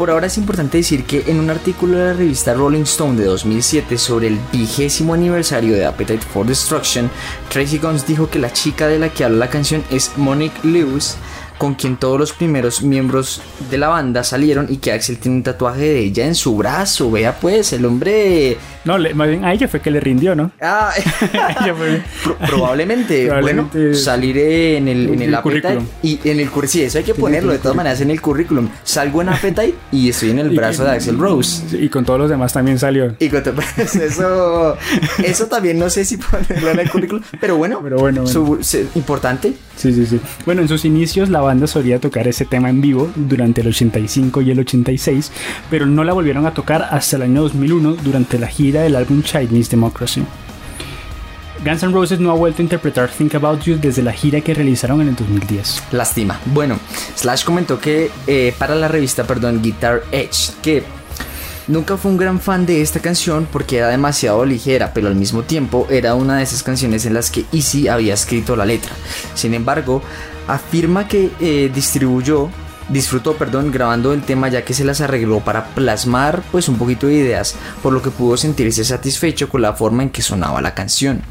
Por 0.00 0.10
ahora 0.10 0.28
es 0.28 0.38
importante 0.38 0.78
decir 0.78 1.04
que 1.04 1.24
en 1.26 1.38
un 1.38 1.50
artículo 1.50 1.98
de 1.98 2.04
la 2.06 2.12
revista 2.14 2.54
Rolling 2.54 2.84
Stone 2.84 3.20
de 3.20 3.26
2007 3.26 3.98
sobre 3.98 4.28
el 4.28 4.38
vigésimo 4.50 5.12
aniversario 5.12 5.74
de 5.74 5.84
Appetite 5.84 6.24
for 6.24 6.46
Destruction, 6.46 7.10
Tracy 7.50 7.76
Guns 7.76 8.06
dijo 8.06 8.30
que 8.30 8.38
la 8.38 8.50
chica 8.50 8.86
de 8.86 8.98
la 8.98 9.10
que 9.10 9.24
habla 9.24 9.36
la 9.36 9.50
canción 9.50 9.84
es 9.90 10.12
Monique 10.16 10.58
Lewis, 10.66 11.18
con 11.60 11.74
quien 11.74 11.98
todos 11.98 12.18
los 12.18 12.32
primeros 12.32 12.80
miembros 12.82 13.42
de 13.70 13.76
la 13.76 13.88
banda 13.88 14.24
salieron 14.24 14.66
y 14.70 14.78
que 14.78 14.92
Axel 14.92 15.18
tiene 15.18 15.36
un 15.36 15.42
tatuaje 15.42 15.80
de 15.82 15.98
ella 15.98 16.24
en 16.26 16.34
su 16.34 16.56
brazo. 16.56 17.10
Vea 17.10 17.36
pues, 17.38 17.74
el 17.74 17.84
hombre 17.84 18.56
No, 18.86 18.96
le- 18.96 19.12
más 19.12 19.28
bien 19.28 19.44
a 19.44 19.52
ella 19.52 19.68
fue 19.68 19.80
que 19.80 19.90
le 19.90 20.00
rindió, 20.00 20.34
¿no? 20.34 20.52
Ah, 20.62 20.90
Ella 21.32 21.74
fue- 21.76 22.02
pro- 22.24 22.36
probablemente, 22.48 23.26
Probablemente 23.26 23.78
bueno, 23.78 23.94
salir 23.94 24.38
en 24.38 24.88
el, 24.88 25.06
en 25.08 25.14
en 25.14 25.22
el 25.22 25.34
el 25.34 25.40
currículum. 25.42 25.84
y 26.02 26.18
en 26.24 26.40
el 26.40 26.46
currículum, 26.50 26.68
sí, 26.70 26.82
eso 26.82 26.96
hay 26.96 27.04
que 27.04 27.14
ponerlo 27.14 27.52
de 27.52 27.58
todas 27.58 27.76
maneras 27.76 28.00
en 28.00 28.10
el 28.10 28.22
currículum. 28.22 28.70
Salgo 28.82 29.20
en 29.20 29.28
Appetite 29.28 29.74
y 29.92 30.08
estoy 30.08 30.30
en 30.30 30.38
el 30.38 30.48
brazo 30.56 30.84
de 30.84 30.92
Axel 30.92 31.18
Rose. 31.18 31.62
Y 31.78 31.90
con 31.90 32.06
todos 32.06 32.18
los 32.20 32.30
demás 32.30 32.54
también 32.54 32.78
salió. 32.78 33.14
Y 33.18 33.28
con 33.28 33.42
pues 33.42 33.96
eso, 33.96 34.76
eso 35.22 35.46
también 35.46 35.78
no 35.78 35.90
sé 35.90 36.06
si 36.06 36.16
ponerlo 36.16 36.70
en 36.70 36.78
el 36.80 36.90
currículum, 36.90 37.22
pero 37.38 37.56
bueno, 37.58 37.80
Pero 37.82 37.98
bueno, 37.98 38.22
bueno. 38.22 38.26
su- 38.26 38.62
se- 38.62 38.86
importante. 38.94 39.52
Sí, 39.76 39.92
sí, 39.92 40.06
sí. 40.06 40.20
Bueno, 40.46 40.62
en 40.62 40.68
sus 40.68 40.84
inicios 40.86 41.28
la 41.28 41.40
banda 41.40 41.49
solía 41.66 42.00
tocar 42.00 42.28
ese 42.28 42.44
tema 42.44 42.70
en 42.70 42.80
vivo 42.80 43.10
durante 43.14 43.60
el 43.60 43.68
85 43.68 44.40
y 44.42 44.50
el 44.50 44.60
86, 44.60 45.32
pero 45.68 45.86
no 45.86 46.04
la 46.04 46.12
volvieron 46.12 46.46
a 46.46 46.54
tocar 46.54 46.88
hasta 46.90 47.16
el 47.16 47.22
año 47.22 47.42
2001 47.42 47.96
durante 48.02 48.38
la 48.38 48.46
gira 48.46 48.82
del 48.82 48.96
álbum 48.96 49.22
Chinese 49.22 49.70
Democracy. 49.70 50.22
Guns 51.64 51.82
N' 51.82 51.92
Roses 51.92 52.18
no 52.18 52.30
ha 52.30 52.34
vuelto 52.34 52.62
a 52.62 52.64
interpretar 52.64 53.10
Think 53.10 53.34
About 53.34 53.62
You 53.64 53.76
desde 53.78 54.02
la 54.02 54.12
gira 54.12 54.40
que 54.40 54.54
realizaron 54.54 55.02
en 55.02 55.08
el 55.08 55.16
2010. 55.16 55.82
Lástima. 55.92 56.40
Bueno, 56.46 56.78
Slash 57.16 57.44
comentó 57.44 57.78
que 57.78 58.10
eh, 58.26 58.54
para 58.58 58.74
la 58.74 58.88
revista, 58.88 59.24
perdón, 59.24 59.60
Guitar 59.60 60.02
Edge, 60.10 60.52
que 60.62 60.82
nunca 61.70 61.96
fue 61.96 62.10
un 62.10 62.16
gran 62.16 62.40
fan 62.40 62.66
de 62.66 62.82
esta 62.82 63.00
canción 63.00 63.46
porque 63.50 63.78
era 63.78 63.88
demasiado 63.88 64.44
ligera, 64.44 64.92
pero 64.92 65.08
al 65.08 65.14
mismo 65.14 65.42
tiempo 65.42 65.86
era 65.88 66.14
una 66.14 66.36
de 66.36 66.42
esas 66.42 66.62
canciones 66.62 67.06
en 67.06 67.14
las 67.14 67.30
que 67.30 67.44
Easy 67.52 67.88
había 67.88 68.14
escrito 68.14 68.56
la 68.56 68.66
letra. 68.66 68.92
Sin 69.34 69.54
embargo, 69.54 70.02
afirma 70.48 71.08
que 71.08 71.30
eh, 71.40 71.70
distribuyó 71.72 72.50
disfrutó, 72.88 73.36
perdón, 73.36 73.70
grabando 73.70 74.12
el 74.12 74.22
tema 74.22 74.48
ya 74.48 74.64
que 74.64 74.74
se 74.74 74.84
las 74.84 75.00
arregló 75.00 75.40
para 75.40 75.66
plasmar 75.66 76.42
pues 76.50 76.68
un 76.68 76.76
poquito 76.76 77.06
de 77.06 77.14
ideas, 77.14 77.54
por 77.82 77.92
lo 77.92 78.02
que 78.02 78.10
pudo 78.10 78.36
sentirse 78.36 78.84
satisfecho 78.84 79.48
con 79.48 79.62
la 79.62 79.74
forma 79.74 80.02
en 80.02 80.10
que 80.10 80.22
sonaba 80.22 80.60
la 80.60 80.74
canción. 80.74 81.22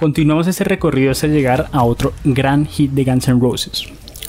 Continuamos 0.00 0.46
ese 0.46 0.64
recorrido 0.64 1.10
hasta 1.10 1.26
llegar 1.26 1.68
a 1.72 1.82
otro 1.82 2.12
gran 2.24 2.64
hit 2.66 2.92
de 2.92 3.04
Guns 3.04 3.28
N' 3.28 3.40
Roses, 3.40 3.84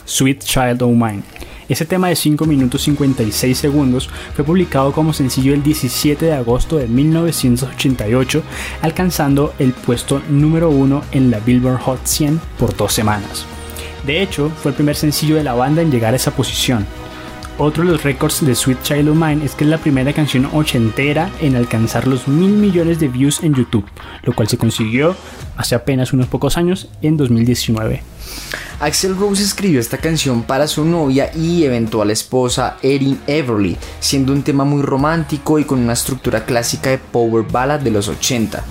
Sweet 0.10 0.44
Child 0.44 0.82
O' 0.82 0.90
Mine. 0.90 1.22
Ese 1.70 1.86
tema 1.86 2.08
de 2.10 2.16
5 2.16 2.46
minutos 2.46 2.82
56 2.82 3.56
segundos 3.56 4.10
fue 4.34 4.44
publicado 4.44 4.92
como 4.92 5.14
sencillo 5.14 5.54
el 5.54 5.62
17 5.62 6.26
de 6.26 6.34
agosto 6.34 6.78
de 6.78 6.88
1988, 6.88 8.42
alcanzando 8.82 9.54
el 9.60 9.74
puesto 9.74 10.22
número 10.30 10.72
1 10.72 11.04
en 11.12 11.30
la 11.30 11.40
Billboard 11.40 11.80
Hot 11.82 12.00
100 12.06 12.42
por 12.58 12.76
dos 12.76 12.92
semanas. 12.92 13.46
De 14.06 14.22
hecho, 14.22 14.50
fue 14.50 14.72
el 14.72 14.76
primer 14.76 14.96
sencillo 14.96 15.36
de 15.36 15.44
la 15.44 15.54
banda 15.54 15.84
en 15.84 15.92
llegar 15.92 16.14
a 16.14 16.16
esa 16.16 16.32
posición. 16.32 16.88
Otro 17.62 17.84
de 17.84 17.92
los 17.92 18.04
récords 18.04 18.46
de 18.46 18.56
Sweet 18.56 18.84
Child 18.84 19.10
O' 19.10 19.16
Mine 19.16 19.44
es 19.44 19.54
que 19.54 19.66
es 19.66 19.70
la 19.70 19.80
primera 19.80 20.14
canción 20.14 20.48
ochentera 20.54 21.30
en 21.42 21.58
alcanzar 21.58 22.08
los 22.08 22.26
mil 22.26 22.52
millones 22.52 23.02
de 23.02 23.10
views 23.10 23.44
en 23.44 23.54
YouTube, 23.54 23.86
lo 24.24 24.34
cual 24.34 24.48
se 24.48 24.58
consiguió 24.58 25.14
hace 25.58 25.76
apenas 25.76 26.14
unos 26.14 26.28
pocos 26.28 26.56
años 26.56 26.88
en 27.02 27.18
2019. 27.18 28.02
Axel 28.80 29.18
Rose 29.18 29.44
escribió 29.44 29.82
esta 29.82 29.98
canción 29.98 30.44
para 30.44 30.70
su 30.70 30.86
novia 30.86 31.36
y 31.36 31.66
eventual 31.66 32.12
esposa 32.12 32.78
Erin 32.82 33.20
Everly, 33.28 33.76
siendo 34.00 34.32
un 34.32 34.44
tema 34.44 34.64
muy 34.64 34.82
romántico 34.82 35.60
y 35.60 35.66
con 35.66 35.80
una 35.80 35.92
estructura 35.92 36.46
clásica 36.46 36.92
de 36.92 36.98
power 36.98 37.44
ballad 37.44 37.82
de 37.82 37.92
los 37.92 38.08
80. 38.08 38.64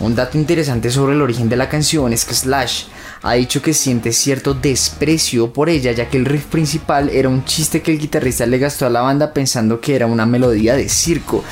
Un 0.00 0.16
dato 0.16 0.36
interesante 0.36 0.90
sobre 0.90 1.14
el 1.14 1.22
origen 1.22 1.48
de 1.48 1.56
la 1.56 1.68
canción 1.68 2.12
es 2.12 2.24
que 2.24 2.34
Slash 2.34 2.86
ha 3.24 3.32
dicho 3.32 3.62
que 3.62 3.72
siente 3.72 4.12
cierto 4.12 4.52
desprecio 4.52 5.50
por 5.50 5.70
ella 5.70 5.92
ya 5.92 6.10
que 6.10 6.18
el 6.18 6.26
riff 6.26 6.44
principal 6.44 7.08
era 7.08 7.30
un 7.30 7.46
chiste 7.46 7.80
que 7.80 7.90
el 7.90 7.98
guitarrista 7.98 8.44
le 8.44 8.58
gastó 8.58 8.84
a 8.84 8.90
la 8.90 9.00
banda 9.00 9.32
pensando 9.32 9.80
que 9.80 9.96
era 9.96 10.06
una 10.06 10.26
melodía 10.26 10.76
de 10.76 10.90
circo. 10.90 11.42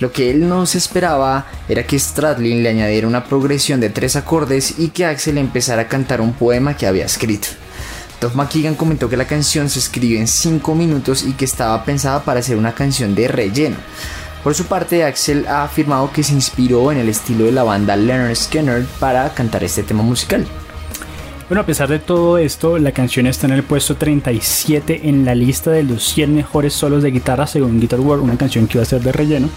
Lo 0.00 0.10
que 0.10 0.32
él 0.32 0.48
no 0.48 0.66
se 0.66 0.78
esperaba 0.78 1.46
era 1.68 1.86
que 1.86 1.96
Stradlin 1.96 2.64
le 2.64 2.70
añadiera 2.70 3.06
una 3.06 3.24
progresión 3.24 3.78
de 3.78 3.88
tres 3.88 4.16
acordes 4.16 4.74
y 4.78 4.88
que 4.88 5.06
Axel 5.06 5.38
empezara 5.38 5.82
a 5.82 5.88
cantar 5.88 6.20
un 6.20 6.32
poema 6.32 6.76
que 6.76 6.88
había 6.88 7.04
escrito. 7.04 7.46
Duff 8.20 8.34
McKagan 8.34 8.74
comentó 8.74 9.08
que 9.08 9.16
la 9.16 9.28
canción 9.28 9.70
se 9.70 9.78
escribió 9.78 10.18
en 10.18 10.26
5 10.26 10.74
minutos 10.74 11.22
y 11.22 11.34
que 11.34 11.44
estaba 11.44 11.84
pensada 11.84 12.24
para 12.24 12.42
ser 12.42 12.56
una 12.56 12.74
canción 12.74 13.14
de 13.14 13.28
relleno. 13.28 13.76
Por 14.42 14.56
su 14.56 14.64
parte, 14.64 15.04
Axel 15.04 15.46
ha 15.46 15.62
afirmado 15.62 16.10
que 16.12 16.24
se 16.24 16.32
inspiró 16.32 16.90
en 16.90 16.98
el 16.98 17.08
estilo 17.08 17.44
de 17.44 17.52
la 17.52 17.62
banda 17.62 17.94
Leonard 17.94 18.34
Skinner 18.34 18.84
para 18.98 19.32
cantar 19.34 19.62
este 19.62 19.84
tema 19.84 20.02
musical. 20.02 20.48
Bueno, 21.52 21.64
a 21.64 21.66
pesar 21.66 21.90
de 21.90 21.98
todo 21.98 22.38
esto, 22.38 22.78
la 22.78 22.92
canción 22.92 23.26
está 23.26 23.46
en 23.46 23.52
el 23.52 23.62
puesto 23.62 23.94
37 23.94 25.02
en 25.06 25.26
la 25.26 25.34
lista 25.34 25.70
de 25.70 25.82
los 25.82 26.02
100 26.02 26.34
mejores 26.34 26.72
solos 26.72 27.02
de 27.02 27.10
guitarra 27.10 27.46
según 27.46 27.78
Guitar 27.78 28.00
World, 28.00 28.24
una 28.24 28.38
canción 28.38 28.66
que 28.66 28.78
iba 28.78 28.82
a 28.84 28.86
ser 28.86 29.02
de 29.02 29.12
relleno, 29.12 29.50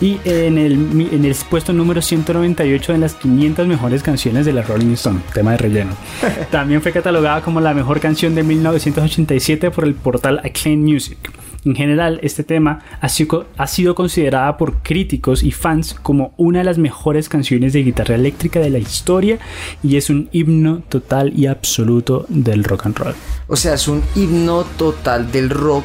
y 0.00 0.18
en 0.24 0.56
el, 0.56 0.72
en 1.12 1.26
el 1.26 1.36
puesto 1.50 1.74
número 1.74 2.00
198 2.00 2.94
en 2.94 3.02
las 3.02 3.16
500 3.16 3.66
mejores 3.66 4.02
canciones 4.02 4.46
de 4.46 4.54
la 4.54 4.62
Rolling 4.62 4.94
Stone, 4.94 5.20
tema 5.34 5.50
de 5.50 5.58
relleno. 5.58 5.92
También 6.50 6.80
fue 6.80 6.90
catalogada 6.90 7.42
como 7.42 7.60
la 7.60 7.74
mejor 7.74 8.00
canción 8.00 8.34
de 8.34 8.44
1987 8.44 9.70
por 9.72 9.84
el 9.84 9.94
portal 9.94 10.40
Acclaim 10.42 10.82
Music. 10.82 11.18
En 11.64 11.76
general, 11.76 12.18
este 12.22 12.42
tema 12.42 12.80
ha 13.00 13.08
sido, 13.08 13.46
ha 13.56 13.66
sido, 13.66 13.94
considerada 13.94 14.56
por 14.56 14.82
críticos 14.82 15.42
y 15.42 15.52
fans 15.52 15.94
como 15.94 16.34
una 16.36 16.58
de 16.58 16.64
las 16.64 16.78
mejores 16.78 17.28
canciones 17.28 17.72
de 17.72 17.84
guitarra 17.84 18.16
eléctrica 18.16 18.58
de 18.58 18.70
la 18.70 18.78
historia 18.78 19.38
y 19.82 19.96
es 19.96 20.10
un 20.10 20.28
himno 20.32 20.82
total 20.88 21.32
y 21.38 21.46
absoluto 21.46 22.26
del 22.28 22.64
rock 22.64 22.86
and 22.86 22.98
roll. 22.98 23.14
O 23.46 23.56
sea, 23.56 23.74
es 23.74 23.86
un 23.86 24.02
himno 24.16 24.64
total 24.76 25.30
del 25.30 25.50
rock 25.50 25.84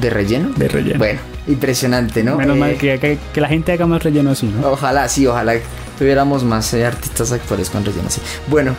de 0.00 0.10
relleno. 0.10 0.50
De 0.56 0.68
relleno. 0.68 0.98
Bueno, 0.98 1.20
impresionante, 1.48 2.22
¿no? 2.22 2.36
Menos 2.36 2.56
Eh, 2.56 2.60
mal 2.60 2.76
que, 2.76 2.98
que, 2.98 3.18
que, 3.32 3.40
la 3.40 3.48
gente 3.48 3.72
haga 3.72 3.86
más 3.86 4.02
relleno 4.02 4.30
así, 4.30 4.46
¿no? 4.46 4.68
Ojalá, 4.68 5.08
sí, 5.08 5.26
ojalá 5.26 5.54
tuviéramos 5.98 6.44
más 6.44 6.72
eh, 6.74 6.86
artistas 6.86 7.32
actuales 7.32 7.70
con 7.70 7.84
relleno 7.84 8.06
así. 8.06 8.20
Bueno, 8.48 8.76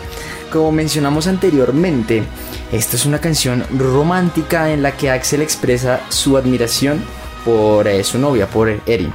como 0.54 0.72
mencionamos 0.72 1.26
anteriormente, 1.26 2.22
esta 2.72 2.96
es 2.96 3.08
una 3.08 3.18
canción 3.18 3.66
romántica 3.76 4.72
en 4.72 4.84
la 4.84 4.96
que 4.96 5.10
Axel 5.10 5.42
expresa 5.42 6.02
su 6.10 6.38
admiración 6.38 7.02
por 7.44 7.88
eh, 7.88 8.04
su 8.04 8.20
novia, 8.20 8.48
por 8.48 8.70
Erin. 8.86 9.12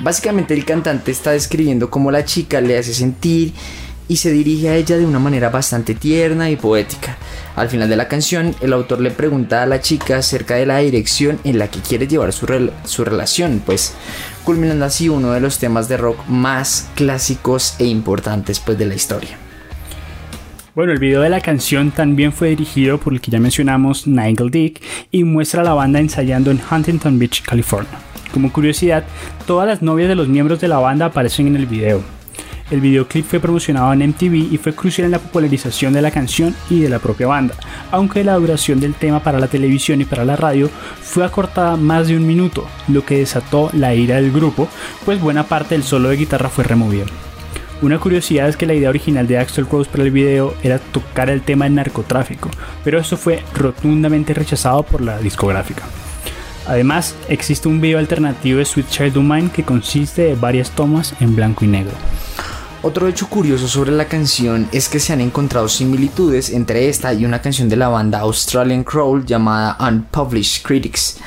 Básicamente 0.00 0.52
el 0.52 0.66
cantante 0.66 1.10
está 1.12 1.30
describiendo 1.30 1.88
cómo 1.88 2.10
la 2.10 2.26
chica 2.26 2.60
le 2.60 2.76
hace 2.76 2.92
sentir 2.92 3.54
y 4.06 4.16
se 4.16 4.30
dirige 4.30 4.68
a 4.68 4.76
ella 4.76 4.98
de 4.98 5.06
una 5.06 5.18
manera 5.18 5.48
bastante 5.48 5.94
tierna 5.94 6.50
y 6.50 6.56
poética. 6.56 7.16
Al 7.56 7.70
final 7.70 7.88
de 7.88 7.96
la 7.96 8.06
canción, 8.06 8.54
el 8.60 8.74
autor 8.74 9.00
le 9.00 9.10
pregunta 9.10 9.62
a 9.62 9.66
la 9.66 9.80
chica 9.80 10.18
acerca 10.18 10.56
de 10.56 10.66
la 10.66 10.76
dirección 10.78 11.40
en 11.44 11.58
la 11.58 11.70
que 11.70 11.80
quiere 11.80 12.06
llevar 12.06 12.34
su, 12.34 12.46
su 12.84 13.02
relación, 13.02 13.62
pues 13.64 13.94
culminando 14.44 14.84
así 14.84 15.08
uno 15.08 15.32
de 15.32 15.40
los 15.40 15.58
temas 15.58 15.88
de 15.88 15.96
rock 15.96 16.18
más 16.28 16.90
clásicos 16.94 17.76
e 17.78 17.86
importantes 17.86 18.60
pues, 18.60 18.76
de 18.76 18.84
la 18.84 18.94
historia. 18.94 19.38
Bueno, 20.76 20.92
el 20.92 20.98
video 20.98 21.22
de 21.22 21.30
la 21.30 21.40
canción 21.40 21.90
también 21.90 22.34
fue 22.34 22.50
dirigido 22.50 22.98
por 22.98 23.14
el 23.14 23.22
que 23.22 23.30
ya 23.30 23.40
mencionamos, 23.40 24.06
Nigel 24.06 24.50
Dick, 24.50 24.82
y 25.10 25.24
muestra 25.24 25.62
a 25.62 25.64
la 25.64 25.72
banda 25.72 26.00
ensayando 26.00 26.50
en 26.50 26.60
Huntington 26.70 27.18
Beach, 27.18 27.42
California. 27.42 27.98
Como 28.30 28.52
curiosidad, 28.52 29.02
todas 29.46 29.66
las 29.66 29.80
novias 29.80 30.10
de 30.10 30.14
los 30.14 30.28
miembros 30.28 30.60
de 30.60 30.68
la 30.68 30.76
banda 30.76 31.06
aparecen 31.06 31.46
en 31.46 31.56
el 31.56 31.64
video. 31.64 32.02
El 32.70 32.82
videoclip 32.82 33.24
fue 33.24 33.40
promocionado 33.40 33.90
en 33.94 34.06
MTV 34.06 34.52
y 34.52 34.58
fue 34.58 34.74
crucial 34.74 35.06
en 35.06 35.12
la 35.12 35.18
popularización 35.18 35.94
de 35.94 36.02
la 36.02 36.10
canción 36.10 36.54
y 36.68 36.80
de 36.80 36.90
la 36.90 36.98
propia 36.98 37.28
banda, 37.28 37.54
aunque 37.90 38.22
la 38.22 38.34
duración 38.34 38.78
del 38.78 38.92
tema 38.92 39.20
para 39.20 39.40
la 39.40 39.48
televisión 39.48 40.02
y 40.02 40.04
para 40.04 40.26
la 40.26 40.36
radio 40.36 40.68
fue 41.00 41.24
acortada 41.24 41.78
más 41.78 42.08
de 42.08 42.18
un 42.18 42.26
minuto, 42.26 42.66
lo 42.88 43.02
que 43.02 43.16
desató 43.16 43.70
la 43.72 43.94
ira 43.94 44.16
del 44.16 44.30
grupo, 44.30 44.68
pues 45.06 45.22
buena 45.22 45.44
parte 45.44 45.74
del 45.74 45.84
solo 45.84 46.10
de 46.10 46.16
guitarra 46.16 46.50
fue 46.50 46.64
removido. 46.64 47.06
Una 47.82 47.98
curiosidad 47.98 48.48
es 48.48 48.56
que 48.56 48.64
la 48.64 48.72
idea 48.72 48.88
original 48.88 49.26
de 49.26 49.36
Axel 49.36 49.66
Rose 49.70 49.90
para 49.90 50.02
el 50.02 50.10
video 50.10 50.54
era 50.62 50.78
tocar 50.78 51.28
el 51.28 51.42
tema 51.42 51.66
del 51.66 51.74
narcotráfico, 51.74 52.48
pero 52.82 52.98
esto 52.98 53.18
fue 53.18 53.42
rotundamente 53.54 54.32
rechazado 54.32 54.82
por 54.82 55.02
la 55.02 55.18
discográfica. 55.18 55.82
Además, 56.66 57.14
existe 57.28 57.68
un 57.68 57.82
video 57.82 57.98
alternativo 57.98 58.58
de 58.58 58.64
Sweet 58.64 58.88
Child 58.88 59.16
O' 59.18 59.52
que 59.52 59.62
consiste 59.62 60.22
de 60.22 60.34
varias 60.36 60.70
tomas 60.70 61.14
en 61.20 61.36
blanco 61.36 61.66
y 61.66 61.68
negro. 61.68 61.92
Otro 62.80 63.08
hecho 63.08 63.28
curioso 63.28 63.68
sobre 63.68 63.92
la 63.92 64.06
canción 64.06 64.68
es 64.72 64.88
que 64.88 64.98
se 64.98 65.12
han 65.12 65.20
encontrado 65.20 65.68
similitudes 65.68 66.50
entre 66.50 66.88
esta 66.88 67.12
y 67.12 67.26
una 67.26 67.42
canción 67.42 67.68
de 67.68 67.76
la 67.76 67.88
banda 67.88 68.20
Australian 68.20 68.84
Crawl 68.84 69.26
llamada 69.26 69.76
Unpublished 69.86 70.62
Critics. 70.62 71.18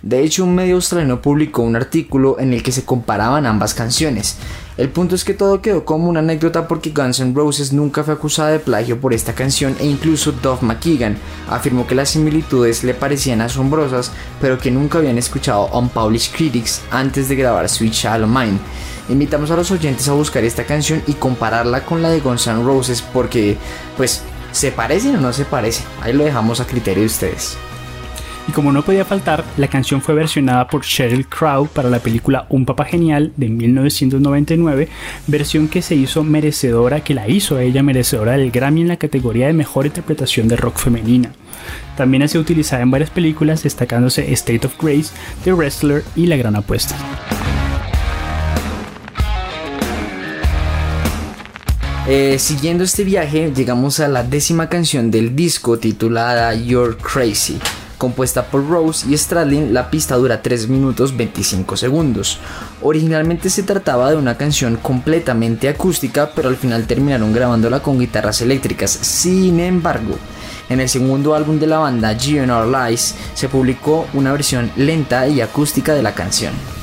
De 0.00 0.22
hecho, 0.22 0.44
un 0.44 0.54
medio 0.54 0.76
australiano 0.76 1.20
publicó 1.20 1.62
un 1.62 1.76
artículo 1.76 2.38
en 2.38 2.54
el 2.54 2.62
que 2.62 2.72
se 2.72 2.84
comparaban 2.84 3.46
ambas 3.46 3.74
canciones. 3.74 4.38
El 4.78 4.90
punto 4.90 5.16
es 5.16 5.24
que 5.24 5.34
todo 5.34 5.60
quedó 5.60 5.84
como 5.84 6.08
una 6.08 6.20
anécdota 6.20 6.68
porque 6.68 6.90
Guns 6.90 7.18
N' 7.18 7.34
Roses 7.34 7.72
nunca 7.72 8.04
fue 8.04 8.14
acusada 8.14 8.50
de 8.50 8.60
plagio 8.60 9.00
por 9.00 9.12
esta 9.12 9.34
canción 9.34 9.74
e 9.80 9.86
incluso 9.86 10.30
Duff 10.30 10.62
McKagan 10.62 11.18
afirmó 11.50 11.84
que 11.84 11.96
las 11.96 12.10
similitudes 12.10 12.84
le 12.84 12.94
parecían 12.94 13.40
asombrosas 13.40 14.12
pero 14.40 14.56
que 14.56 14.70
nunca 14.70 14.98
habían 14.98 15.18
escuchado 15.18 15.68
Unpublished 15.72 16.32
Critics 16.32 16.80
antes 16.92 17.28
de 17.28 17.34
grabar 17.34 17.68
Sweet 17.68 17.92
Child 17.92 18.22
of 18.22 18.30
Mine. 18.30 18.58
Invitamos 19.08 19.50
a 19.50 19.56
los 19.56 19.68
oyentes 19.72 20.08
a 20.08 20.12
buscar 20.12 20.44
esta 20.44 20.62
canción 20.62 21.02
y 21.08 21.14
compararla 21.14 21.84
con 21.84 22.00
la 22.00 22.10
de 22.10 22.20
Guns 22.20 22.46
N' 22.46 22.62
Roses 22.62 23.02
porque 23.02 23.56
pues 23.96 24.22
se 24.52 24.70
parecen 24.70 25.16
o 25.16 25.20
no 25.20 25.32
se 25.32 25.44
parecen. 25.44 25.86
Ahí 26.00 26.12
lo 26.12 26.22
dejamos 26.22 26.60
a 26.60 26.66
criterio 26.68 27.00
de 27.00 27.08
ustedes. 27.08 27.58
Y 28.48 28.52
como 28.52 28.72
no 28.72 28.82
podía 28.82 29.04
faltar, 29.04 29.44
la 29.58 29.68
canción 29.68 30.00
fue 30.00 30.14
versionada 30.14 30.68
por 30.68 30.82
Sheryl 30.82 31.28
Crow 31.28 31.68
para 31.68 31.90
la 31.90 31.98
película 31.98 32.46
Un 32.48 32.64
Papa 32.64 32.86
Genial 32.86 33.30
de 33.36 33.50
1999, 33.50 34.88
versión 35.26 35.68
que 35.68 35.82
se 35.82 35.94
hizo 35.94 36.24
merecedora, 36.24 37.04
que 37.04 37.12
la 37.12 37.28
hizo 37.28 37.56
a 37.56 37.62
ella 37.62 37.82
merecedora 37.82 38.32
del 38.32 38.50
Grammy 38.50 38.80
en 38.80 38.88
la 38.88 38.96
categoría 38.96 39.48
de 39.48 39.52
mejor 39.52 39.84
interpretación 39.84 40.48
de 40.48 40.56
rock 40.56 40.78
femenina. 40.78 41.32
También 41.98 42.22
ha 42.22 42.28
sido 42.28 42.40
utilizada 42.40 42.82
en 42.82 42.90
varias 42.90 43.10
películas, 43.10 43.64
destacándose 43.64 44.32
State 44.32 44.66
of 44.66 44.82
Grace, 44.82 45.12
The 45.44 45.52
Wrestler 45.52 46.02
y 46.16 46.24
La 46.24 46.38
Gran 46.38 46.56
Apuesta. 46.56 46.96
Eh, 52.06 52.38
siguiendo 52.38 52.84
este 52.84 53.04
viaje, 53.04 53.52
llegamos 53.54 54.00
a 54.00 54.08
la 54.08 54.22
décima 54.22 54.70
canción 54.70 55.10
del 55.10 55.36
disco 55.36 55.78
titulada 55.78 56.54
You're 56.54 56.96
Crazy. 56.96 57.58
Compuesta 57.98 58.46
por 58.46 58.68
Rose 58.68 59.08
y 59.10 59.18
Stradlin, 59.18 59.74
la 59.74 59.90
pista 59.90 60.14
dura 60.14 60.40
3 60.40 60.68
minutos 60.68 61.16
25 61.16 61.76
segundos. 61.76 62.38
Originalmente 62.80 63.50
se 63.50 63.64
trataba 63.64 64.10
de 64.10 64.16
una 64.16 64.36
canción 64.36 64.76
completamente 64.76 65.68
acústica, 65.68 66.30
pero 66.32 66.48
al 66.48 66.56
final 66.56 66.86
terminaron 66.86 67.32
grabándola 67.32 67.80
con 67.80 67.98
guitarras 67.98 68.40
eléctricas. 68.40 68.90
Sin 68.90 69.58
embargo, 69.58 70.16
en 70.68 70.78
el 70.78 70.88
segundo 70.88 71.34
álbum 71.34 71.58
de 71.58 71.66
la 71.66 71.78
banda, 71.78 72.14
GNR 72.14 72.68
Lies, 72.68 73.16
se 73.34 73.48
publicó 73.48 74.06
una 74.14 74.30
versión 74.30 74.70
lenta 74.76 75.26
y 75.26 75.40
acústica 75.40 75.92
de 75.92 76.02
la 76.02 76.14
canción. 76.14 76.77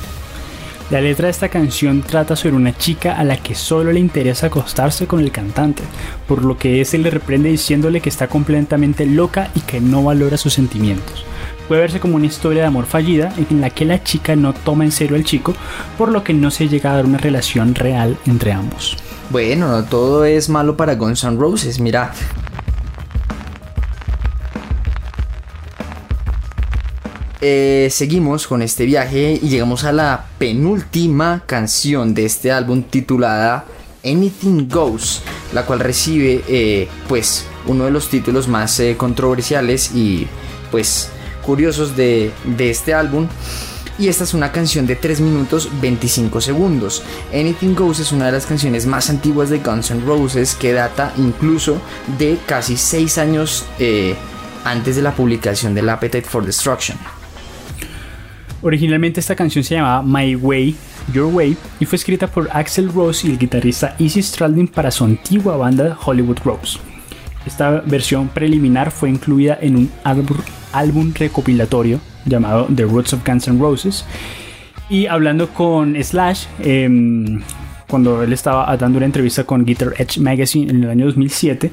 La 0.88 1.00
letra 1.00 1.26
de 1.26 1.32
esta 1.32 1.48
canción 1.48 2.02
trata 2.02 2.36
sobre 2.36 2.54
una 2.54 2.76
chica 2.76 3.18
a 3.18 3.24
la 3.24 3.36
que 3.38 3.56
solo 3.56 3.90
le 3.90 3.98
interesa 3.98 4.46
acostarse 4.46 5.08
con 5.08 5.18
el 5.18 5.32
cantante, 5.32 5.82
por 6.28 6.44
lo 6.44 6.56
que 6.56 6.80
ese 6.80 6.96
le 6.98 7.10
reprende 7.10 7.48
diciéndole 7.48 8.00
que 8.00 8.08
está 8.08 8.28
completamente 8.28 9.04
loca 9.04 9.50
y 9.56 9.60
que 9.62 9.80
no 9.80 10.04
valora 10.04 10.36
sus 10.36 10.52
sentimientos. 10.52 11.24
Puede 11.66 11.80
verse 11.80 11.98
como 11.98 12.14
una 12.14 12.26
historia 12.26 12.62
de 12.62 12.68
amor 12.68 12.86
fallida 12.86 13.34
en 13.50 13.60
la 13.60 13.70
que 13.70 13.84
la 13.84 14.04
chica 14.04 14.36
no 14.36 14.52
toma 14.52 14.84
en 14.84 14.92
serio 14.92 15.16
al 15.16 15.24
chico, 15.24 15.54
por 15.98 16.12
lo 16.12 16.22
que 16.22 16.34
no 16.34 16.52
se 16.52 16.68
llega 16.68 16.92
a 16.92 16.96
dar 16.96 17.04
una 17.04 17.18
relación 17.18 17.74
real 17.74 18.16
entre 18.24 18.52
ambos. 18.52 18.96
Bueno, 19.30 19.66
no 19.66 19.82
todo 19.82 20.24
es 20.24 20.48
malo 20.48 20.76
para 20.76 20.94
Guns 20.94 21.24
N' 21.24 21.36
Roses, 21.36 21.80
mira, 21.80 22.12
Eh, 27.48 27.90
seguimos 27.92 28.48
con 28.48 28.60
este 28.60 28.86
viaje 28.86 29.38
y 29.40 29.48
llegamos 29.48 29.84
a 29.84 29.92
la 29.92 30.26
penúltima 30.36 31.44
canción 31.46 32.12
de 32.12 32.24
este 32.24 32.50
álbum 32.50 32.82
titulada 32.82 33.64
Anything 34.04 34.68
Goes, 34.68 35.22
la 35.52 35.64
cual 35.64 35.78
recibe 35.78 36.42
eh, 36.48 36.88
pues 37.06 37.44
uno 37.68 37.84
de 37.84 37.92
los 37.92 38.08
títulos 38.08 38.48
más 38.48 38.80
eh, 38.80 38.96
controversiales 38.96 39.94
y 39.94 40.26
pues 40.72 41.08
curiosos 41.44 41.96
de, 41.96 42.32
este 42.58 42.94
álbum. 42.94 43.28
Y 43.96 44.08
esta 44.08 44.24
es 44.24 44.34
una 44.34 44.50
canción 44.50 44.84
de 44.88 44.96
3 44.96 45.20
minutos 45.20 45.70
25 45.80 46.40
segundos. 46.40 47.04
Anything 47.32 47.76
Goes 47.76 48.00
es 48.00 48.10
una 48.10 48.26
de 48.26 48.32
las 48.32 48.46
canciones 48.46 48.86
más 48.86 49.08
antiguas 49.08 49.50
de 49.50 49.60
Guns 49.60 49.92
N' 49.92 50.04
Roses 50.04 50.56
que 50.56 50.72
data 50.72 51.14
incluso 51.16 51.80
de 52.18 52.38
casi 52.44 52.76
6 52.76 53.18
años 53.18 53.64
antes 54.64 54.96
de 54.96 55.02
la 55.02 55.14
publicación 55.14 55.74
del 55.76 55.88
Appetite 55.88 56.28
for 56.28 56.44
Destruction. 56.44 56.98
Originalmente 58.66 59.20
esta 59.20 59.36
canción 59.36 59.62
se 59.62 59.76
llamaba 59.76 60.02
My 60.02 60.34
Way, 60.34 60.74
Your 61.14 61.32
Way 61.32 61.56
y 61.78 61.84
fue 61.84 61.94
escrita 61.94 62.26
por 62.26 62.48
Axel 62.50 62.92
Rose 62.92 63.24
y 63.24 63.30
el 63.30 63.38
guitarrista 63.38 63.94
Izzy 63.96 64.20
Stradlin 64.20 64.66
para 64.66 64.90
su 64.90 65.04
antigua 65.04 65.56
banda 65.56 65.96
Hollywood 66.04 66.38
Rose. 66.44 66.80
Esta 67.46 67.80
versión 67.86 68.26
preliminar 68.26 68.90
fue 68.90 69.08
incluida 69.08 69.56
en 69.60 69.76
un 69.76 69.90
álbum, 70.02 71.14
recopilatorio 71.14 72.00
llamado 72.24 72.66
The 72.74 72.82
Roots 72.82 73.12
of 73.12 73.24
Guns 73.24 73.46
N' 73.46 73.60
Roses. 73.60 74.04
Y 74.90 75.06
hablando 75.06 75.48
con 75.50 75.94
Slash, 76.02 76.46
em, 76.58 77.42
cuando 77.86 78.24
él 78.24 78.32
estaba 78.32 78.76
dando 78.76 78.96
una 78.96 79.06
entrevista 79.06 79.44
con 79.44 79.64
Guitar 79.64 79.94
Edge 79.96 80.18
Magazine 80.18 80.72
en 80.72 80.82
el 80.82 80.90
año 80.90 81.04
2007, 81.04 81.70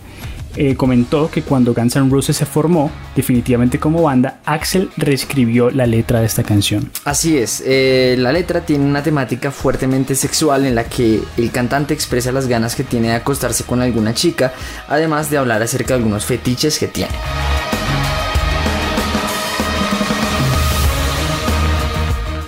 eh, 0.56 0.76
comentó 0.76 1.30
que 1.30 1.42
cuando 1.42 1.74
Guns 1.74 1.96
N' 1.96 2.10
Roses 2.10 2.38
se 2.38 2.46
formó 2.46 2.92
definitivamente 3.16 3.80
como 3.80 4.04
banda, 4.04 4.40
Axel 4.46 4.90
reescribió 4.98 5.70
la 5.72 5.86
letra 5.86 6.20
de 6.20 6.26
esta 6.26 6.44
canción. 6.44 6.92
Así 7.06 7.38
es, 7.38 7.64
eh, 7.66 8.16
la 8.20 8.32
letra 8.32 8.62
tiene 8.62 8.86
una 8.86 9.04
temática 9.04 9.52
fuertemente 9.52 10.16
sexual 10.16 10.66
en 10.66 10.76
la 10.76 10.86
que 10.86 11.22
el 11.38 11.52
cantante 11.52 11.94
expresa 11.94 12.32
las 12.32 12.48
ganas 12.48 12.76
que 12.76 12.84
tiene 12.84 13.10
de 13.10 13.16
acostarse 13.16 13.64
con 13.64 13.82
alguna 13.82 14.14
chica, 14.14 14.54
además 14.88 15.30
de 15.30 15.38
hablar 15.38 15.62
acerca 15.62 15.94
de 15.94 16.00
algunos 16.00 16.26
fetiches 16.26 16.80
que 16.80 16.88
tiene. 16.88 17.14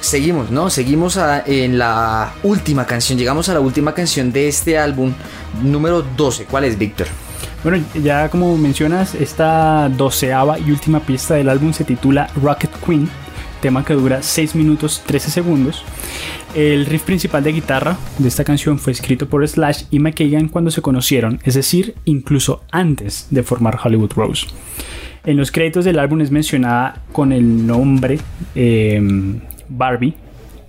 seguimos, 0.06 0.50
¿no? 0.50 0.70
Seguimos 0.70 1.20
en 1.46 1.78
la 1.78 2.34
última 2.44 2.86
canción. 2.86 3.18
Llegamos 3.18 3.50
a 3.50 3.54
la 3.54 3.60
última 3.60 3.94
canción 3.94 4.32
de 4.32 4.48
este 4.48 4.78
álbum, 4.78 5.14
número 5.62 6.04
12. 6.04 6.46
¿Cuál 6.46 6.64
es, 6.64 6.78
Víctor? 6.78 7.08
Bueno, 7.66 7.84
ya 7.96 8.30
como 8.30 8.56
mencionas, 8.58 9.16
esta 9.16 9.90
doceava 9.90 10.60
y 10.60 10.70
última 10.70 11.00
pista 11.00 11.34
del 11.34 11.50
álbum 11.50 11.74
se 11.74 11.84
titula 11.84 12.30
Rocket 12.40 12.70
Queen, 12.86 13.10
tema 13.60 13.84
que 13.84 13.96
dura 13.96 14.22
6 14.22 14.54
minutos 14.54 15.02
13 15.04 15.32
segundos. 15.32 15.84
El 16.54 16.86
riff 16.86 17.02
principal 17.02 17.44
de 17.44 17.54
guitarra 17.54 17.98
de 18.20 18.28
esta 18.28 18.44
canción 18.44 18.78
fue 18.78 18.94
escrito 18.94 19.28
por 19.28 19.48
Slash 19.48 19.86
y 19.90 19.98
McKagan 19.98 20.48
cuando 20.48 20.70
se 20.70 20.84
conocieron, 20.84 21.40
es 21.44 21.56
decir, 21.56 21.96
incluso 22.06 22.62
antes 22.70 23.30
de 23.32 23.42
formar 23.42 23.80
Hollywood 23.84 24.14
Rose. 24.16 24.46
En 25.24 25.36
los 25.36 25.50
créditos 25.50 25.86
del 25.86 25.98
álbum 25.98 26.22
es 26.22 26.30
mencionada 26.30 27.02
con 27.12 27.32
el 27.32 27.66
nombre 27.66 28.20
em, 28.54 29.40
Barbie, 29.70 30.14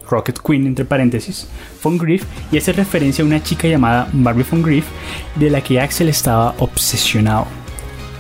Rocket 0.09 0.39
Queen 0.41 0.67
entre 0.67 0.85
paréntesis, 0.85 1.49
Von 1.83 1.99
Grief, 1.99 2.25
y 2.51 2.59
hace 2.59 2.73
referencia 2.73 3.23
a 3.23 3.27
una 3.27 3.43
chica 3.43 3.69
llamada 3.69 4.09
Barbie 4.13 4.45
Von 4.49 4.63
Grief 4.63 4.87
de 5.35 5.51
la 5.51 5.61
que 5.61 5.81
Axel 5.81 6.09
estaba 6.09 6.55
obsesionado. 6.59 7.47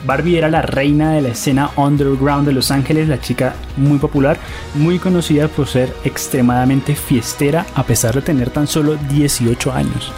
Barbie 0.07 0.39
era 0.39 0.49
la 0.49 0.63
reina 0.63 1.13
de 1.13 1.21
la 1.21 1.31
escena 1.31 1.71
underground 1.77 2.47
de 2.47 2.53
Los 2.53 2.71
Ángeles, 2.71 3.09
la 3.09 3.21
chica 3.21 3.57
muy 3.77 3.99
popular, 3.99 4.39
muy 4.75 4.99
conocida 4.99 5.49
por 5.49 5.67
ser 5.67 5.93
extremadamente 6.05 6.95
fiestera 6.95 7.67
a 7.75 7.83
pesar 7.83 8.15
de 8.15 8.23
tener 8.23 8.51
tan 8.51 8.69
solo 8.69 8.97
18 9.11 9.73
años. 9.73 10.13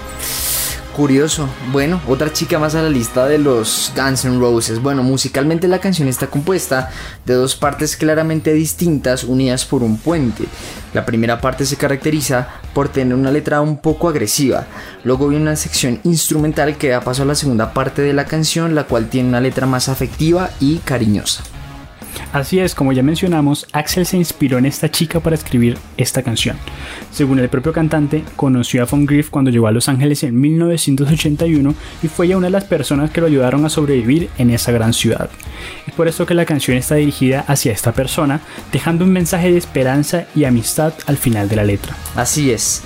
Curioso. 0.98 1.48
Bueno, 1.70 2.00
otra 2.08 2.32
chica 2.32 2.58
más 2.58 2.74
a 2.74 2.82
la 2.82 2.88
lista 2.88 3.28
de 3.28 3.38
los 3.38 3.92
Guns 3.94 4.24
N' 4.24 4.40
Roses. 4.40 4.82
Bueno, 4.82 5.04
musicalmente 5.04 5.68
la 5.68 5.78
canción 5.78 6.08
está 6.08 6.26
compuesta 6.26 6.90
de 7.24 7.34
dos 7.34 7.54
partes 7.54 7.96
claramente 7.96 8.52
distintas 8.52 9.22
unidas 9.22 9.64
por 9.64 9.84
un 9.84 9.98
puente. 9.98 10.46
La 10.94 11.06
primera 11.06 11.40
parte 11.40 11.66
se 11.66 11.76
caracteriza 11.76 12.48
por 12.74 12.88
tener 12.88 13.14
una 13.14 13.30
letra 13.30 13.60
un 13.60 13.76
poco 13.76 14.08
agresiva. 14.08 14.66
Luego 15.04 15.28
viene 15.28 15.44
una 15.44 15.54
sección 15.54 16.00
instrumental 16.02 16.76
que 16.76 16.88
da 16.88 17.00
paso 17.00 17.22
a 17.22 17.26
la 17.26 17.36
segunda 17.36 17.72
parte 17.72 18.02
de 18.02 18.12
la 18.12 18.24
canción, 18.24 18.74
la 18.74 18.82
cual 18.82 19.08
tiene 19.08 19.28
una 19.28 19.40
letra 19.40 19.68
más 19.68 19.88
afectiva 19.88 20.50
y 20.58 20.78
cariñosa. 20.78 21.44
Así 22.32 22.58
es, 22.58 22.74
como 22.74 22.92
ya 22.92 23.02
mencionamos, 23.02 23.66
Axel 23.72 24.06
se 24.06 24.16
inspiró 24.16 24.58
en 24.58 24.66
esta 24.66 24.90
chica 24.90 25.20
para 25.20 25.34
escribir 25.34 25.78
esta 25.96 26.22
canción. 26.22 26.56
Según 27.10 27.38
el 27.38 27.48
propio 27.48 27.72
cantante, 27.72 28.24
conoció 28.36 28.82
a 28.82 28.86
Von 28.86 29.06
Grief 29.06 29.30
cuando 29.30 29.50
llegó 29.50 29.66
a 29.66 29.72
Los 29.72 29.88
Ángeles 29.88 30.22
en 30.22 30.40
1981 30.40 31.74
y 32.02 32.08
fue 32.08 32.26
ella 32.26 32.36
una 32.36 32.46
de 32.48 32.52
las 32.52 32.64
personas 32.64 33.10
que 33.10 33.20
lo 33.20 33.26
ayudaron 33.26 33.64
a 33.64 33.70
sobrevivir 33.70 34.30
en 34.38 34.50
esa 34.50 34.72
gran 34.72 34.92
ciudad. 34.92 35.30
Es 35.86 35.94
por 35.94 36.08
eso 36.08 36.26
que 36.26 36.34
la 36.34 36.44
canción 36.44 36.76
está 36.76 36.96
dirigida 36.96 37.44
hacia 37.46 37.72
esta 37.72 37.92
persona, 37.92 38.40
dejando 38.72 39.04
un 39.04 39.12
mensaje 39.12 39.50
de 39.50 39.58
esperanza 39.58 40.26
y 40.34 40.44
amistad 40.44 40.92
al 41.06 41.16
final 41.16 41.48
de 41.48 41.56
la 41.56 41.64
letra. 41.64 41.96
Así 42.14 42.50
es. 42.50 42.82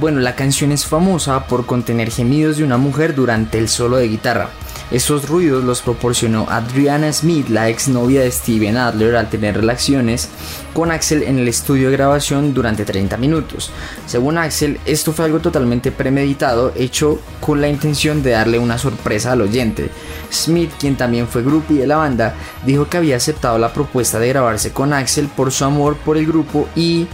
Bueno, 0.00 0.20
la 0.20 0.34
canción 0.34 0.72
es 0.72 0.86
famosa 0.86 1.46
por 1.46 1.66
contener 1.66 2.10
gemidos 2.10 2.56
de 2.56 2.64
una 2.64 2.78
mujer 2.78 3.14
durante 3.14 3.58
el 3.58 3.68
solo 3.68 3.96
de 3.96 4.08
guitarra. 4.08 4.50
Estos 4.90 5.28
ruidos 5.28 5.64
los 5.64 5.80
proporcionó 5.80 6.46
Adriana 6.48 7.12
Smith, 7.12 7.48
la 7.48 7.68
exnovia 7.68 8.20
de 8.20 8.30
Steven 8.30 8.76
Adler, 8.76 9.16
al 9.16 9.30
tener 9.30 9.56
relaciones 9.56 10.28
con 10.74 10.90
Axel 10.90 11.22
en 11.22 11.38
el 11.38 11.48
estudio 11.48 11.88
de 11.88 11.96
grabación 11.96 12.52
durante 12.52 12.84
30 12.84 13.16
minutos. 13.16 13.70
Según 14.06 14.38
Axel, 14.38 14.78
esto 14.84 15.12
fue 15.12 15.24
algo 15.24 15.40
totalmente 15.40 15.90
premeditado, 15.90 16.72
hecho 16.76 17.18
con 17.40 17.60
la 17.60 17.68
intención 17.68 18.22
de 18.22 18.32
darle 18.32 18.58
una 18.58 18.76
sorpresa 18.76 19.32
al 19.32 19.40
oyente. 19.40 19.88
Smith, 20.30 20.70
quien 20.78 20.96
también 20.96 21.28
fue 21.28 21.42
groupie 21.42 21.80
de 21.80 21.86
la 21.86 21.96
banda, 21.96 22.34
dijo 22.66 22.88
que 22.88 22.98
había 22.98 23.16
aceptado 23.16 23.58
la 23.58 23.72
propuesta 23.72 24.18
de 24.18 24.28
grabarse 24.28 24.72
con 24.72 24.92
Axel 24.92 25.28
por 25.28 25.50
su 25.50 25.64
amor 25.64 25.96
por 25.96 26.18
el 26.18 26.26
grupo 26.26 26.68
y 26.76 27.06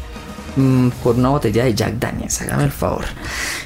Mm, 0.57 0.89
por 1.03 1.17
una 1.17 1.29
botella 1.29 1.65
de 1.65 1.75
Jack 1.75 1.95
Daniels, 1.99 2.41
hágame 2.41 2.65
el 2.65 2.73
favor. 2.73 3.05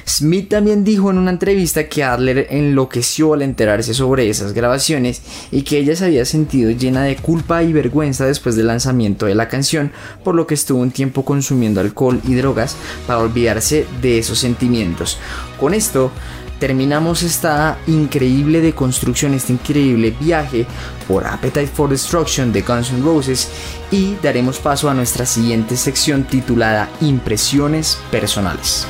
Smith 0.07 0.49
también 0.49 0.83
dijo 0.83 1.09
en 1.09 1.17
una 1.17 1.31
entrevista 1.31 1.87
que 1.87 2.03
Adler 2.03 2.47
enloqueció 2.49 3.33
al 3.33 3.41
enterarse 3.41 3.93
sobre 3.93 4.29
esas 4.29 4.53
grabaciones 4.53 5.21
y 5.51 5.63
que 5.63 5.79
ella 5.79 5.95
se 5.95 6.05
había 6.05 6.25
sentido 6.25 6.71
llena 6.71 7.03
de 7.03 7.15
culpa 7.15 7.63
y 7.63 7.73
vergüenza 7.73 8.25
después 8.25 8.55
del 8.55 8.67
lanzamiento 8.67 9.25
de 9.25 9.35
la 9.35 9.47
canción, 9.47 9.91
por 10.23 10.35
lo 10.35 10.45
que 10.45 10.53
estuvo 10.53 10.79
un 10.79 10.91
tiempo 10.91 11.25
consumiendo 11.25 11.81
alcohol 11.81 12.21
y 12.23 12.35
drogas 12.35 12.75
para 13.07 13.19
olvidarse 13.19 13.87
de 14.01 14.19
esos 14.19 14.37
sentimientos. 14.37 15.17
Con 15.59 15.73
esto, 15.73 16.11
terminamos 16.59 17.23
esta 17.23 17.77
increíble 17.87 18.61
deconstrucción, 18.61 19.33
este 19.33 19.53
increíble 19.53 20.15
viaje 20.19 20.65
por 21.07 21.25
Appetite 21.25 21.67
for 21.67 21.89
Destruction 21.89 22.51
de 22.51 22.61
Guns 22.61 22.91
N' 22.91 23.03
Roses 23.03 23.49
y 23.91 24.15
daremos 24.21 24.59
paso 24.59 24.89
a 24.89 24.93
nuestra 24.93 25.25
siguiente 25.25 25.77
sección 25.77 26.23
titulada 26.23 26.89
Impresiones 27.01 27.97
Personales. 28.11 28.87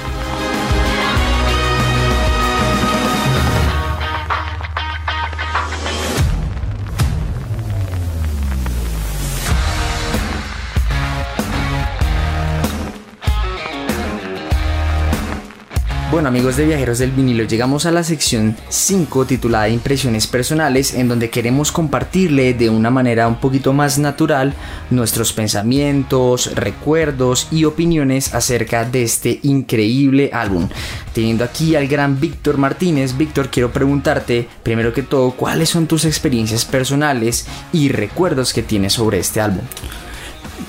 Bueno 16.15 16.29
amigos 16.29 16.55
de 16.55 16.65
Viajeros 16.65 16.99
del 16.99 17.11
Vinilo, 17.11 17.43
llegamos 17.43 17.85
a 17.85 17.91
la 17.91 18.01
sección 18.01 18.55
5 18.69 19.25
titulada 19.25 19.67
Impresiones 19.67 20.27
Personales 20.27 20.93
en 20.93 21.09
donde 21.09 21.29
queremos 21.29 21.73
compartirle 21.73 22.53
de 22.53 22.69
una 22.69 22.89
manera 22.89 23.27
un 23.27 23.41
poquito 23.41 23.73
más 23.73 23.97
natural 23.97 24.53
nuestros 24.89 25.33
pensamientos, 25.33 26.55
recuerdos 26.55 27.49
y 27.51 27.65
opiniones 27.65 28.33
acerca 28.33 28.85
de 28.85 29.03
este 29.03 29.41
increíble 29.43 30.29
álbum. 30.31 30.69
Teniendo 31.13 31.43
aquí 31.43 31.75
al 31.75 31.89
gran 31.89 32.17
Víctor 32.17 32.57
Martínez, 32.57 33.17
Víctor 33.17 33.49
quiero 33.49 33.73
preguntarte 33.73 34.47
primero 34.63 34.93
que 34.93 35.03
todo 35.03 35.31
cuáles 35.31 35.67
son 35.67 35.85
tus 35.85 36.05
experiencias 36.05 36.63
personales 36.63 37.45
y 37.73 37.89
recuerdos 37.89 38.53
que 38.53 38.63
tienes 38.63 38.93
sobre 38.93 39.19
este 39.19 39.41
álbum. 39.41 39.65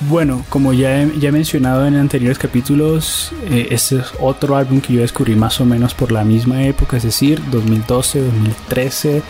Bueno, 0.09 0.45
como 0.49 0.73
ya 0.73 1.03
he, 1.03 1.19
ya 1.19 1.29
he 1.29 1.33
mencionado 1.33 1.87
en 1.87 1.95
anteriores 1.97 2.39
capítulos, 2.39 3.33
eh, 3.51 3.69
este 3.71 3.97
es 3.97 4.05
otro 4.21 4.57
álbum 4.57 4.81
que 4.81 4.93
yo 4.95 5.01
descubrí 5.01 5.35
más 5.37 5.61
o 5.61 5.65
menos 5.65 5.95
por 5.95 6.13
la 6.13 6.25
misma 6.25 6.63
época, 6.65 6.97
es 6.97 7.05
decir, 7.05 7.41
2012, 7.51 8.21
2013, 8.21 9.23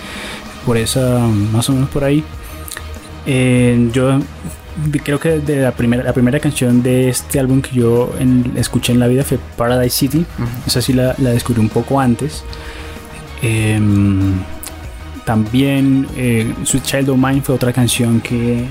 por 0.64 0.76
esa, 0.76 1.20
más 1.52 1.68
o 1.68 1.72
menos 1.72 1.88
por 1.90 2.04
ahí. 2.04 2.24
Eh, 3.26 3.90
yo 3.92 4.18
creo 5.04 5.20
que 5.20 5.38
de 5.38 5.60
la 5.62 5.72
primera, 5.72 6.02
la 6.02 6.12
primera 6.12 6.40
canción 6.40 6.82
de 6.82 7.08
este 7.10 7.38
álbum 7.38 7.60
que 7.62 7.74
yo 7.76 8.12
en- 8.18 8.52
escuché 8.56 8.92
en 8.92 8.98
la 8.98 9.06
vida 9.08 9.24
fue 9.24 9.38
Paradise 9.56 9.96
City. 9.96 10.24
Esa 10.66 10.80
sí 10.82 10.92
la, 10.92 11.14
la 11.18 11.30
descubrí 11.30 11.60
un 11.60 11.68
poco 11.68 12.00
antes. 12.00 12.44
Em, 13.42 14.32
también 15.24 16.06
eh, 16.16 16.52
Sweet 16.64 16.84
Child 16.84 17.08
O' 17.10 17.16
Mine 17.16 17.42
fue 17.42 17.54
otra 17.54 17.72
canción 17.72 18.20
que, 18.20 18.64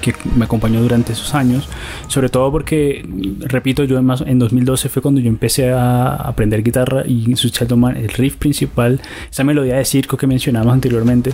que 0.00 0.14
me 0.36 0.44
acompañó 0.44 0.80
durante 0.80 1.12
esos 1.12 1.34
años. 1.34 1.68
Sobre 2.08 2.28
todo 2.28 2.50
porque, 2.50 3.04
repito, 3.40 3.84
yo 3.84 3.98
en, 3.98 4.04
más- 4.04 4.22
en 4.26 4.38
2012 4.38 4.88
fue 4.88 5.02
cuando 5.02 5.20
yo 5.20 5.28
empecé 5.28 5.70
a 5.72 6.14
aprender 6.14 6.62
guitarra 6.62 7.02
y 7.06 7.32
O' 7.34 7.76
Mine, 7.76 8.00
el 8.00 8.08
riff 8.08 8.36
principal, 8.36 9.00
esa 9.30 9.44
melodía 9.44 9.76
de 9.76 9.84
circo 9.84 10.16
que 10.16 10.26
mencionamos 10.26 10.72
anteriormente, 10.72 11.32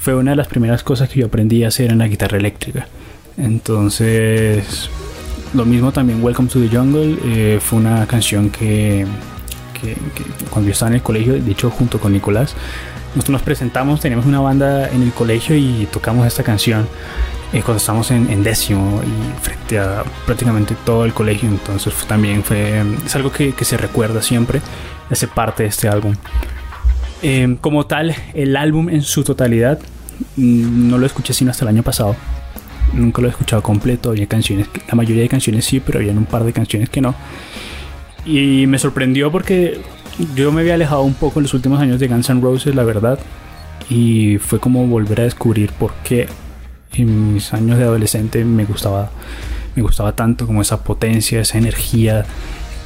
fue 0.00 0.14
una 0.16 0.32
de 0.32 0.36
las 0.36 0.48
primeras 0.48 0.82
cosas 0.82 1.08
que 1.08 1.20
yo 1.20 1.26
aprendí 1.26 1.64
a 1.64 1.68
hacer 1.68 1.90
en 1.92 1.98
la 1.98 2.08
guitarra 2.08 2.36
eléctrica. 2.38 2.86
Entonces, 3.38 4.90
lo 5.54 5.64
mismo 5.64 5.92
también 5.92 6.22
Welcome 6.22 6.48
to 6.48 6.60
the 6.60 6.68
Jungle 6.74 7.16
eh, 7.24 7.58
fue 7.60 7.78
una 7.78 8.06
canción 8.06 8.50
que, 8.50 9.06
que- 9.80 9.94
que 9.94 10.44
cuando 10.50 10.68
yo 10.68 10.72
estaba 10.72 10.90
en 10.90 10.96
el 10.96 11.02
colegio, 11.02 11.34
de 11.34 11.50
hecho 11.50 11.70
junto 11.70 11.98
con 12.00 12.12
Nicolás, 12.12 12.54
nosotros 13.14 13.30
nos 13.34 13.42
presentamos, 13.42 14.00
teníamos 14.00 14.26
una 14.26 14.40
banda 14.40 14.88
en 14.88 15.02
el 15.02 15.12
colegio 15.12 15.54
y 15.56 15.86
tocamos 15.92 16.26
esta 16.26 16.42
canción 16.42 16.86
eh, 17.52 17.62
cuando 17.62 17.76
estábamos 17.76 18.10
en, 18.10 18.30
en 18.30 18.42
décimo 18.42 19.02
y 19.04 19.42
frente 19.42 19.78
a 19.78 20.04
prácticamente 20.24 20.74
todo 20.84 21.04
el 21.04 21.12
colegio, 21.12 21.48
entonces 21.48 21.94
también 22.06 22.42
fue, 22.42 22.82
es 23.04 23.14
algo 23.14 23.30
que, 23.30 23.52
que 23.52 23.64
se 23.64 23.76
recuerda 23.76 24.22
siempre, 24.22 24.60
hace 25.10 25.28
parte 25.28 25.64
de 25.64 25.68
este 25.68 25.88
álbum. 25.88 26.14
Eh, 27.22 27.56
como 27.60 27.86
tal, 27.86 28.14
el 28.34 28.56
álbum 28.56 28.88
en 28.88 29.02
su 29.02 29.22
totalidad 29.22 29.78
mm, 30.36 30.88
no 30.88 30.98
lo 30.98 31.06
escuché 31.06 31.32
sino 31.32 31.50
hasta 31.52 31.64
el 31.64 31.68
año 31.68 31.82
pasado. 31.82 32.16
Nunca 32.92 33.22
lo 33.22 33.28
he 33.28 33.30
escuchado 33.30 33.62
completo. 33.62 34.10
Había 34.10 34.26
canciones, 34.26 34.66
la 34.88 34.94
mayoría 34.94 35.22
de 35.22 35.28
canciones 35.28 35.64
sí, 35.64 35.80
pero 35.80 36.00
había 36.00 36.12
un 36.12 36.26
par 36.26 36.44
de 36.44 36.52
canciones 36.52 36.90
que 36.90 37.00
no. 37.00 37.14
Y 38.26 38.66
me 38.66 38.78
sorprendió 38.78 39.30
porque 39.30 39.80
yo 40.34 40.52
me 40.52 40.62
había 40.62 40.74
alejado 40.74 41.02
un 41.02 41.14
poco 41.14 41.38
en 41.38 41.44
los 41.44 41.54
últimos 41.54 41.80
años 41.80 42.00
de 42.00 42.08
Guns 42.08 42.28
N' 42.28 42.40
Roses, 42.40 42.74
la 42.74 42.82
verdad. 42.82 43.18
Y 43.88 44.38
fue 44.38 44.58
como 44.58 44.86
volver 44.86 45.20
a 45.20 45.24
descubrir 45.24 45.72
por 45.72 45.92
qué 46.04 46.28
en 46.94 47.34
mis 47.34 47.52
años 47.54 47.78
de 47.78 47.84
adolescente 47.84 48.44
me 48.44 48.64
gustaba, 48.64 49.10
me 49.74 49.82
gustaba 49.82 50.12
tanto 50.12 50.46
como 50.46 50.60
esa 50.60 50.84
potencia, 50.84 51.40
esa 51.40 51.58
energía, 51.58 52.26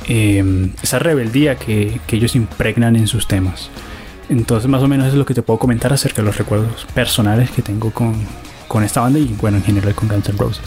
eh, 0.09 0.71
esa 0.83 0.99
rebeldía 0.99 1.57
que, 1.57 2.01
que 2.07 2.17
ellos 2.17 2.37
impregnan 2.37 2.97
en 2.97 3.09
sus 3.09 3.27
temas. 3.27 3.71
Entonces 4.29 4.69
más 4.71 4.83
o 4.83 4.89
menos 4.89 5.09
es 5.09 5.15
lo 5.15 5.25
que 5.27 5.35
te 5.35 5.43
puedo 5.43 5.59
comentar 5.59 5.93
acerca 5.93 6.23
de 6.23 6.27
los 6.27 6.37
recuerdos 6.37 6.87
personales 6.95 7.51
que 7.51 7.63
tengo 7.63 7.91
con, 7.91 8.15
con 8.69 8.85
esta 8.85 9.01
banda 9.01 9.19
y 9.19 9.35
bueno 9.41 9.59
en 9.59 9.65
general 9.65 9.95
con 9.95 10.09
Guns 10.09 10.29
N' 10.29 10.39
Roses. 10.39 10.63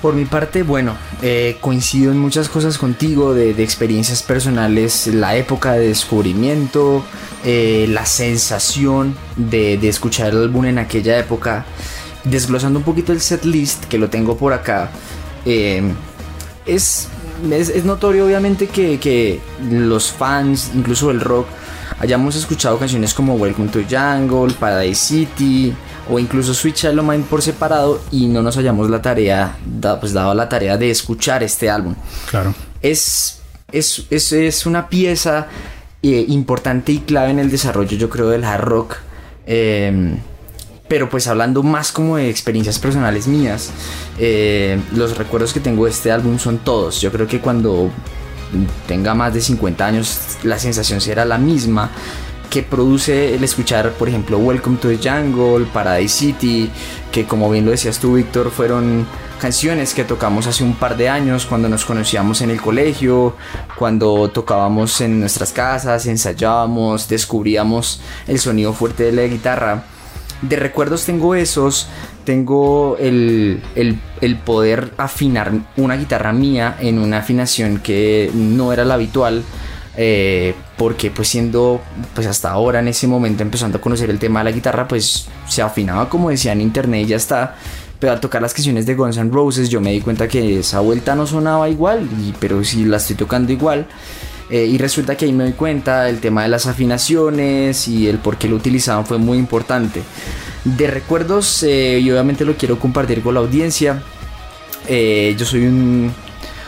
Por 0.00 0.14
mi 0.14 0.26
parte, 0.26 0.62
bueno, 0.62 0.92
eh, 1.22 1.56
coincido 1.62 2.12
en 2.12 2.18
muchas 2.18 2.50
cosas 2.50 2.76
contigo, 2.76 3.32
de, 3.32 3.54
de 3.54 3.64
experiencias 3.64 4.22
personales, 4.22 5.06
la 5.06 5.34
época 5.34 5.72
de 5.72 5.88
descubrimiento, 5.88 7.02
eh, 7.42 7.86
la 7.88 8.04
sensación 8.04 9.16
de, 9.36 9.78
de 9.78 9.88
escuchar 9.88 10.28
el 10.32 10.42
álbum 10.42 10.66
en 10.66 10.78
aquella 10.78 11.18
época, 11.18 11.64
desglosando 12.24 12.78
un 12.78 12.84
poquito 12.84 13.12
el 13.12 13.20
set 13.20 13.44
list, 13.44 13.84
que 13.84 13.98
lo 13.98 14.10
tengo 14.10 14.36
por 14.36 14.52
acá, 14.52 14.90
eh, 15.44 15.82
es, 16.66 17.08
es, 17.50 17.68
es 17.68 17.84
notorio 17.84 18.26
obviamente 18.26 18.66
que, 18.66 18.98
que 18.98 19.40
los 19.70 20.10
fans, 20.10 20.70
incluso 20.74 21.10
el 21.10 21.20
rock, 21.20 21.46
hayamos 22.00 22.34
escuchado 22.36 22.78
canciones 22.78 23.14
como 23.14 23.34
Welcome 23.34 23.68
to 23.68 23.80
Jungle, 23.88 24.54
Paradise 24.54 25.04
City 25.06 25.74
o 26.10 26.18
incluso 26.18 26.52
Sweet 26.52 26.74
Child 26.74 26.98
O' 26.98 27.02
Mine 27.02 27.24
por 27.28 27.42
separado 27.42 28.00
y 28.10 28.26
no 28.26 28.42
nos 28.42 28.56
hayamos 28.56 28.90
la 28.90 29.00
tarea, 29.00 29.56
pues 30.00 30.12
dado 30.12 30.34
la 30.34 30.48
tarea 30.48 30.76
de 30.76 30.90
escuchar 30.90 31.42
este 31.42 31.70
álbum. 31.70 31.94
Claro. 32.30 32.54
Es, 32.82 33.40
es, 33.72 34.06
es, 34.10 34.32
es 34.32 34.66
una 34.66 34.88
pieza 34.88 35.46
eh, 36.02 36.24
importante 36.28 36.92
y 36.92 36.98
clave 36.98 37.30
en 37.30 37.38
el 37.38 37.50
desarrollo, 37.50 37.96
yo 37.96 38.10
creo, 38.10 38.28
del 38.28 38.44
hard 38.44 38.64
rock. 38.64 38.96
Eh, 39.46 40.16
pero 40.88 41.08
pues 41.08 41.26
hablando 41.26 41.62
más 41.62 41.92
como 41.92 42.16
de 42.16 42.28
experiencias 42.28 42.78
personales 42.78 43.26
mías, 43.26 43.70
eh, 44.18 44.78
los 44.92 45.16
recuerdos 45.16 45.52
que 45.52 45.60
tengo 45.60 45.84
de 45.84 45.90
este 45.90 46.12
álbum 46.12 46.38
son 46.38 46.58
todos. 46.58 47.00
Yo 47.00 47.10
creo 47.10 47.26
que 47.26 47.40
cuando 47.40 47.90
tenga 48.86 49.14
más 49.14 49.34
de 49.34 49.40
50 49.40 49.86
años 49.86 50.18
la 50.42 50.58
sensación 50.58 51.00
será 51.00 51.24
la 51.24 51.38
misma 51.38 51.90
que 52.50 52.62
produce 52.62 53.34
el 53.34 53.42
escuchar, 53.42 53.92
por 53.94 54.08
ejemplo, 54.08 54.38
Welcome 54.38 54.76
to 54.76 54.88
the 54.88 54.96
Jungle, 54.98 55.66
Paradise 55.72 56.16
City, 56.16 56.70
que 57.10 57.24
como 57.24 57.50
bien 57.50 57.64
lo 57.64 57.72
decías 57.72 57.98
tú, 57.98 58.14
Víctor, 58.14 58.52
fueron 58.52 59.06
canciones 59.40 59.92
que 59.92 60.04
tocamos 60.04 60.46
hace 60.46 60.62
un 60.62 60.76
par 60.76 60.96
de 60.96 61.08
años 61.08 61.46
cuando 61.46 61.68
nos 61.68 61.84
conocíamos 61.84 62.42
en 62.42 62.50
el 62.50 62.60
colegio, 62.60 63.34
cuando 63.76 64.30
tocábamos 64.30 65.00
en 65.00 65.18
nuestras 65.18 65.52
casas, 65.52 66.06
ensayábamos, 66.06 67.08
descubríamos 67.08 68.00
el 68.28 68.38
sonido 68.38 68.72
fuerte 68.72 69.02
de 69.02 69.12
la 69.12 69.22
guitarra. 69.22 69.84
De 70.48 70.56
recuerdos 70.56 71.04
tengo 71.04 71.34
esos, 71.34 71.86
tengo 72.24 72.96
el, 72.98 73.62
el- 73.76 74.36
poder 74.44 74.92
afinar 74.98 75.52
una 75.76 75.96
guitarra 75.96 76.32
mía 76.32 76.76
en 76.80 76.98
una 76.98 77.18
afinación 77.18 77.78
que 77.78 78.30
no 78.34 78.72
era 78.72 78.84
la 78.84 78.94
habitual, 78.94 79.42
eh, 79.96 80.54
porque 80.76 81.10
pues 81.10 81.28
siendo 81.28 81.80
pues 82.14 82.26
hasta 82.26 82.50
ahora 82.50 82.80
en 82.80 82.88
ese 82.88 83.06
momento 83.06 83.42
empezando 83.42 83.78
a 83.78 83.80
conocer 83.80 84.10
el 84.10 84.18
tema 84.18 84.40
de 84.40 84.44
la 84.44 84.50
guitarra 84.52 84.88
pues 84.88 85.28
se 85.48 85.62
afinaba 85.62 86.08
como 86.10 86.30
decía 86.30 86.52
en 86.52 86.60
internet 86.60 87.04
y 87.04 87.06
ya 87.10 87.16
está. 87.16 87.54
Pero 88.00 88.12
al 88.12 88.20
tocar 88.20 88.42
las 88.42 88.52
canciones 88.52 88.84
de 88.86 88.96
Guns 88.96 89.16
N' 89.16 89.30
Roses 89.32 89.70
yo 89.70 89.80
me 89.80 89.92
di 89.92 90.00
cuenta 90.00 90.28
que 90.28 90.58
esa 90.58 90.80
vuelta 90.80 91.14
no 91.14 91.26
sonaba 91.26 91.68
igual, 91.70 92.06
pero 92.38 92.62
sí 92.64 92.84
la 92.84 92.98
estoy 92.98 93.16
tocando 93.16 93.50
igual. 93.52 93.86
Eh, 94.50 94.66
y 94.66 94.76
resulta 94.78 95.16
que 95.16 95.24
ahí 95.24 95.32
me 95.32 95.44
doy 95.44 95.52
cuenta 95.54 96.08
el 96.08 96.20
tema 96.20 96.42
de 96.42 96.48
las 96.48 96.66
afinaciones 96.66 97.88
y 97.88 98.08
el 98.08 98.18
por 98.18 98.36
qué 98.36 98.46
lo 98.48 98.56
utilizaban 98.56 99.06
fue 99.06 99.18
muy 99.18 99.38
importante. 99.38 100.02
De 100.64 100.86
recuerdos, 100.86 101.62
eh, 101.62 101.98
y 102.02 102.10
obviamente 102.10 102.44
lo 102.44 102.54
quiero 102.56 102.78
compartir 102.78 103.22
con 103.22 103.34
la 103.34 103.40
audiencia. 103.40 104.02
Eh, 104.86 105.34
yo 105.38 105.44
soy 105.46 105.66
un. 105.66 106.12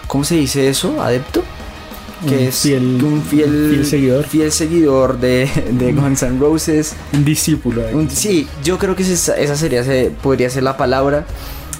¿Cómo 0.07 0.25
se 0.25 0.37
dice 0.37 0.69
eso? 0.69 1.03
¿Adepto? 1.03 1.43
Que 2.27 2.35
Un 2.37 2.43
es 2.45 2.65
fiel- 2.65 3.03
un 3.03 3.23
fiel, 3.23 3.69
fiel 3.73 3.87
seguidor. 3.87 4.25
fiel 4.27 4.51
seguidor 4.53 5.19
de, 5.21 5.51
de 5.73 5.93
Guns 5.93 6.23
N' 6.23 6.39
Roses. 6.41 6.95
Un 7.13 7.25
discípulo. 7.27 7.83
Un- 7.93 8.09
sí, 8.11 8.49
yo 8.65 8.79
creo 8.79 8.97
que 8.97 9.03
esa, 9.03 9.57
sería, 9.57 9.85
se- 9.85 10.11
podría 10.23 10.49
ser 10.49 10.63
la 10.63 10.77
palabra. 10.79 11.27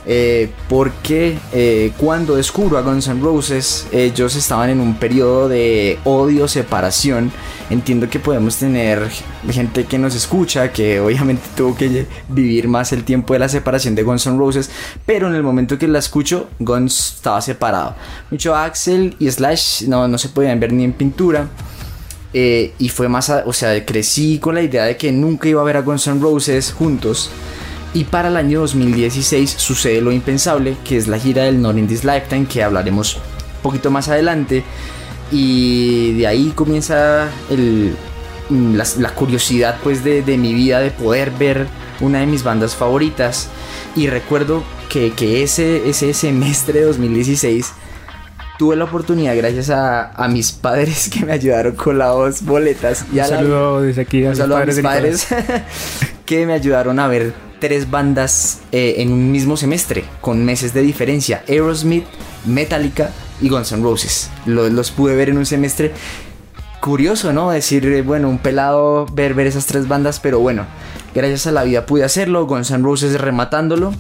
Eh, 0.09 0.51
porque 0.69 1.37
eh, 1.53 1.93
cuando 1.99 2.37
descubro 2.37 2.79
a 2.79 2.83
Guns 2.83 3.09
N' 3.09 3.21
Roses, 3.21 3.87
ellos 3.91 4.37
estaban 4.37 4.71
en 4.71 4.81
un 4.81 4.95
periodo 4.97 5.49
de 5.49 5.99
odio, 6.05 6.47
separación. 6.47 7.33
Entiendo 7.69 8.09
que 8.09 8.21
podemos 8.21 8.57
tener 8.57 9.03
gente 9.51 9.85
que 9.87 9.99
nos 9.99 10.15
escucha, 10.15 10.73
que 10.73 11.01
obviamente 11.01 11.43
tuvo 11.57 11.77
que 11.77 12.07
vivir 12.29 12.69
más 12.69 12.93
el 12.93 13.03
tiempo 13.03 13.33
de 13.33 13.41
la 13.41 13.49
separación 13.49 13.97
de 13.97 14.05
Guns 14.05 14.27
N' 14.29 14.39
Roses, 14.39 14.71
pero 15.05 15.27
en 15.27 15.35
el 15.35 15.43
momento 15.43 15.77
que 15.77 15.89
la 15.89 15.99
escucho, 15.99 16.49
Guns 16.61 17.17
estaba 17.17 17.41
separado. 17.41 17.97
Mucho 18.31 18.55
Axel 18.55 19.17
y 19.19 19.29
Slash 19.29 19.89
no, 19.89 20.07
no 20.07 20.19
se 20.19 20.29
podían 20.29 20.61
ver 20.61 20.73
ni 20.73 20.85
en 20.85 20.93
pintura. 20.93 21.49
eh, 22.33 22.75
y 22.79 22.91
fue 22.91 23.09
más, 23.09 23.31
o 23.47 23.53
sea, 23.53 23.85
crecí 23.85 24.39
con 24.39 24.55
la 24.55 24.63
idea 24.63 24.85
de 24.85 24.97
que 24.97 25.11
nunca 25.11 25.49
iba 25.49 25.61
a 25.63 25.65
ver 25.65 25.79
a 25.79 25.81
Guns 25.81 26.07
N' 26.07 26.21
Roses 26.21 26.73
juntos. 26.73 27.31
Y 27.97 28.05
para 28.05 28.29
el 28.29 28.37
año 28.37 28.61
2016 28.61 29.53
sucede 29.57 30.03
lo 30.03 30.13
impensable, 30.13 30.77
que 30.85 30.99
es 30.99 31.09
la 31.09 31.19
gira 31.19 31.45
del 31.45 31.63
Not 31.63 31.79
in 31.79 31.89
This 31.89 32.05
Lifetime, 32.05 32.45
que 32.45 32.63
hablaremos 32.63 33.17
un 33.17 33.23
poquito 33.63 33.91
más 33.91 34.11
adelante. 34.11 34.65
Y 35.33 36.13
de 36.19 36.27
ahí 36.27 36.53
comienza 36.55 37.31
la, 38.51 39.11
curiosidad 39.15 39.79
pues 39.83 40.05
de, 40.05 40.23
mi 40.37 40.53
vida 40.53 40.81
de 40.81 40.91
poder 40.91 41.31
ver 41.31 41.69
una 42.01 42.19
de 42.19 42.27
mis 42.27 42.43
bandas 42.43 42.77
favoritas. 42.77 43.49
Y 43.95 44.09
recuerdo 44.09 44.63
que, 44.91 45.43
ese, 45.43 45.89
ese 45.89 46.13
semestre 46.13 46.81
de 46.81 46.85
2016 46.85 47.73
tuve 48.59 48.77
la 48.77 48.85
oportunidad 48.85 49.35
gracias 49.39 49.71
a, 49.71 50.29
mis 50.29 50.53
padres 50.53 51.09
que 51.09 51.25
me 51.25 51.33
ayudaron 51.33 51.75
con 51.75 51.97
las 51.97 52.45
boletas. 52.45 53.07
Y 53.11 53.21
un 53.21 53.27
saludo 53.27 53.81
desde 53.81 54.03
aquí 54.03 54.27
a, 54.27 54.33
mis 54.33 54.81
padres 54.81 55.29
que 56.27 56.45
me 56.45 56.53
ayudaron 56.53 56.99
a 56.99 57.09
ver 57.09 57.46
tres 57.59 57.91
bandas 57.91 58.61
eh, 58.73 58.97
en 58.99 59.13
un 59.13 59.31
mismo 59.33 59.57
semestre, 59.57 60.05
con 60.21 60.45
meses 60.45 60.75
de 60.75 60.83
diferencia. 60.83 61.43
Aerosmith, 61.49 62.05
Metallica 62.45 63.11
y 63.41 63.49
Guns 63.49 63.73
N' 63.73 63.83
Roses. 63.83 64.31
Los, 64.47 64.91
pude 64.91 65.17
ver 65.17 65.29
en 65.29 65.39
un 65.39 65.47
semestre. 65.47 65.93
Curioso, 66.81 67.33
¿no? 67.33 67.51
Decir, 67.51 67.85
eh, 67.87 68.03
bueno, 68.03 68.29
un 68.29 68.39
pelado 68.39 69.07
ver, 69.07 69.35
ver 69.35 69.47
esas 69.47 69.67
tres 69.67 69.89
bandas, 69.89 70.21
pero 70.21 70.39
bueno, 70.41 70.67
gracias 71.15 71.47
a 71.47 71.53
la 71.53 71.65
vida 71.65 71.87
pude 71.87 72.05
hacerlo. 72.05 72.47
Guns 72.47 72.71
N' 72.71 72.85
Roses 72.85 73.21
rematándolo 73.21 73.93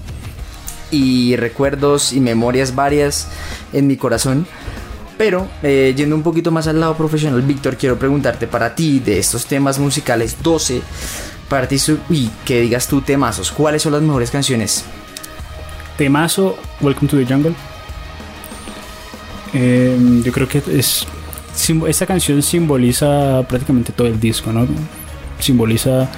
y 0.91 1.37
recuerdos 1.37 2.13
y 2.13 2.21
memorias 2.21 2.75
varias 2.75 3.29
en 3.73 3.87
mi 3.87 3.97
corazón. 3.97 4.47
Pero 5.19 5.49
eh, 5.63 5.95
yendo 5.97 6.15
un 6.15 6.23
poquito 6.23 6.51
más 6.51 6.67
al 6.67 6.79
lado 6.79 6.97
profesional, 6.97 7.41
Víctor, 7.43 7.77
quiero 7.77 7.99
preguntarte 7.99 8.47
para 8.47 8.75
ti 8.75 9.01
de 9.01 9.19
estos 9.19 9.47
temas 9.47 9.79
musicales 9.79 10.37
12, 10.43 10.83
para 11.49 11.69
ti 11.69 11.77
y 12.11 12.29
que 12.45 12.63
digas 12.63 12.89
tú 12.89 13.01
temazos, 13.01 13.51
¿cuáles 13.53 13.83
son 13.83 13.93
las 13.93 14.03
mejores 14.03 14.31
canciones? 14.31 14.85
Temazo, 15.97 16.59
Welcome 16.81 17.09
to 17.09 17.17
the 17.17 17.27
Jungle. 17.27 17.55
Em, 19.53 20.23
yo 20.23 20.33
creo 20.33 20.49
que 20.49 20.63
es 20.69 21.07
esta 21.89 22.07
canción 22.07 22.43
simboliza 22.43 23.43
prácticamente 23.49 23.93
todo 23.93 24.07
el 24.07 24.21
disco, 24.21 24.53
¿no? 24.53 24.67
Simboliza 25.39 26.09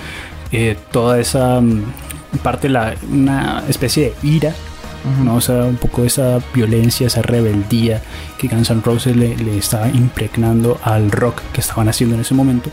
eh, 0.51 0.77
toda 0.91 1.21
esa 1.21 1.61
mm, 1.61 1.85
parte 2.43 2.69
la, 2.69 2.95
una 3.11 3.63
especie 3.69 4.15
de 4.21 4.29
ira, 4.29 4.55
¿no? 5.25 5.37
O 5.37 5.41
sea, 5.41 5.65
un 5.65 5.77
poco 5.77 6.05
esa 6.05 6.41
violencia, 6.53 7.07
esa 7.07 7.23
rebeldía 7.23 8.03
que 8.37 8.49
Guns 8.49 8.71
N' 8.71 8.83
Roses 8.85 9.17
le, 9.17 9.57
estaba 9.57 9.89
impregnando 9.89 10.81
al 10.83 11.11
rock 11.11 11.41
que 11.53 11.61
estaban 11.61 11.89
haciendo 11.89 12.17
en 12.17 12.23
ese 12.23 12.35
momento. 12.35 12.71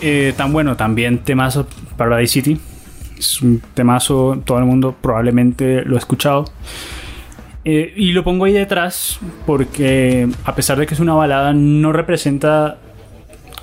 Eh, 0.00 0.34
tan 0.36 0.52
bueno, 0.52 0.76
también 0.76 1.18
temazo 1.18 1.66
Paradise 1.96 2.32
City. 2.32 2.60
Es 3.18 3.42
un 3.42 3.60
temazo, 3.74 4.40
todo 4.44 4.58
el 4.58 4.64
mundo 4.64 4.94
probablemente 5.00 5.82
lo 5.84 5.96
ha 5.96 5.98
escuchado. 5.98 6.44
Eh, 7.64 7.92
y 7.96 8.12
lo 8.12 8.24
pongo 8.24 8.44
ahí 8.44 8.52
detrás 8.52 9.18
porque 9.44 10.28
a 10.44 10.54
pesar 10.54 10.78
de 10.78 10.86
que 10.86 10.94
es 10.94 11.00
una 11.00 11.14
balada, 11.14 11.52
no 11.52 11.92
representa 11.92 12.78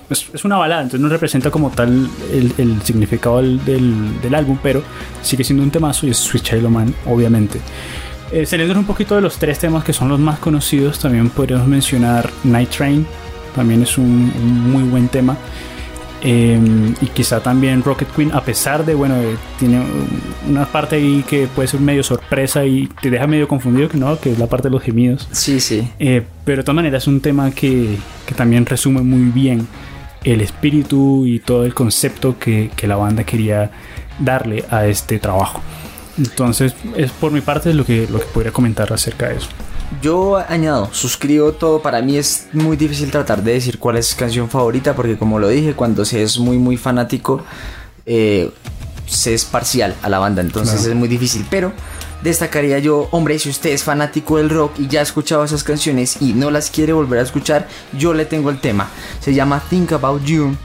es, 0.09 0.45
una 0.45 0.57
balada, 0.57 0.81
entonces 0.83 1.01
no 1.01 1.09
representa 1.09 1.49
como 1.49 1.71
tal 1.71 2.07
el, 2.31 2.81
significado 2.83 3.41
del, 3.41 4.35
álbum, 4.35 4.57
pero 4.61 4.83
sigue 5.21 5.43
siendo 5.43 5.63
un 5.63 5.71
temazo 5.71 6.05
y 6.05 6.11
es 6.11 6.17
Sweet 6.17 6.43
Child 6.43 6.69
Man, 6.69 6.93
obviamente. 7.07 7.59
Eh, 8.31 8.45
saliendo 8.45 8.77
un 8.77 8.85
poquito 8.85 9.15
de 9.15 9.21
los 9.21 9.37
tres 9.37 9.59
temas 9.59 9.83
que 9.83 9.93
son 9.93 10.09
los 10.09 10.19
más 10.19 10.39
conocidos, 10.39 10.99
también 10.99 11.29
podríamos 11.29 11.67
mencionar 11.67 12.29
Night 12.43 12.69
Train, 12.69 13.05
también 13.55 13.83
es 13.83 13.97
un, 13.97 14.71
muy 14.71 14.83
buen 14.83 15.07
tema. 15.07 15.37
Eh, 16.27 16.59
y 17.01 17.05
quizá 17.07 17.39
también 17.39 17.83
Rocket 17.83 18.07
Queen, 18.09 18.31
a 18.33 18.41
pesar 18.41 18.83
de, 18.83 18.95
bueno, 18.95 19.15
tiene 19.59 19.83
una 20.49 20.65
parte 20.65 20.95
ahí 20.95 21.23
que 21.29 21.45
puede 21.45 21.67
ser 21.67 21.79
medio 21.79 22.01
sorpresa 22.01 22.65
y 22.65 22.87
te 22.99 23.11
deja 23.11 23.27
medio 23.27 23.47
confundido, 23.47 23.87
que 23.87 23.97
no, 23.99 24.19
que 24.19 24.31
es 24.31 24.39
la 24.39 24.47
parte 24.47 24.69
de 24.69 24.71
los 24.71 24.81
gemidos. 24.81 25.27
Sí, 25.31 25.59
sí. 25.59 25.87
Eh, 25.99 26.23
pero 26.43 26.57
de 26.57 26.63
todas 26.63 26.77
maneras 26.77 27.03
es 27.03 27.07
un 27.07 27.21
tema 27.21 27.51
que, 27.51 27.97
que 28.25 28.33
también 28.33 28.65
resume 28.65 29.01
muy 29.01 29.29
bien 29.31 29.67
el 30.23 30.41
espíritu 30.41 31.27
y 31.27 31.39
todo 31.39 31.63
el 31.63 31.75
concepto 31.75 32.39
que, 32.39 32.71
la 32.81 32.95
banda 32.95 33.23
quería 33.23 33.69
darle 34.19 34.65
a 34.71 34.87
este 34.87 35.19
trabajo. 35.19 35.61
Entonces, 36.17 36.73
es 36.95 37.11
por 37.11 37.31
mi 37.31 37.41
parte 37.41 37.71
lo 37.73 37.85
que, 37.85 38.07
lo 38.09 38.19
que 38.19 38.25
podría 38.25 38.51
comentar 38.51 38.91
acerca 38.91 39.29
de 39.29 39.35
eso. 39.35 39.49
Yo 40.01 40.37
añado, 40.37 40.89
suscribo 40.91 41.53
todo. 41.53 41.81
Para 41.81 42.01
mí 42.01 42.17
es 42.17 42.47
muy 42.53 42.77
difícil 42.77 43.11
tratar 43.11 43.43
de 43.43 43.53
decir 43.53 43.79
cuál 43.79 43.97
es 43.97 44.15
canción 44.15 44.49
favorita, 44.49 44.95
porque 44.95 45.17
como 45.17 45.39
lo 45.39 45.47
dije, 45.47 45.73
cuando 45.73 46.05
se 46.05 46.23
es 46.23 46.39
muy, 46.39 46.57
muy 46.57 46.77
fanático, 46.77 47.43
eh, 48.05 48.51
se 49.07 49.33
es 49.33 49.45
parcial 49.45 49.95
a 50.01 50.09
la 50.09 50.19
banda, 50.19 50.41
entonces 50.41 50.85
es 50.85 50.95
muy 50.95 51.07
difícil. 51.07 51.45
Pero 51.49 51.73
destacaría 52.23 52.79
yo, 52.79 53.07
hombre, 53.11 53.39
si 53.39 53.49
usted 53.49 53.71
es 53.71 53.83
fanático 53.83 54.37
del 54.37 54.49
rock 54.49 54.79
y 54.79 54.87
ya 54.87 54.99
ha 54.99 55.03
escuchado 55.03 55.43
esas 55.43 55.63
canciones 55.63 56.21
y 56.21 56.33
no 56.33 56.51
las 56.51 56.69
quiere 56.69 56.93
volver 56.93 57.19
a 57.19 57.23
escuchar, 57.23 57.67
yo 57.93 58.13
le 58.13 58.25
tengo 58.25 58.49
el 58.49 58.59
tema. 58.59 58.89
Se 59.19 59.33
llama 59.33 59.61
Think 59.69 59.93
About 59.93 60.23
You. 60.23 60.55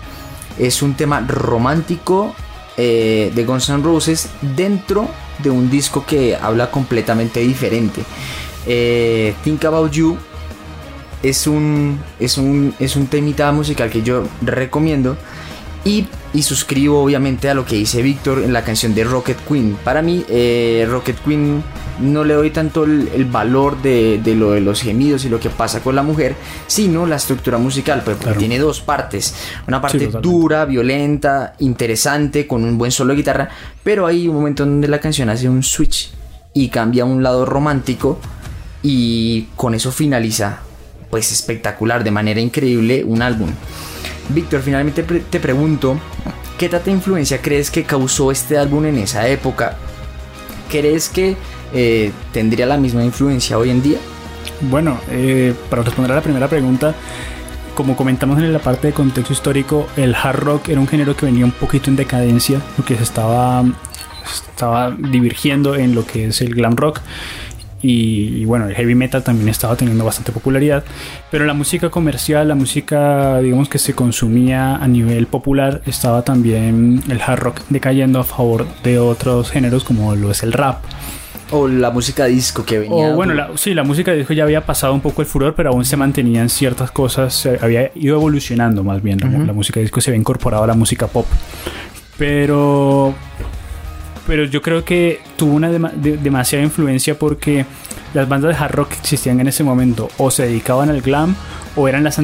Es 0.59 0.83
un 0.83 0.95
tema 0.95 1.21
romántico 1.21 2.35
eh, 2.77 3.33
de 3.35 3.45
Guns 3.45 3.69
N' 3.69 3.83
Roses 3.83 4.29
dentro 4.57 5.09
de 5.39 5.51
un 5.51 5.71
disco 5.71 6.05
que 6.07 6.37
habla 6.37 6.71
completamente 6.71 7.41
diferente. 7.41 8.03
Eh, 8.67 9.35
Think 9.43 9.65
About 9.65 9.93
You 9.93 10.17
es 11.23 11.47
un, 11.47 12.01
es 12.19 12.39
un, 12.39 12.75
es 12.79 12.97
un 12.97 13.07
temita 13.07 13.53
musical 13.53 13.91
que 13.91 14.03
yo 14.03 14.25
recomiendo 14.43 15.17
y, 15.85 16.07
suscribo 16.43 17.03
obviamente 17.03 17.51
a 17.51 17.55
lo 17.55 17.65
que 17.65 17.77
dice 17.77 18.03
Víctor 18.03 18.43
en 18.43 18.53
la 18.53 18.63
canción 18.63 18.95
de 18.95 19.05
Rocket 19.05 19.39
Queen. 19.47 19.77
Para 19.83 20.01
mí, 20.01 20.25
eh, 20.29 20.87
Rocket 20.89 21.19
Queen 21.25 21.63
no 22.01 22.25
le 22.25 22.35
doy 22.35 22.51
tanto 22.51 22.85
el, 22.85 23.25
valor 23.31 23.81
de, 23.83 24.21
lo 24.37 24.53
de 24.53 24.61
los 24.61 24.81
gemidos 24.83 25.25
y 25.25 25.29
lo 25.29 25.41
que 25.41 25.51
pasa 25.51 25.81
con 25.81 25.95
la 25.97 26.03
mujer, 26.03 26.37
sino 26.67 27.07
la 27.07 27.17
estructura 27.17 27.59
musical, 27.59 28.03
porque 28.05 28.33
tiene 28.35 28.59
dos 28.59 28.81
partes. 28.81 29.35
Una 29.67 29.81
parte 29.81 30.07
dura, 30.07 30.65
violenta, 30.65 31.55
interesante, 31.59 32.47
con 32.47 32.65
un 32.65 32.79
buen 32.79 32.91
solo 32.91 33.13
de 33.13 33.19
guitarra, 33.19 33.49
pero 33.83 34.07
hay 34.07 34.29
un 34.29 34.37
momento 34.37 34.65
donde 34.65 34.89
la 34.89 35.01
canción 35.01 35.29
hace 35.29 35.49
un 35.49 35.63
switch 35.63 36.13
y 36.55 36.69
cambia 36.69 37.03
a 37.03 37.07
un 37.07 37.23
lado 37.23 37.45
romántico 37.45 38.19
y 38.83 39.49
con 39.57 39.75
eso 39.75 39.93
finaliza, 39.93 40.61
pues 41.11 41.33
espectacular, 41.33 42.05
de 42.05 42.11
manera 42.11 42.41
increíble, 42.41 43.05
un 43.05 43.23
álbum. 43.23 43.51
Víctor, 44.29 44.63
finalmente 44.63 45.03
te 45.03 45.41
pregunto, 45.41 45.99
¿qué 46.59 46.69
tanta 46.69 46.91
influencia 46.91 47.43
crees 47.43 47.71
que 47.71 47.85
causó 47.85 48.31
este 48.31 48.57
álbum 48.57 48.85
en 48.87 48.99
esa 48.99 49.27
época? 49.29 49.77
¿Crees 50.71 51.09
que 51.09 51.37
eh, 51.73 52.13
tendría 52.33 52.67
la 52.67 52.77
misma 52.77 53.05
influencia 53.05 53.59
hoy 53.59 53.71
en 53.71 53.83
día? 53.83 53.99
Bueno, 54.63 54.99
eh, 55.11 55.55
para 55.69 55.83
responder 55.83 56.13
a 56.13 56.17
la 56.17 56.23
primera 56.23 56.49
pregunta, 56.49 56.95
como 57.75 57.97
comentamos 57.97 58.39
en 58.39 58.53
la 58.53 58.59
parte 58.59 58.89
de 58.89 58.93
contexto 58.93 59.33
histórico, 59.33 59.87
el 59.97 60.15
hard 60.15 60.39
rock 60.39 60.69
era 60.69 60.81
un 60.81 60.87
género 60.87 61.17
que 61.17 61.27
venía 61.27 61.45
un 61.45 61.53
poquito 61.53 61.91
en 61.91 61.97
decadencia, 61.97 62.61
porque 62.77 62.97
se 62.97 63.03
estaba, 63.03 63.65
estaba 64.53 64.91
divergiendo 64.91 65.77
en 65.77 65.95
lo 65.95 66.05
que 66.05 66.27
es 66.27 66.41
el 66.41 66.55
glam 66.55 66.77
rock 66.77 67.01
y, 67.83 68.45
bueno, 68.45 68.69
el 68.69 68.75
heavy 68.75 68.95
metal 68.95 69.23
también 69.23 69.49
estaba 69.49 69.77
teniendo 69.77 70.05
bastante 70.05 70.33
popularidad, 70.33 70.85
pero 71.31 71.47
la 71.47 71.55
música 71.55 71.91
comercial, 71.91 72.49
la 72.49 72.55
música 72.55 73.39
digamos 73.41 73.69
que 73.69 73.79
se 73.79 73.95
consumía 73.95 74.77
a 74.77 74.87
nivel 74.89 75.27
popular, 75.27 75.83
estaba 75.87 76.23
también 76.23 77.03
el 77.09 77.21
hard 77.21 77.41
rock 77.41 77.61
decayendo 77.71 78.21
a 78.21 78.25
favor 78.25 78.67
de 78.83 78.99
otros 78.99 79.51
géneros 79.51 79.85
como 79.85 80.15
lo 80.15 80.31
es 80.31 80.43
el 80.43 80.53
rap. 80.53 80.83
O 81.53 81.67
la 81.67 81.91
música 81.91 82.27
disco 82.27 82.65
que 82.65 82.79
venía. 82.79 83.09
O 83.09 83.17
bueno, 83.17 83.35
sí, 83.57 83.75
la 83.75 83.83
música 83.83 84.13
disco 84.13 84.33
ya 84.33 84.45
había 84.45 84.65
pasado 84.65 84.95
un 84.95 85.01
poco 85.01 85.21
el 85.23 85.27
furor, 85.27 85.55
pero 85.57 85.71
aún 85.71 85.85
se 85.85 85.97
mantenían 85.97 86.49
ciertas 86.49 86.93
cosas, 86.93 87.49
había 87.61 87.91
ido 87.97 88.15
evolucionando 88.15 88.85
más 88.85 89.03
bien. 89.03 89.19
La 89.47 89.53
música 89.53 89.81
disco 89.81 90.01
se 90.01 90.11
había 90.11 90.21
incorporado 90.21 90.63
a 90.63 90.67
la 90.69 90.75
música 90.75 91.09
pop. 91.09 91.27
Pero 92.17 93.15
pero 94.31 94.45
yo 94.45 94.63
creo 94.63 94.85
que 94.85 95.21
tuvo 95.37 95.55
una 95.55 95.71
demasiada 95.71 96.65
influencia 96.65 97.19
porque 97.19 97.67
las 98.15 98.29
bandas 98.29 98.57
de 98.57 98.65
hard 98.65 98.75
rock 98.77 98.91
que 98.91 99.01
existían 99.01 99.41
en 99.41 99.49
ese 99.49 99.65
momento 99.65 100.09
o 100.19 100.31
se 100.31 100.45
dedicaban 100.45 100.89
al 100.89 101.01
glam 101.01 101.35
o 101.75 101.89
eran 101.89 102.05
las, 102.05 102.21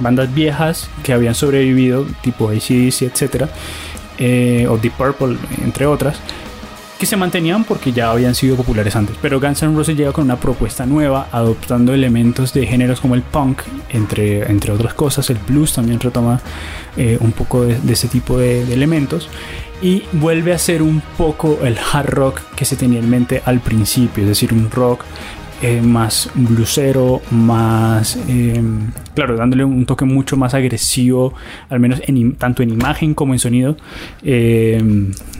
bandas 0.00 0.34
viejas 0.34 0.88
que 1.02 1.12
habían 1.12 1.34
sobrevivido, 1.34 2.06
tipo 2.22 2.48
ACDC, 2.48 3.02
etc. 3.02 3.44
Eh, 4.16 4.66
o 4.70 4.78
Deep 4.78 4.94
Purple, 4.94 5.36
entre 5.62 5.84
otras, 5.84 6.18
que 7.00 7.06
se 7.06 7.16
mantenían 7.16 7.64
porque 7.64 7.92
ya 7.92 8.10
habían 8.10 8.34
sido 8.34 8.56
populares 8.56 8.94
antes. 8.94 9.16
Pero 9.22 9.40
Guns 9.40 9.62
N' 9.62 9.74
Roses 9.74 9.96
llega 9.96 10.12
con 10.12 10.24
una 10.24 10.38
propuesta 10.38 10.84
nueva, 10.84 11.28
adoptando 11.32 11.94
elementos 11.94 12.52
de 12.52 12.66
géneros 12.66 13.00
como 13.00 13.14
el 13.14 13.22
punk, 13.22 13.62
entre, 13.88 14.42
entre 14.50 14.70
otras 14.70 14.92
cosas. 14.92 15.30
El 15.30 15.38
blues 15.38 15.72
también 15.72 15.98
retoma 15.98 16.40
eh, 16.98 17.16
un 17.20 17.32
poco 17.32 17.64
de, 17.64 17.78
ese 17.90 18.06
tipo 18.08 18.36
de, 18.36 18.70
elementos 18.70 19.30
y 19.80 20.02
vuelve 20.12 20.52
a 20.52 20.58
ser 20.58 20.82
un 20.82 21.00
poco 21.16 21.60
el 21.64 21.78
hard 21.78 22.10
rock 22.10 22.40
que 22.54 22.66
se 22.66 22.76
tenía 22.76 22.98
en 22.98 23.08
mente 23.08 23.42
al 23.46 23.60
principio, 23.60 24.24
es 24.24 24.28
decir, 24.28 24.52
un 24.52 24.70
rock 24.70 25.02
eh, 25.62 25.80
más 25.80 26.30
blusero, 26.34 27.22
más, 27.30 28.18
eh, 28.28 28.62
claro, 29.14 29.36
dándole 29.36 29.64
un 29.64 29.86
toque 29.86 30.04
mucho 30.04 30.36
más 30.36 30.52
agresivo, 30.52 31.32
al 31.70 31.80
menos 31.80 32.02
en, 32.06 32.34
tanto 32.34 32.62
en 32.62 32.68
imagen 32.68 33.14
como 33.14 33.32
en 33.32 33.38
sonido. 33.38 33.76
Eh, 34.22 34.82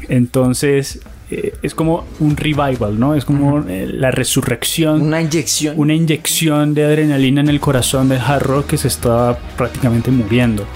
entonces, 0.09 1.01
es 1.63 1.75
como 1.75 2.05
un 2.19 2.37
revival, 2.37 2.99
¿no? 2.99 3.15
Es 3.15 3.25
como 3.25 3.61
la 3.67 4.11
resurrección. 4.11 5.03
Una 5.03 5.21
inyección. 5.21 5.79
Una 5.79 5.95
inyección 5.95 6.75
de 6.75 6.85
adrenalina 6.85 7.41
en 7.41 7.49
el 7.49 7.61
corazón 7.61 8.09
del 8.09 8.21
hard 8.21 8.43
rock 8.43 8.67
que 8.69 8.79
se 8.79 8.89
estaba 8.89 9.39
prácticamente 9.57 10.11
muriendo. 10.11 10.67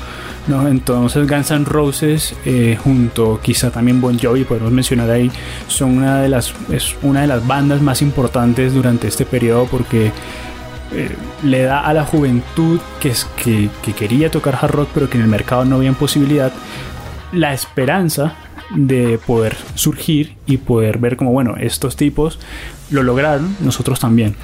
¿no? 0.47 0.69
Entonces 0.69 1.29
Guns 1.29 1.51
N' 1.51 1.65
Roses 1.65 2.35
eh, 2.45 2.79
junto 2.83 3.41
quizá 3.43 3.71
también 3.71 4.01
Bon 4.01 4.19
Jovi 4.19 4.45
podemos 4.45 4.73
mencionar 4.73 5.11
ahí 5.11 5.31
son 5.69 5.99
una 5.99 6.21
de 6.21 6.29
las 6.29 6.53
es 6.71 6.95
una 7.03 7.23
de 7.23 7.27
las 7.27 7.47
bandas 7.47 7.81
más 7.81 8.03
importantes 8.03 8.75
durante 8.75 9.09
este 9.09 9.25
periodo 9.25 9.67
porque 9.71 10.13
eh, 10.93 11.11
le 11.43 11.63
da 11.63 11.81
a 11.81 11.95
la 11.95 12.05
juventud 12.05 12.79
que, 13.01 13.09
es, 13.09 13.25
que, 13.43 13.71
que 13.83 13.95
quería 13.95 14.31
tocar 14.31 14.59
hard 14.61 14.71
rock 14.71 14.89
pero 14.93 15.09
que 15.09 15.17
en 15.17 15.25
el 15.25 15.31
mercado 15.31 15.65
no 15.65 15.77
había 15.77 15.93
posibilidad 15.93 16.53
la 17.35 17.53
esperanza 17.53 18.35
de 18.75 19.19
poder 19.19 19.57
surgir 19.75 20.37
y 20.47 20.57
poder 20.57 20.99
ver 20.99 21.17
como 21.17 21.33
bueno 21.33 21.57
estos 21.59 21.97
tipos 21.97 22.39
lo 22.91 23.03
lograron 23.03 23.57
nosotros 23.61 24.01
también 24.01 24.37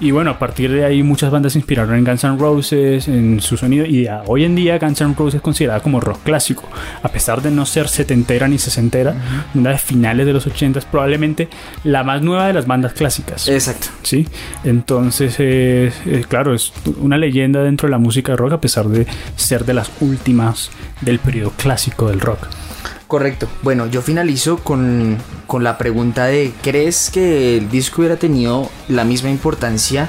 y 0.00 0.10
bueno, 0.10 0.30
a 0.30 0.38
partir 0.38 0.72
de 0.72 0.84
ahí 0.84 1.02
muchas 1.02 1.30
bandas 1.30 1.52
se 1.52 1.58
inspiraron 1.58 1.94
en 1.94 2.04
Guns 2.04 2.24
N' 2.24 2.38
Roses, 2.38 3.08
en 3.08 3.40
su 3.40 3.56
sonido, 3.56 3.86
y 3.86 4.08
hoy 4.26 4.44
en 4.44 4.54
día 4.54 4.78
Guns 4.78 5.00
N' 5.00 5.14
Roses 5.16 5.36
es 5.36 5.40
considerada 5.40 5.80
como 5.80 6.00
rock 6.00 6.20
clásico, 6.24 6.68
a 7.02 7.08
pesar 7.08 7.42
de 7.42 7.50
no 7.50 7.66
ser 7.66 7.88
setentera 7.88 8.48
ni 8.48 8.58
sesentera, 8.58 9.14
una 9.54 9.70
de 9.70 9.78
finales 9.78 10.26
de 10.26 10.32
los 10.32 10.46
ochentas, 10.46 10.84
probablemente 10.84 11.48
la 11.84 12.02
más 12.02 12.22
nueva 12.22 12.46
de 12.46 12.52
las 12.52 12.66
bandas 12.66 12.92
clásicas. 12.92 13.48
Exacto. 13.48 13.88
Sí, 14.02 14.26
entonces, 14.64 15.36
eh, 15.38 15.92
claro, 16.28 16.54
es 16.54 16.72
una 16.98 17.16
leyenda 17.16 17.62
dentro 17.62 17.86
de 17.86 17.92
la 17.92 17.98
música 17.98 18.36
rock, 18.36 18.52
a 18.52 18.60
pesar 18.60 18.88
de 18.88 19.06
ser 19.36 19.64
de 19.64 19.74
las 19.74 19.90
últimas 20.00 20.70
del 21.00 21.18
periodo 21.18 21.52
clásico 21.56 22.08
del 22.08 22.20
rock. 22.20 22.48
Correcto. 23.08 23.48
Bueno, 23.62 23.86
yo 23.86 24.02
finalizo 24.02 24.58
con, 24.58 25.18
la 25.60 25.78
pregunta 25.78 26.26
de, 26.26 26.52
¿crees 26.62 27.10
que 27.10 27.58
el 27.58 27.70
disco 27.70 28.00
hubiera 28.00 28.16
tenido 28.16 28.70
la 28.88 29.04
misma 29.04 29.30
importancia 29.30 30.08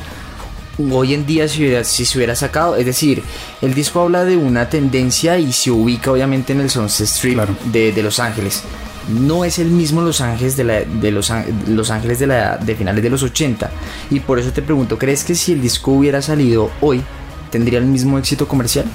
hoy 0.91 1.13
en 1.13 1.25
día 1.25 1.47
si, 1.47 1.71
si 1.83 2.05
se 2.05 2.17
hubiera 2.17 2.35
sacado? 2.35 2.77
Es 2.77 2.85
decir, 2.85 3.21
el 3.61 3.73
disco 3.73 4.01
habla 4.01 4.23
de 4.23 4.37
una 4.37 4.69
tendencia 4.69 5.37
y 5.37 5.51
se 5.51 5.71
ubica 5.71 6.11
obviamente 6.11 6.53
en 6.53 6.61
el 6.61 6.69
Sunset 6.69 7.07
Strip 7.07 7.37
de, 7.65 8.01
Los 8.01 8.19
Ángeles. 8.19 8.63
No 9.09 9.43
es 9.43 9.59
el 9.59 9.67
mismo 9.67 10.01
Los 10.01 10.21
Ángeles 10.21 10.55
de, 10.55 10.63
la, 10.63 10.79
de 10.81 11.11
los, 11.11 11.31
los, 11.67 11.91
Ángeles 11.91 12.19
de, 12.19 12.27
la, 12.27 12.57
de 12.57 12.75
finales 12.75 13.03
de 13.03 13.09
los 13.09 13.21
80. 13.21 13.69
Y 14.09 14.21
por 14.21 14.39
eso 14.39 14.51
te 14.51 14.61
pregunto, 14.61 14.97
¿crees 14.97 15.25
que 15.25 15.35
si 15.35 15.51
el 15.51 15.61
disco 15.61 15.91
hubiera 15.91 16.21
salido 16.21 16.71
hoy, 16.79 17.03
tendría 17.51 17.79
el 17.79 17.85
mismo 17.85 18.17
éxito 18.17 18.47
comercial? 18.47 18.85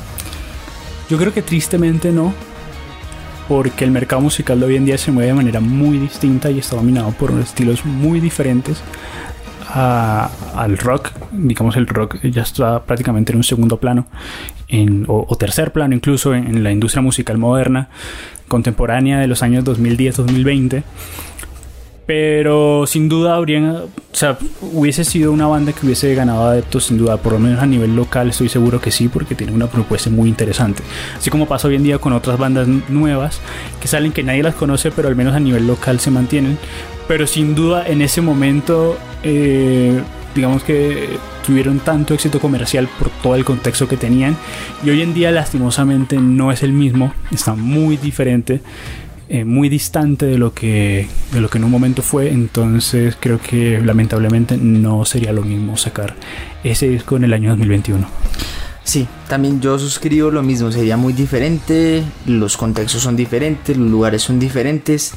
Yo 1.10 1.18
creo 1.18 1.34
que 1.34 1.42
tristemente 1.42 2.12
no, 2.12 2.32
porque 3.50 3.84
el 3.84 3.90
mercado 3.90 4.22
musical 4.22 4.60
de 4.60 4.66
hoy 4.66 4.76
en 4.76 4.84
día 4.84 4.96
se 4.96 5.10
mueve 5.10 5.26
de 5.26 5.34
manera 5.34 5.58
muy 5.58 5.98
distinta 5.98 6.52
y 6.52 6.60
está 6.60 6.76
dominado 6.76 7.10
por 7.10 7.32
estilos 7.40 7.84
muy 7.84 8.20
diferentes 8.20 8.80
al 9.74 10.78
rock. 10.78 11.10
Digamos, 11.32 11.74
el 11.74 11.88
rock 11.88 12.20
ya 12.22 12.42
está 12.42 12.84
prácticamente 12.84 13.32
en 13.32 13.38
un 13.38 13.42
segundo 13.42 13.78
plano 13.78 14.06
o, 15.08 15.36
tercer 15.36 15.72
plano 15.72 15.96
incluso 15.96 16.32
en, 16.32 16.62
la 16.62 16.70
industria 16.70 17.02
musical 17.02 17.38
moderna 17.38 17.88
contemporánea 18.46 19.18
de 19.18 19.26
los 19.26 19.42
años 19.42 19.64
2010-2020 19.64 20.84
pero 22.06 22.86
sin 22.86 23.08
duda 23.08 23.36
habrían, 23.36 23.66
o 23.68 23.88
sea, 24.12 24.36
hubiese 24.72 25.04
sido 25.04 25.32
una 25.32 25.46
banda 25.46 25.72
que 25.72 25.86
hubiese 25.86 26.14
ganado 26.14 26.44
adeptos, 26.44 26.86
sin 26.86 26.98
duda, 26.98 27.18
por 27.18 27.34
lo 27.34 27.38
menos 27.38 27.62
a 27.62 27.66
nivel 27.66 27.94
local 27.94 28.30
estoy 28.30 28.48
seguro 28.48 28.80
que 28.80 28.90
sí, 28.90 29.08
porque 29.08 29.34
tiene 29.34 29.52
una 29.52 29.68
propuesta 29.68 30.10
muy 30.10 30.28
interesante. 30.28 30.82
Así 31.16 31.30
como 31.30 31.46
pasa 31.46 31.68
hoy 31.68 31.76
en 31.76 31.84
día 31.84 31.98
con 31.98 32.12
otras 32.12 32.38
bandas 32.38 32.66
nuevas 32.88 33.40
que 33.80 33.88
salen 33.88 34.12
que 34.12 34.22
nadie 34.22 34.42
las 34.42 34.54
conoce, 34.54 34.90
pero 34.90 35.08
al 35.08 35.16
menos 35.16 35.34
a 35.34 35.40
nivel 35.40 35.66
local 35.66 36.00
se 36.00 36.10
mantienen. 36.10 36.58
Pero 37.06 37.26
sin 37.26 37.54
duda 37.54 37.86
en 37.86 38.02
ese 38.02 38.20
momento, 38.20 38.96
eh, 39.22 40.00
digamos 40.34 40.62
que 40.62 41.08
tuvieron 41.46 41.80
tanto 41.80 42.14
éxito 42.14 42.38
comercial 42.38 42.88
por 42.98 43.10
todo 43.22 43.34
el 43.34 43.44
contexto 43.44 43.88
que 43.88 43.96
tenían. 43.96 44.36
Y 44.84 44.90
hoy 44.90 45.02
en 45.02 45.14
día 45.14 45.30
lastimosamente 45.30 46.16
no 46.16 46.52
es 46.52 46.62
el 46.62 46.72
mismo, 46.72 47.12
está 47.30 47.54
muy 47.54 47.96
diferente. 47.96 48.60
Eh, 49.32 49.44
muy 49.44 49.68
distante 49.68 50.26
de 50.26 50.38
lo, 50.38 50.52
que, 50.52 51.06
de 51.32 51.40
lo 51.40 51.48
que 51.48 51.58
en 51.58 51.62
un 51.62 51.70
momento 51.70 52.02
fue, 52.02 52.32
entonces 52.32 53.16
creo 53.20 53.38
que 53.40 53.80
lamentablemente 53.80 54.56
no 54.56 55.04
sería 55.04 55.32
lo 55.32 55.42
mismo 55.42 55.76
sacar 55.76 56.16
ese 56.64 56.88
disco 56.88 57.14
en 57.14 57.22
el 57.22 57.32
año 57.32 57.50
2021. 57.50 58.08
Sí, 58.82 59.06
también 59.28 59.60
yo 59.60 59.78
suscribo 59.78 60.32
lo 60.32 60.42
mismo, 60.42 60.72
sería 60.72 60.96
muy 60.96 61.12
diferente, 61.12 62.02
los 62.26 62.56
contextos 62.56 63.02
son 63.02 63.14
diferentes, 63.14 63.76
los 63.76 63.88
lugares 63.88 64.20
son 64.20 64.40
diferentes, 64.40 65.12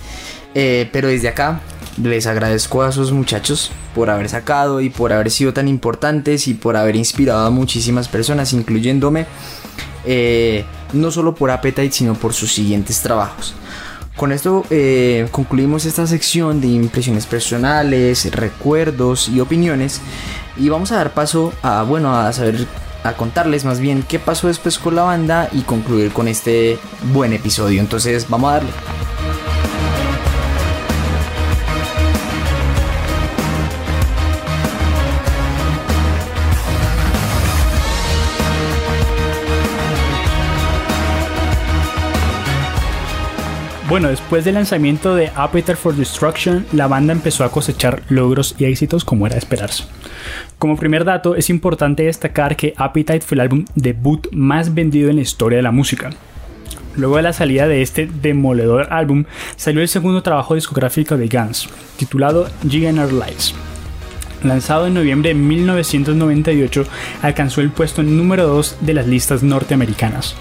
eh, 0.54 0.88
pero 0.94 1.08
desde 1.08 1.30
acá 1.30 1.62
les 2.00 2.28
agradezco 2.28 2.84
a 2.84 2.90
esos 2.90 3.12
muchachos 3.12 3.72
por 3.96 4.12
haber 4.12 4.30
sacado 4.30 4.80
y 4.80 4.92
por 4.92 5.12
haber 5.12 5.32
sido 5.32 5.54
tan 5.54 5.68
importantes 5.68 6.48
y 6.48 6.54
por 6.54 6.78
haber 6.78 6.98
inspirado 6.98 7.48
a 7.48 7.50
muchísimas 7.50 8.10
personas, 8.10 8.54
incluyéndome, 8.54 9.26
eh, 10.06 10.66
no 10.94 11.10
solo 11.10 11.34
por 11.34 11.50
Appetite, 11.50 11.92
sino 11.92 12.14
por 12.14 12.34
sus 12.34 12.54
siguientes 12.54 13.02
trabajos. 13.02 13.56
Con 14.16 14.32
esto 14.32 14.64
eh, 14.70 15.28
concluimos 15.32 15.86
esta 15.86 16.06
sección 16.06 16.62
de 16.62 16.68
impresiones 16.68 17.26
personales, 17.26 18.32
recuerdos 18.32 19.28
y 19.28 19.40
opiniones 19.40 20.02
y 20.56 20.70
vamos 20.70 20.92
a 20.92 20.98
dar 20.98 21.14
paso 21.14 21.52
a, 21.64 21.84
bueno, 21.84 22.16
a 22.16 22.32
saber, 22.32 22.68
a 23.04 23.14
contarles 23.14 23.66
más 23.66 23.80
bien 23.80 24.04
qué 24.08 24.20
pasó 24.20 24.48
después 24.48 24.78
con 24.78 24.96
la 24.96 25.04
banda 25.04 25.50
y 25.52 25.62
concluir 25.62 26.12
con 26.12 26.28
este 26.28 26.78
buen 27.12 27.34
episodio. 27.34 27.80
Entonces 27.82 28.30
vamos 28.30 28.52
a 28.52 28.54
darle. 28.54 28.70
Bueno, 43.94 44.10
después 44.10 44.44
del 44.44 44.56
lanzamiento 44.56 45.14
de 45.14 45.30
Appetite 45.36 45.76
for 45.76 45.96
Destruction, 45.96 46.66
la 46.74 46.88
banda 46.88 47.14
empezó 47.14 47.44
a 47.44 47.52
cosechar 47.52 48.02
logros 48.10 48.56
y 48.58 48.66
éxitos 48.66 49.06
como 49.06 49.28
era 49.28 49.36
de 49.36 49.40
esperarse. 49.40 49.84
Como 50.58 50.78
primer 50.78 51.06
dato, 51.06 51.36
es 51.36 51.52
importante 51.52 52.02
destacar 52.02 52.56
que 52.56 52.74
Appetite 52.76 53.22
fue 53.22 53.36
el 53.36 53.42
álbum 53.42 53.66
debut 53.76 54.30
más 54.32 54.74
vendido 54.74 55.12
en 55.12 55.18
la 55.18 55.22
historia 55.22 55.58
de 55.58 55.62
la 55.62 55.72
música. 55.72 56.10
Luego 56.96 57.18
de 57.18 57.22
la 57.22 57.34
salida 57.34 57.68
de 57.68 57.84
este 57.84 58.08
demoledor 58.08 58.88
álbum, 58.92 59.26
salió 59.58 59.84
el 59.84 59.88
segundo 59.88 60.24
trabajo 60.24 60.56
discográfico 60.56 61.16
de 61.16 61.28
Guns, 61.28 61.70
titulado 61.96 62.50
GNR 62.64 63.14
Lights. 63.14 63.54
Lanzado 64.44 64.88
en 64.88 64.96
noviembre 64.96 65.30
de 65.30 65.36
1998, 65.36 66.88
alcanzó 67.22 67.62
el 67.62 67.70
puesto 67.70 68.02
número 68.02 68.48
2 68.48 68.78
de 68.82 68.94
las 68.96 69.06
listas 69.06 69.44
norteamericanas. 69.44 70.36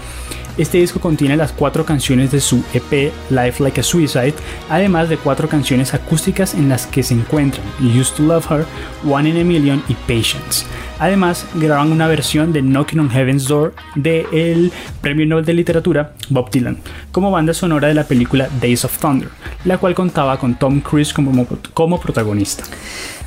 Este 0.55 0.77
disco 0.77 0.99
contiene 0.99 1.35
las 1.35 1.51
cuatro 1.51 1.83
canciones 1.83 2.31
de 2.31 2.39
su 2.39 2.63
EP 2.73 3.11
Life 3.31 3.63
Like 3.63 3.81
a 3.81 3.83
Suicide, 3.83 4.35
además 4.69 5.09
de 5.09 5.17
cuatro 5.17 5.49
canciones 5.49 5.95
acústicas 5.95 6.53
en 6.53 6.69
las 6.69 6.85
que 6.85 7.01
se 7.01 7.15
encuentran 7.15 7.65
Used 7.79 8.17
to 8.17 8.23
Love 8.23 8.51
Her, 8.51 8.65
One 9.09 9.29
in 9.29 9.41
a 9.41 9.43
Million 9.43 9.83
y 9.87 9.95
Patience. 9.95 10.65
Además, 11.03 11.45
graban 11.55 11.91
una 11.91 12.07
versión 12.07 12.53
de 12.53 12.61
Knocking 12.61 13.01
on 13.01 13.09
Heaven's 13.09 13.49
Door 13.49 13.73
de 13.95 14.25
el 14.31 14.71
Premio 15.01 15.25
Nobel 15.25 15.43
de 15.43 15.53
Literatura 15.53 16.13
Bob 16.29 16.49
Dylan, 16.49 16.77
como 17.11 17.29
banda 17.29 17.53
sonora 17.53 17.89
de 17.89 17.93
la 17.93 18.05
película 18.05 18.47
Days 18.61 18.85
of 18.85 18.97
Thunder, 18.99 19.27
la 19.65 19.77
cual 19.77 19.95
contaba 19.95 20.39
con 20.39 20.55
Tom 20.55 20.79
Cruise 20.79 21.11
como, 21.11 21.45
como 21.73 21.99
protagonista. 21.99 22.63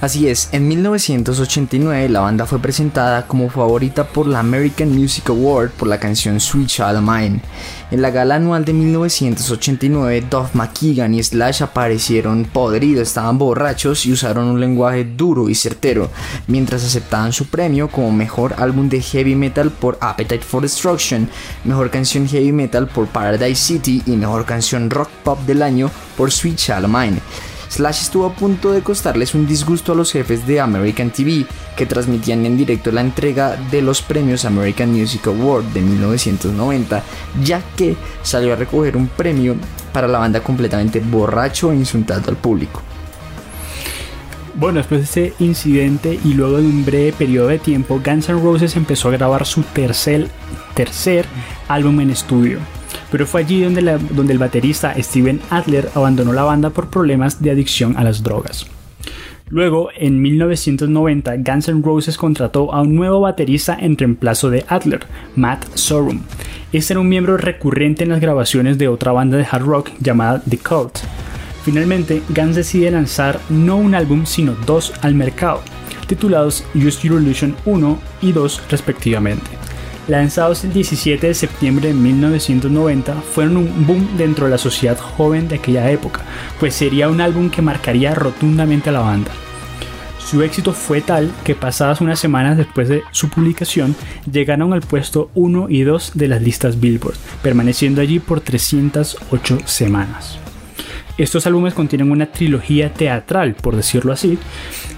Así 0.00 0.26
es, 0.26 0.48
en 0.52 0.68
1989 0.68 2.08
la 2.08 2.20
banda 2.20 2.46
fue 2.46 2.60
presentada 2.60 3.26
como 3.26 3.50
favorita 3.50 4.06
por 4.06 4.26
la 4.26 4.40
American 4.40 4.94
Music 4.94 5.28
Award 5.28 5.70
por 5.70 5.88
la 5.88 6.00
canción 6.00 6.40
Sweet 6.40 6.68
Child 6.68 7.00
Mine. 7.02 7.40
En 7.90 8.02
la 8.02 8.10
gala 8.10 8.34
anual 8.34 8.64
de 8.64 8.72
1989, 8.72 10.26
Duff 10.30 10.54
McKagan 10.54 11.14
y 11.14 11.22
Slash 11.22 11.62
aparecieron 11.62 12.44
podridos, 12.44 13.08
estaban 13.08 13.38
borrachos 13.38 14.04
y 14.06 14.12
usaron 14.12 14.48
un 14.48 14.60
lenguaje 14.60 15.04
duro 15.04 15.48
y 15.48 15.54
certero, 15.54 16.10
mientras 16.46 16.84
aceptaban 16.84 17.32
su 17.32 17.46
premio 17.46 17.65
como 17.90 18.12
mejor 18.12 18.54
álbum 18.58 18.88
de 18.88 19.00
heavy 19.00 19.34
metal 19.34 19.70
por 19.70 19.98
Appetite 20.00 20.44
for 20.44 20.62
Destruction, 20.62 21.28
mejor 21.64 21.90
canción 21.90 22.28
heavy 22.28 22.52
metal 22.52 22.86
por 22.86 23.08
Paradise 23.08 23.60
City 23.60 24.02
y 24.06 24.12
mejor 24.12 24.44
canción 24.44 24.88
rock 24.88 25.08
pop 25.24 25.40
del 25.46 25.62
año 25.62 25.90
por 26.16 26.30
Sweet 26.30 26.56
Child 26.56 26.86
Mine. 26.86 27.18
Slash 27.68 28.02
estuvo 28.02 28.26
a 28.26 28.32
punto 28.32 28.70
de 28.70 28.82
costarles 28.82 29.34
un 29.34 29.48
disgusto 29.48 29.92
a 29.92 29.96
los 29.96 30.12
jefes 30.12 30.46
de 30.46 30.60
American 30.60 31.10
TV, 31.10 31.44
que 31.76 31.86
transmitían 31.86 32.46
en 32.46 32.56
directo 32.56 32.92
la 32.92 33.00
entrega 33.00 33.56
de 33.56 33.82
los 33.82 34.00
premios 34.00 34.44
American 34.44 34.92
Music 34.92 35.26
Award 35.26 35.64
de 35.64 35.80
1990, 35.80 37.02
ya 37.42 37.60
que 37.76 37.96
salió 38.22 38.52
a 38.52 38.56
recoger 38.56 38.96
un 38.96 39.08
premio 39.08 39.56
para 39.92 40.06
la 40.06 40.20
banda 40.20 40.40
completamente 40.40 41.00
borracho 41.00 41.72
e 41.72 41.76
insultando 41.76 42.30
al 42.30 42.36
público. 42.36 42.80
Bueno, 44.58 44.78
después 44.78 45.00
de 45.00 45.26
ese 45.26 45.44
incidente 45.44 46.18
y 46.24 46.32
luego 46.32 46.56
de 46.56 46.66
un 46.66 46.82
breve 46.86 47.12
periodo 47.12 47.48
de 47.48 47.58
tiempo, 47.58 48.00
Guns 48.02 48.30
N' 48.30 48.40
Roses 48.40 48.74
empezó 48.74 49.08
a 49.08 49.12
grabar 49.12 49.44
su 49.44 49.62
tercer, 49.62 50.28
tercer 50.74 51.26
álbum 51.68 52.00
en 52.00 52.08
estudio. 52.08 52.58
Pero 53.10 53.26
fue 53.26 53.42
allí 53.42 53.62
donde, 53.62 53.98
donde 54.12 54.32
el 54.32 54.38
baterista 54.38 54.94
Steven 54.98 55.42
Adler 55.50 55.90
abandonó 55.94 56.32
la 56.32 56.44
banda 56.44 56.70
por 56.70 56.88
problemas 56.88 57.42
de 57.42 57.50
adicción 57.50 57.98
a 57.98 58.04
las 58.04 58.22
drogas. 58.22 58.66
Luego, 59.50 59.90
en 59.94 60.22
1990, 60.22 61.36
Guns 61.36 61.68
N' 61.68 61.82
Roses 61.84 62.16
contrató 62.16 62.72
a 62.72 62.80
un 62.80 62.96
nuevo 62.96 63.20
baterista 63.20 63.76
en 63.78 63.98
reemplazo 63.98 64.48
de 64.48 64.64
Adler, 64.68 65.00
Matt 65.36 65.66
Sorum. 65.74 66.22
Este 66.72 66.94
era 66.94 67.00
un 67.00 67.10
miembro 67.10 67.36
recurrente 67.36 68.04
en 68.04 68.10
las 68.10 68.20
grabaciones 68.20 68.78
de 68.78 68.88
otra 68.88 69.12
banda 69.12 69.36
de 69.36 69.46
hard 69.48 69.66
rock 69.66 69.90
llamada 70.00 70.42
The 70.48 70.56
Cult. 70.56 70.98
Finalmente, 71.66 72.22
Guns 72.28 72.54
decide 72.54 72.92
lanzar 72.92 73.40
no 73.48 73.76
un 73.76 73.96
álbum, 73.96 74.24
sino 74.24 74.54
dos 74.66 74.92
al 75.02 75.16
mercado, 75.16 75.62
titulados 76.06 76.64
Use 76.76 77.08
Your 77.08 77.20
Illusion 77.20 77.56
1 77.64 77.98
y 78.22 78.30
2 78.30 78.62
respectivamente. 78.70 79.50
Lanzados 80.06 80.62
el 80.62 80.72
17 80.72 81.26
de 81.26 81.34
septiembre 81.34 81.88
de 81.88 81.94
1990, 81.94 83.14
fueron 83.14 83.56
un 83.56 83.84
boom 83.84 84.16
dentro 84.16 84.44
de 84.44 84.52
la 84.52 84.58
sociedad 84.58 84.96
joven 84.96 85.48
de 85.48 85.56
aquella 85.56 85.90
época, 85.90 86.20
pues 86.60 86.72
sería 86.72 87.08
un 87.08 87.20
álbum 87.20 87.50
que 87.50 87.62
marcaría 87.62 88.14
rotundamente 88.14 88.90
a 88.90 88.92
la 88.92 89.00
banda. 89.00 89.32
Su 90.20 90.44
éxito 90.44 90.72
fue 90.72 91.00
tal 91.00 91.32
que 91.42 91.56
pasadas 91.56 92.00
unas 92.00 92.20
semanas 92.20 92.56
después 92.56 92.88
de 92.88 93.02
su 93.10 93.28
publicación 93.28 93.96
llegaron 94.30 94.72
al 94.72 94.82
puesto 94.82 95.32
1 95.34 95.66
y 95.68 95.82
2 95.82 96.12
de 96.14 96.28
las 96.28 96.42
listas 96.42 96.78
Billboard, 96.78 97.16
permaneciendo 97.42 98.00
allí 98.00 98.20
por 98.20 98.40
308 98.40 99.58
semanas. 99.64 100.38
Estos 101.18 101.46
álbumes 101.46 101.72
contienen 101.72 102.10
una 102.10 102.26
trilogía 102.26 102.92
teatral, 102.92 103.54
por 103.54 103.74
decirlo 103.74 104.12
así, 104.12 104.38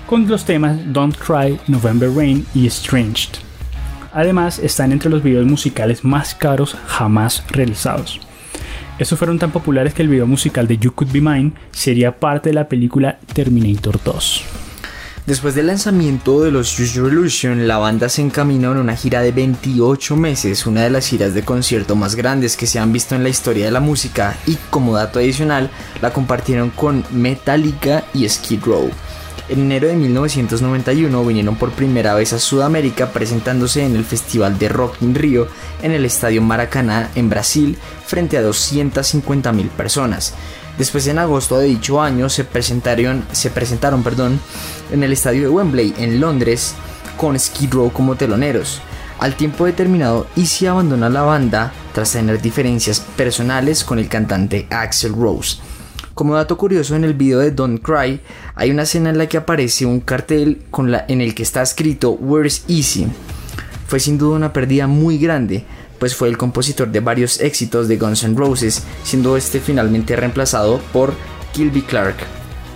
con 0.06 0.26
los 0.26 0.44
temas 0.44 0.76
Don't 0.92 1.16
Cry, 1.16 1.60
November 1.68 2.10
Rain 2.10 2.44
y 2.54 2.66
Estranged. 2.66 3.30
Además, 4.12 4.58
están 4.58 4.90
entre 4.90 5.10
los 5.10 5.22
videos 5.22 5.46
musicales 5.46 6.04
más 6.04 6.34
caros 6.34 6.76
jamás 6.86 7.44
realizados. 7.50 8.20
Estos 8.98 9.16
fueron 9.16 9.38
tan 9.38 9.52
populares 9.52 9.94
que 9.94 10.02
el 10.02 10.08
video 10.08 10.26
musical 10.26 10.66
de 10.66 10.78
You 10.78 10.92
Could 10.92 11.12
Be 11.12 11.20
Mine 11.20 11.52
sería 11.70 12.18
parte 12.18 12.48
de 12.48 12.54
la 12.54 12.68
película 12.68 13.20
Terminator 13.32 14.00
2. 14.02 14.67
Después 15.28 15.54
del 15.54 15.66
lanzamiento 15.66 16.40
de 16.40 16.50
los 16.50 16.80
Use 16.80 16.94
Your 16.94 17.12
Illusion, 17.12 17.68
la 17.68 17.76
banda 17.76 18.08
se 18.08 18.22
encaminó 18.22 18.72
en 18.72 18.78
una 18.78 18.96
gira 18.96 19.20
de 19.20 19.30
28 19.30 20.16
meses, 20.16 20.64
una 20.64 20.84
de 20.84 20.88
las 20.88 21.06
giras 21.06 21.34
de 21.34 21.44
concierto 21.44 21.96
más 21.96 22.14
grandes 22.14 22.56
que 22.56 22.66
se 22.66 22.78
han 22.78 22.94
visto 22.94 23.14
en 23.14 23.24
la 23.24 23.28
historia 23.28 23.66
de 23.66 23.70
la 23.70 23.80
música 23.80 24.38
y 24.46 24.56
como 24.70 24.96
dato 24.96 25.18
adicional 25.18 25.68
la 26.00 26.14
compartieron 26.14 26.70
con 26.70 27.04
Metallica 27.10 28.04
y 28.14 28.26
Skid 28.26 28.62
Row. 28.64 28.90
En 29.50 29.60
enero 29.60 29.88
de 29.88 29.96
1991 29.96 31.26
vinieron 31.26 31.56
por 31.56 31.72
primera 31.72 32.14
vez 32.14 32.32
a 32.32 32.38
Sudamérica 32.38 33.10
presentándose 33.12 33.84
en 33.84 33.96
el 33.96 34.06
Festival 34.06 34.58
de 34.58 34.70
Rock 34.70 35.02
in 35.02 35.14
Rio 35.14 35.48
en 35.82 35.92
el 35.92 36.06
Estadio 36.06 36.40
Maracaná 36.40 37.10
en 37.14 37.28
Brasil 37.28 37.76
frente 38.06 38.38
a 38.38 38.42
250.000 38.42 39.68
personas. 39.68 40.32
Después 40.78 41.08
en 41.08 41.18
agosto 41.18 41.58
de 41.58 41.66
dicho 41.66 42.00
año 42.00 42.28
se 42.28 42.44
presentaron, 42.44 43.24
se 43.32 43.50
presentaron 43.50 44.04
perdón, 44.04 44.38
en 44.92 45.02
el 45.02 45.12
estadio 45.12 45.42
de 45.42 45.48
Wembley 45.48 45.92
en 45.98 46.20
Londres 46.20 46.74
con 47.16 47.36
Skid 47.38 47.74
Row 47.74 47.92
como 47.92 48.14
teloneros. 48.14 48.80
Al 49.18 49.34
tiempo 49.34 49.66
determinado, 49.66 50.28
Easy 50.36 50.66
abandona 50.66 51.10
la 51.10 51.22
banda 51.22 51.72
tras 51.92 52.12
tener 52.12 52.40
diferencias 52.40 53.00
personales 53.00 53.82
con 53.82 53.98
el 53.98 54.08
cantante 54.08 54.68
Axel 54.70 55.12
Rose. 55.12 55.58
Como 56.14 56.36
dato 56.36 56.56
curioso, 56.56 56.94
en 56.94 57.02
el 57.02 57.14
video 57.14 57.40
de 57.40 57.50
Don't 57.50 57.82
Cry 57.82 58.20
hay 58.54 58.70
una 58.70 58.82
escena 58.82 59.10
en 59.10 59.18
la 59.18 59.26
que 59.26 59.36
aparece 59.36 59.84
un 59.84 59.98
cartel 59.98 60.62
con 60.70 60.92
la, 60.92 61.04
en 61.08 61.20
el 61.20 61.34
que 61.34 61.42
está 61.42 61.62
escrito 61.62 62.12
Where's 62.12 62.62
Easy. 62.68 63.08
Fue 63.88 63.98
sin 63.98 64.18
duda 64.18 64.36
una 64.36 64.52
pérdida 64.52 64.86
muy 64.86 65.18
grande, 65.18 65.64
pues 65.98 66.14
fue 66.14 66.28
el 66.28 66.38
compositor 66.38 66.88
de 66.88 67.00
varios 67.00 67.40
éxitos 67.40 67.88
de 67.88 67.96
Guns 67.96 68.24
N' 68.24 68.36
Roses, 68.36 68.84
siendo 69.02 69.36
este 69.36 69.60
finalmente 69.60 70.16
reemplazado 70.16 70.80
por 70.92 71.14
Kilby 71.52 71.82
Clark. 71.82 72.16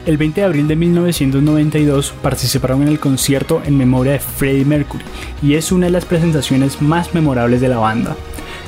El 0.04 0.16
20 0.16 0.40
de 0.40 0.44
abril 0.44 0.66
de 0.66 0.74
1992 0.74 2.12
participaron 2.22 2.82
en 2.82 2.88
el 2.88 2.98
concierto 2.98 3.62
en 3.64 3.78
memoria 3.78 4.12
de 4.12 4.18
Freddie 4.18 4.64
Mercury 4.64 5.04
y 5.40 5.54
es 5.54 5.70
una 5.70 5.86
de 5.86 5.92
las 5.92 6.04
presentaciones 6.04 6.82
más 6.82 7.14
memorables 7.14 7.60
de 7.60 7.68
la 7.68 7.78
banda, 7.78 8.16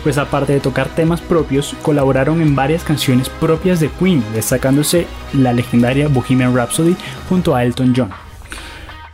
pues 0.05 0.17
aparte 0.17 0.53
de 0.53 0.61
tocar 0.61 0.89
temas 0.95 1.21
propios, 1.21 1.75
colaboraron 1.83 2.41
en 2.41 2.55
varias 2.55 2.85
canciones 2.85 3.29
propias 3.29 3.81
de 3.81 3.89
Queen, 3.89 4.23
destacándose 4.33 5.09
la 5.33 5.53
legendaria 5.53 6.07
Bohemian 6.07 6.55
Rhapsody 6.55 6.95
junto 7.29 7.57
a 7.57 7.65
Elton 7.65 7.95
John. 7.97 8.24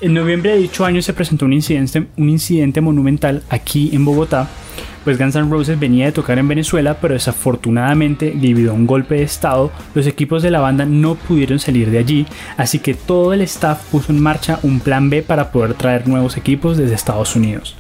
En 0.01 0.15
noviembre 0.15 0.53
de 0.53 0.59
dicho 0.59 0.85
año 0.85 1.03
se 1.03 1.13
presentó 1.13 1.45
un 1.45 1.53
incidente, 1.53 2.07
un 2.17 2.29
incidente 2.31 2.81
monumental 2.81 3.43
aquí 3.51 3.91
en 3.93 4.05
Bogotá 4.05 4.49
pues 5.05 5.19
Guns 5.19 5.35
N' 5.35 5.51
Roses 5.51 5.79
venía 5.79 6.07
de 6.07 6.13
tocar 6.13 6.39
en 6.39 6.49
Venezuela, 6.49 6.99
pero 7.01 7.15
desafortunadamente 7.15 8.33
debido 8.35 8.73
a 8.73 8.75
un 8.75 8.87
golpe 8.87 9.17
de 9.17 9.23
estado, 9.23 9.71
los 9.95 10.07
equipos 10.07 10.43
de 10.43 10.51
la 10.51 10.61
banda 10.61 10.85
no 10.85 11.15
pudieron 11.15 11.59
salir 11.59 11.91
de 11.91 11.99
allí, 11.99 12.27
así 12.57 12.81
que 12.81 12.95
todo 12.95 13.33
el 13.33 13.41
staff 13.43 13.83
puso 13.91 14.13
en 14.13 14.21
marcha 14.21 14.59
un 14.63 14.81
plan 14.81 15.09
B 15.09 15.23
para 15.23 15.53
poder 15.53 15.75
traer 15.75 16.07
nuevos 16.07 16.37
equipos 16.37 16.77
desde 16.77 16.95
Estados 16.95 17.35
Unidos. 17.35 17.77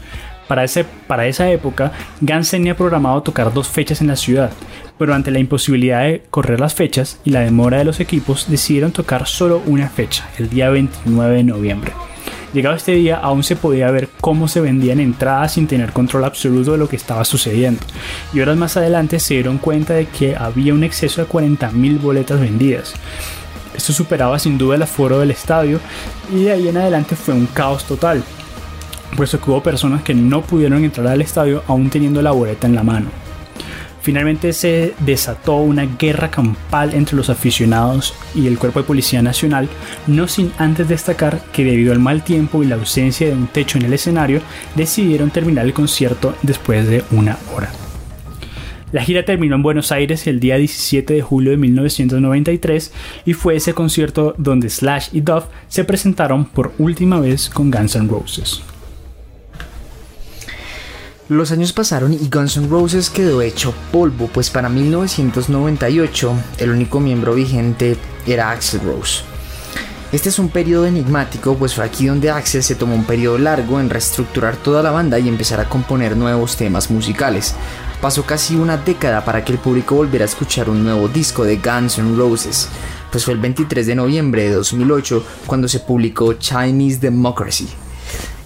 Para, 0.50 0.64
ese, 0.64 0.84
para 1.06 1.28
esa 1.28 1.48
época, 1.48 1.92
Guns 2.20 2.50
tenía 2.50 2.76
programado 2.76 3.22
tocar 3.22 3.54
dos 3.54 3.68
fechas 3.68 4.00
en 4.00 4.08
la 4.08 4.16
ciudad, 4.16 4.50
pero 4.98 5.14
ante 5.14 5.30
la 5.30 5.38
imposibilidad 5.38 6.02
de 6.02 6.24
correr 6.28 6.58
las 6.58 6.74
fechas 6.74 7.20
y 7.24 7.30
la 7.30 7.38
demora 7.38 7.78
de 7.78 7.84
los 7.84 8.00
equipos, 8.00 8.46
decidieron 8.48 8.90
tocar 8.90 9.28
solo 9.28 9.62
una 9.66 9.88
fecha, 9.88 10.28
el 10.38 10.50
día 10.50 10.68
29 10.70 11.36
de 11.36 11.44
noviembre. 11.44 11.92
Llegado 12.52 12.74
este 12.74 12.96
día 12.96 13.18
aún 13.18 13.44
se 13.44 13.54
podía 13.54 13.92
ver 13.92 14.08
cómo 14.20 14.48
se 14.48 14.60
vendían 14.60 14.98
entradas 14.98 15.52
sin 15.52 15.68
tener 15.68 15.92
control 15.92 16.24
absoluto 16.24 16.72
de 16.72 16.78
lo 16.78 16.88
que 16.88 16.96
estaba 16.96 17.24
sucediendo. 17.24 17.82
Y 18.32 18.40
horas 18.40 18.56
más 18.56 18.76
adelante 18.76 19.20
se 19.20 19.34
dieron 19.34 19.58
cuenta 19.58 19.94
de 19.94 20.06
que 20.06 20.34
había 20.34 20.74
un 20.74 20.82
exceso 20.82 21.20
de 21.24 21.28
40.000 21.28 22.00
boletas 22.00 22.40
vendidas. 22.40 22.94
Esto 23.72 23.92
superaba 23.92 24.36
sin 24.40 24.58
duda 24.58 24.74
el 24.74 24.82
aforo 24.82 25.20
del 25.20 25.30
estadio 25.30 25.78
y 26.34 26.42
de 26.42 26.50
ahí 26.50 26.66
en 26.66 26.76
adelante 26.76 27.14
fue 27.14 27.34
un 27.34 27.46
caos 27.46 27.84
total, 27.84 28.24
puesto 29.16 29.40
que 29.40 29.50
hubo 29.50 29.62
personas 29.62 30.02
que 30.02 30.14
no 30.14 30.42
pudieron 30.42 30.84
entrar 30.84 31.06
al 31.06 31.22
estadio 31.22 31.62
aún 31.66 31.90
teniendo 31.90 32.22
la 32.22 32.30
boleta 32.30 32.66
en 32.66 32.74
la 32.74 32.82
mano. 32.82 33.08
Finalmente 34.02 34.54
se 34.54 34.94
desató 35.00 35.56
una 35.56 35.84
guerra 35.84 36.30
campal 36.30 36.94
entre 36.94 37.16
los 37.16 37.28
aficionados 37.28 38.14
y 38.34 38.46
el 38.46 38.58
Cuerpo 38.58 38.80
de 38.80 38.86
Policía 38.86 39.20
Nacional, 39.20 39.68
no 40.06 40.26
sin 40.26 40.52
antes 40.56 40.88
destacar 40.88 41.40
que 41.52 41.64
debido 41.64 41.92
al 41.92 41.98
mal 41.98 42.24
tiempo 42.24 42.62
y 42.62 42.66
la 42.66 42.76
ausencia 42.76 43.26
de 43.26 43.34
un 43.34 43.46
techo 43.46 43.76
en 43.76 43.84
el 43.84 43.92
escenario, 43.92 44.40
decidieron 44.74 45.30
terminar 45.30 45.66
el 45.66 45.74
concierto 45.74 46.34
después 46.42 46.88
de 46.88 47.04
una 47.10 47.36
hora. 47.54 47.70
La 48.92 49.02
gira 49.04 49.24
terminó 49.24 49.54
en 49.54 49.62
Buenos 49.62 49.92
Aires 49.92 50.26
el 50.26 50.40
día 50.40 50.56
17 50.56 51.14
de 51.14 51.22
julio 51.22 51.52
de 51.52 51.58
1993 51.58 52.92
y 53.26 53.34
fue 53.34 53.54
ese 53.54 53.74
concierto 53.74 54.34
donde 54.36 54.68
Slash 54.68 55.10
y 55.12 55.20
Duff 55.20 55.44
se 55.68 55.84
presentaron 55.84 56.46
por 56.46 56.72
última 56.78 57.20
vez 57.20 57.48
con 57.50 57.70
Guns 57.70 57.94
N' 57.94 58.08
Roses. 58.08 58.62
Los 61.30 61.52
años 61.52 61.72
pasaron 61.72 62.12
y 62.12 62.28
Guns 62.28 62.56
N' 62.56 62.66
Roses 62.66 63.08
quedó 63.08 63.40
hecho 63.40 63.72
polvo, 63.92 64.26
pues 64.26 64.50
para 64.50 64.68
1998 64.68 66.34
el 66.58 66.70
único 66.70 66.98
miembro 66.98 67.36
vigente 67.36 67.96
era 68.26 68.50
Axel 68.50 68.80
Rose. 68.80 69.20
Este 70.10 70.28
es 70.28 70.40
un 70.40 70.48
periodo 70.48 70.86
enigmático, 70.86 71.54
pues 71.54 71.72
fue 71.72 71.84
aquí 71.84 72.06
donde 72.08 72.30
Axel 72.30 72.64
se 72.64 72.74
tomó 72.74 72.96
un 72.96 73.04
periodo 73.04 73.38
largo 73.38 73.78
en 73.78 73.90
reestructurar 73.90 74.56
toda 74.56 74.82
la 74.82 74.90
banda 74.90 75.20
y 75.20 75.28
empezar 75.28 75.60
a 75.60 75.68
componer 75.68 76.16
nuevos 76.16 76.56
temas 76.56 76.90
musicales. 76.90 77.54
Pasó 78.00 78.26
casi 78.26 78.56
una 78.56 78.78
década 78.78 79.24
para 79.24 79.44
que 79.44 79.52
el 79.52 79.60
público 79.60 79.94
volviera 79.94 80.24
a 80.24 80.28
escuchar 80.28 80.68
un 80.68 80.82
nuevo 80.82 81.06
disco 81.06 81.44
de 81.44 81.58
Guns 81.58 81.98
N' 81.98 82.16
Roses, 82.16 82.68
pues 83.12 83.24
fue 83.24 83.34
el 83.34 83.40
23 83.40 83.86
de 83.86 83.94
noviembre 83.94 84.48
de 84.48 84.54
2008 84.54 85.24
cuando 85.46 85.68
se 85.68 85.78
publicó 85.78 86.32
Chinese 86.32 86.98
Democracy. 86.98 87.68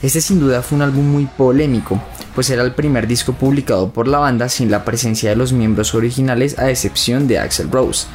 Este 0.04 0.20
sin 0.20 0.38
duda 0.38 0.60
fue 0.60 0.76
un 0.76 0.82
álbum 0.82 1.06
muy 1.06 1.24
polémico, 1.24 1.98
pues 2.34 2.50
era 2.50 2.62
el 2.62 2.74
primer 2.74 3.06
disco 3.06 3.32
publicado 3.32 3.88
por 3.88 4.06
la 4.06 4.18
banda 4.18 4.50
sin 4.50 4.70
la 4.70 4.84
presencia 4.84 5.30
de 5.30 5.36
los 5.36 5.54
miembros 5.54 5.94
originales 5.94 6.58
a 6.58 6.68
excepción 6.68 7.26
de 7.26 7.38
Axel 7.38 7.70
Rose. 7.70 8.06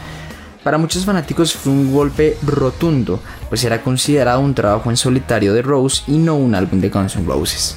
Para 0.64 0.78
muchos 0.78 1.04
fanáticos 1.04 1.56
fue 1.56 1.72
un 1.72 1.92
golpe 1.92 2.38
rotundo, 2.44 3.20
pues 3.50 3.64
era 3.64 3.82
considerado 3.82 4.40
un 4.40 4.54
trabajo 4.54 4.92
en 4.92 4.98
solitario 4.98 5.52
de 5.56 5.64
Rose 5.64 6.04
y 6.06 6.20
no 6.20 6.36
un 6.36 6.54
álbum 6.54 6.80
de 6.80 6.90
Guns 6.90 7.16
N' 7.16 7.26
Roses. 7.26 7.76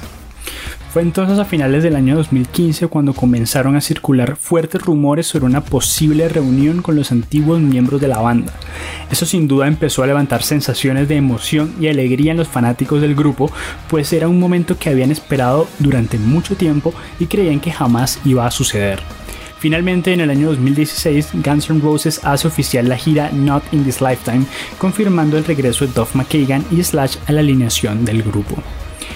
Fue 0.93 1.01
entonces 1.01 1.39
a 1.39 1.45
finales 1.45 1.81
del 1.81 1.95
año 1.95 2.15
2015 2.17 2.85
cuando 2.85 3.15
comenzaron 3.15 3.75
a 3.75 3.81
circular 3.81 4.35
fuertes 4.35 4.79
rumores 4.79 5.25
sobre 5.25 5.45
una 5.45 5.61
posible 5.61 6.29
reunión 6.29 6.83
con 6.83 6.95
los 6.95 7.11
antiguos 7.11 7.59
miembros 7.59 7.99
de 7.99 8.09
la 8.09 8.19
banda. 8.19 8.53
Eso 9.09 9.25
sin 9.25 9.47
duda 9.47 9.65
empezó 9.65 10.03
a 10.03 10.05
levantar 10.05 10.43
sensaciones 10.43 11.07
de 11.07 11.15
emoción 11.15 11.73
y 11.79 11.87
alegría 11.87 12.33
en 12.33 12.37
los 12.37 12.47
fanáticos 12.47 13.01
del 13.01 13.15
grupo, 13.15 13.51
pues 13.89 14.13
era 14.13 14.27
un 14.27 14.39
momento 14.39 14.77
que 14.77 14.91
habían 14.91 15.09
esperado 15.09 15.67
durante 15.79 16.19
mucho 16.19 16.55
tiempo 16.55 16.93
y 17.19 17.25
creían 17.25 17.59
que 17.59 17.71
jamás 17.71 18.19
iba 18.23 18.45
a 18.45 18.51
suceder. 18.51 18.99
Finalmente, 19.57 20.13
en 20.13 20.21
el 20.21 20.29
año 20.29 20.49
2016, 20.49 21.29
Guns 21.43 21.71
N' 21.71 21.81
Roses 21.81 22.21
hace 22.23 22.47
oficial 22.47 22.87
la 22.87 22.97
gira 22.97 23.31
Not 23.31 23.63
in 23.71 23.83
This 23.83 23.99
Lifetime, 23.99 24.45
confirmando 24.77 25.39
el 25.39 25.45
regreso 25.45 25.87
de 25.87 25.93
Duff 25.93 26.13
McKagan 26.13 26.63
y 26.69 26.83
Slash 26.83 27.15
a 27.25 27.31
la 27.31 27.39
alineación 27.39 28.05
del 28.05 28.21
grupo. 28.21 28.61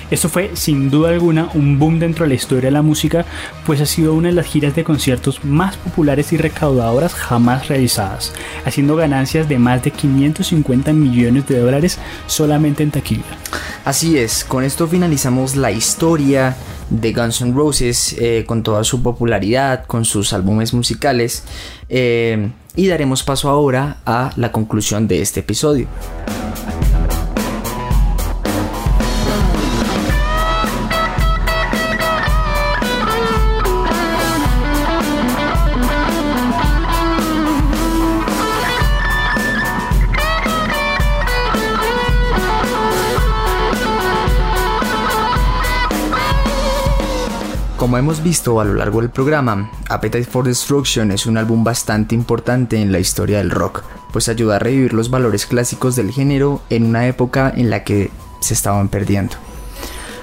Esto 0.10 0.30
fue 0.30 0.52
sin 0.54 0.90
duda 0.90 1.10
alguna 1.10 1.50
un 1.54 1.80
boom 1.80 2.00
dentro 2.00 2.24
de 2.24 2.30
la 2.30 2.36
historia 2.36 2.68
de 2.68 2.72
la 2.72 2.82
música, 2.82 3.26
pues 3.66 3.82
ha 3.82 3.86
sido 3.86 4.14
una 4.14 4.30
de 4.30 4.36
las 4.36 4.46
giras 4.46 4.76
de 4.76 4.84
conciertos 4.84 5.44
más 5.44 5.76
populares 5.78 6.32
y 6.32 6.38
recaudadoras 6.38 7.14
jamás 7.14 7.68
realizadas, 7.68 8.34
haciendo 8.66 8.96
ganancias 8.96 9.50
de 9.50 9.60
más 9.60 9.84
de 9.84 9.92
550 9.92 10.94
millones 10.94 11.48
de 11.48 11.60
dólares 11.60 12.00
solamente 12.26 12.84
en 12.84 12.92
taquilla. 12.92 13.24
Así 13.84 14.18
es, 14.18 14.44
con 14.44 14.64
esto 14.64 14.88
finalizamos 14.88 15.56
la 15.56 15.72
historia 15.72 16.56
de 16.90 17.14
Guns 17.14 17.42
N' 17.42 17.54
Roses 17.54 18.16
eh, 18.18 18.46
con 18.48 18.64
toda 18.64 18.84
su 18.84 19.02
popularidad, 19.02 19.86
con 19.86 20.06
sus 20.06 20.34
álbumes 20.34 20.74
musicales 20.74 21.44
eh, 21.90 22.50
y 22.76 22.88
daremos 22.88 23.24
paso 23.24 23.50
ahora 23.50 23.98
a 24.06 24.32
la 24.36 24.52
conclusión 24.52 25.08
de 25.08 25.22
este 25.22 25.42
episodio. 25.42 25.88
Como 47.78 48.00
hemos 48.00 48.24
visto 48.24 48.60
a 48.60 48.66
lo 48.66 48.74
largo 48.74 49.02
del 49.02 49.12
programa, 49.12 49.70
Appetite 49.88 50.26
for 50.26 50.44
Destruction 50.44 51.12
es 51.12 51.28
un 51.28 51.38
álbum 51.38 51.64
bastante 51.64 52.16
importante 52.16 52.82
en 52.82 52.92
la 52.92 52.98
historia 52.98 53.38
del 53.38 53.52
rock, 53.52 53.84
pues 54.12 54.30
ayuda 54.30 54.56
a 54.56 54.60
revivir 54.60 54.94
los 54.94 55.12
valores 55.12 55.46
clásicos 55.46 55.96
del 55.96 56.12
género 56.12 56.60
en 56.72 56.86
una 56.86 57.06
época 57.06 57.54
en 57.56 57.70
la 57.70 57.84
que 57.84 58.10
se 58.40 58.56
estaban 58.56 58.90
perdiendo. 58.90 59.36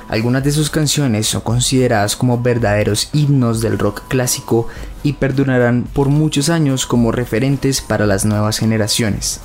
Algunas 0.08 0.42
de 0.42 0.50
sus 0.50 0.68
canciones 0.68 1.28
son 1.28 1.42
consideradas 1.42 2.16
como 2.16 2.42
verdaderos 2.42 3.08
himnos 3.12 3.60
del 3.60 3.78
rock 3.78 4.02
clásico 4.08 4.66
y 5.04 5.12
perdurarán 5.12 5.84
por 5.84 6.08
muchos 6.08 6.48
años 6.48 6.86
como 6.86 7.12
referentes 7.12 7.80
para 7.80 8.04
las 8.04 8.24
nuevas 8.24 8.58
generaciones. 8.58 9.40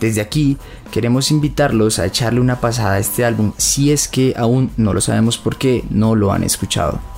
Desde 0.00 0.20
aquí 0.20 0.58
queremos 0.92 1.30
invitarlos 1.30 1.98
a 1.98 2.04
echarle 2.04 2.40
una 2.40 2.60
pasada 2.60 2.96
a 2.96 2.98
este 2.98 3.24
álbum 3.24 3.54
si 3.56 3.90
es 3.90 4.06
que 4.06 4.34
aún 4.36 4.70
no 4.76 4.92
lo 4.92 5.00
sabemos 5.00 5.38
por 5.38 5.56
qué 5.56 5.82
no 5.88 6.14
lo 6.14 6.30
han 6.30 6.44
escuchado. 6.44 7.13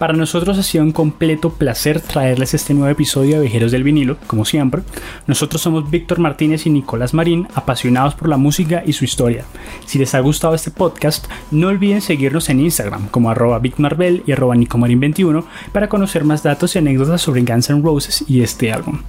Para 0.00 0.14
nosotros 0.14 0.56
ha 0.56 0.62
sido 0.62 0.82
un 0.82 0.92
completo 0.92 1.50
placer 1.50 2.00
traerles 2.00 2.54
este 2.54 2.72
nuevo 2.72 2.88
episodio 2.88 3.36
de 3.36 3.42
Viajeros 3.42 3.70
del 3.70 3.84
Vinilo, 3.84 4.16
como 4.26 4.46
siempre. 4.46 4.80
Nosotros 5.26 5.60
somos 5.60 5.90
Víctor 5.90 6.20
Martínez 6.20 6.64
y 6.64 6.70
Nicolás 6.70 7.12
Marín, 7.12 7.48
apasionados 7.54 8.14
por 8.14 8.30
la 8.30 8.38
música 8.38 8.82
y 8.86 8.94
su 8.94 9.04
historia. 9.04 9.44
Si 9.84 9.98
les 9.98 10.14
ha 10.14 10.20
gustado 10.20 10.54
este 10.54 10.70
podcast, 10.70 11.26
no 11.50 11.66
olviden 11.66 12.00
seguirnos 12.00 12.48
en 12.48 12.60
Instagram 12.60 13.08
como 13.08 13.30
arroba 13.30 13.58
VicMarvel 13.58 14.22
y 14.26 14.32
arroba 14.32 14.56
Nicomarin21 14.56 15.44
para 15.70 15.90
conocer 15.90 16.24
más 16.24 16.42
datos 16.42 16.74
y 16.74 16.78
anécdotas 16.78 17.20
sobre 17.20 17.42
Guns 17.42 17.68
N' 17.68 17.82
Roses 17.82 18.24
y 18.26 18.40
este 18.40 18.72
álbum. 18.72 19.00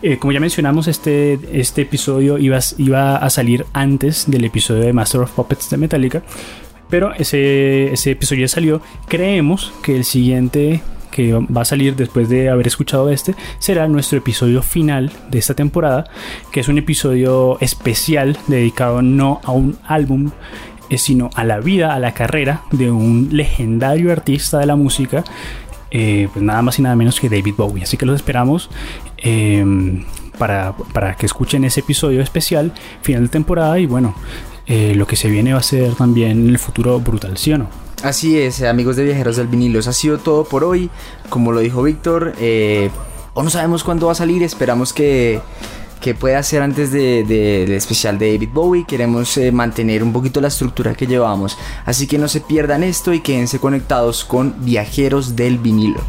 Eh, 0.00 0.18
como 0.18 0.32
ya 0.32 0.40
mencionamos, 0.40 0.88
este, 0.88 1.38
este 1.52 1.82
episodio 1.82 2.38
iba, 2.38 2.58
iba 2.78 3.16
a 3.16 3.28
salir 3.28 3.66
antes 3.74 4.28
del 4.28 4.44
episodio 4.46 4.82
de 4.82 4.94
Master 4.94 5.20
of 5.20 5.30
Puppets 5.30 5.68
de 5.68 5.76
Metallica, 5.76 6.22
pero 6.92 7.14
ese, 7.14 7.90
ese 7.90 8.10
episodio 8.10 8.42
ya 8.42 8.48
salió. 8.48 8.82
Creemos 9.08 9.72
que 9.82 9.96
el 9.96 10.04
siguiente 10.04 10.82
que 11.10 11.32
va 11.32 11.62
a 11.62 11.64
salir 11.64 11.96
después 11.96 12.28
de 12.28 12.50
haber 12.50 12.66
escuchado 12.66 13.08
este 13.08 13.34
será 13.58 13.88
nuestro 13.88 14.18
episodio 14.18 14.60
final 14.60 15.10
de 15.30 15.38
esta 15.38 15.54
temporada, 15.54 16.04
que 16.50 16.60
es 16.60 16.68
un 16.68 16.76
episodio 16.76 17.56
especial 17.62 18.36
dedicado 18.46 19.00
no 19.00 19.40
a 19.42 19.52
un 19.52 19.78
álbum, 19.86 20.32
eh, 20.90 20.98
sino 20.98 21.30
a 21.34 21.44
la 21.44 21.60
vida, 21.60 21.94
a 21.94 21.98
la 21.98 22.12
carrera 22.12 22.60
de 22.72 22.90
un 22.90 23.30
legendario 23.32 24.12
artista 24.12 24.58
de 24.58 24.66
la 24.66 24.76
música, 24.76 25.24
eh, 25.90 26.28
pues 26.30 26.44
nada 26.44 26.60
más 26.60 26.78
y 26.78 26.82
nada 26.82 26.94
menos 26.94 27.18
que 27.18 27.30
David 27.30 27.54
Bowie. 27.56 27.84
Así 27.84 27.96
que 27.96 28.04
los 28.04 28.16
esperamos. 28.16 28.68
Em, 29.16 30.04
para, 30.36 30.74
para 30.92 31.14
que 31.14 31.24
escuchen 31.24 31.64
ese 31.64 31.80
episodio 31.80 32.20
especial, 32.20 32.72
final 33.00 33.22
de 33.22 33.28
temporada 33.28 33.78
y 33.78 33.86
bueno, 33.86 34.14
eh, 34.74 34.94
lo 34.94 35.06
que 35.06 35.16
se 35.16 35.28
viene 35.28 35.52
va 35.52 35.58
a 35.58 35.62
ser 35.62 35.94
también 35.96 36.30
en 36.30 36.48
el 36.48 36.58
futuro 36.58 36.98
brutal, 36.98 37.36
¿sí 37.36 37.52
o 37.52 37.58
no? 37.58 37.68
Así 38.02 38.38
es, 38.38 38.62
amigos 38.62 38.96
de 38.96 39.04
Viajeros 39.04 39.36
del 39.36 39.46
Vinilo, 39.46 39.78
eso 39.78 39.90
ha 39.90 39.92
sido 39.92 40.16
todo 40.16 40.44
por 40.44 40.64
hoy. 40.64 40.88
Como 41.28 41.52
lo 41.52 41.60
dijo 41.60 41.82
Víctor, 41.82 42.32
eh, 42.40 42.88
o 43.34 43.42
no 43.42 43.50
sabemos 43.50 43.84
cuándo 43.84 44.06
va 44.06 44.12
a 44.12 44.14
salir, 44.14 44.42
esperamos 44.42 44.94
que, 44.94 45.42
que 46.00 46.14
pueda 46.14 46.42
ser 46.42 46.62
antes 46.62 46.90
del 46.90 47.28
de, 47.28 47.76
especial 47.76 48.18
de 48.18 48.32
David 48.32 48.48
Bowie. 48.50 48.86
Queremos 48.88 49.36
eh, 49.36 49.52
mantener 49.52 50.02
un 50.02 50.10
poquito 50.10 50.40
la 50.40 50.48
estructura 50.48 50.94
que 50.94 51.06
llevamos. 51.06 51.58
Así 51.84 52.06
que 52.06 52.16
no 52.16 52.26
se 52.26 52.40
pierdan 52.40 52.82
esto 52.82 53.12
y 53.12 53.20
quédense 53.20 53.58
conectados 53.58 54.24
con 54.24 54.54
Viajeros 54.64 55.36
del 55.36 55.58
Vinilo. 55.58 56.00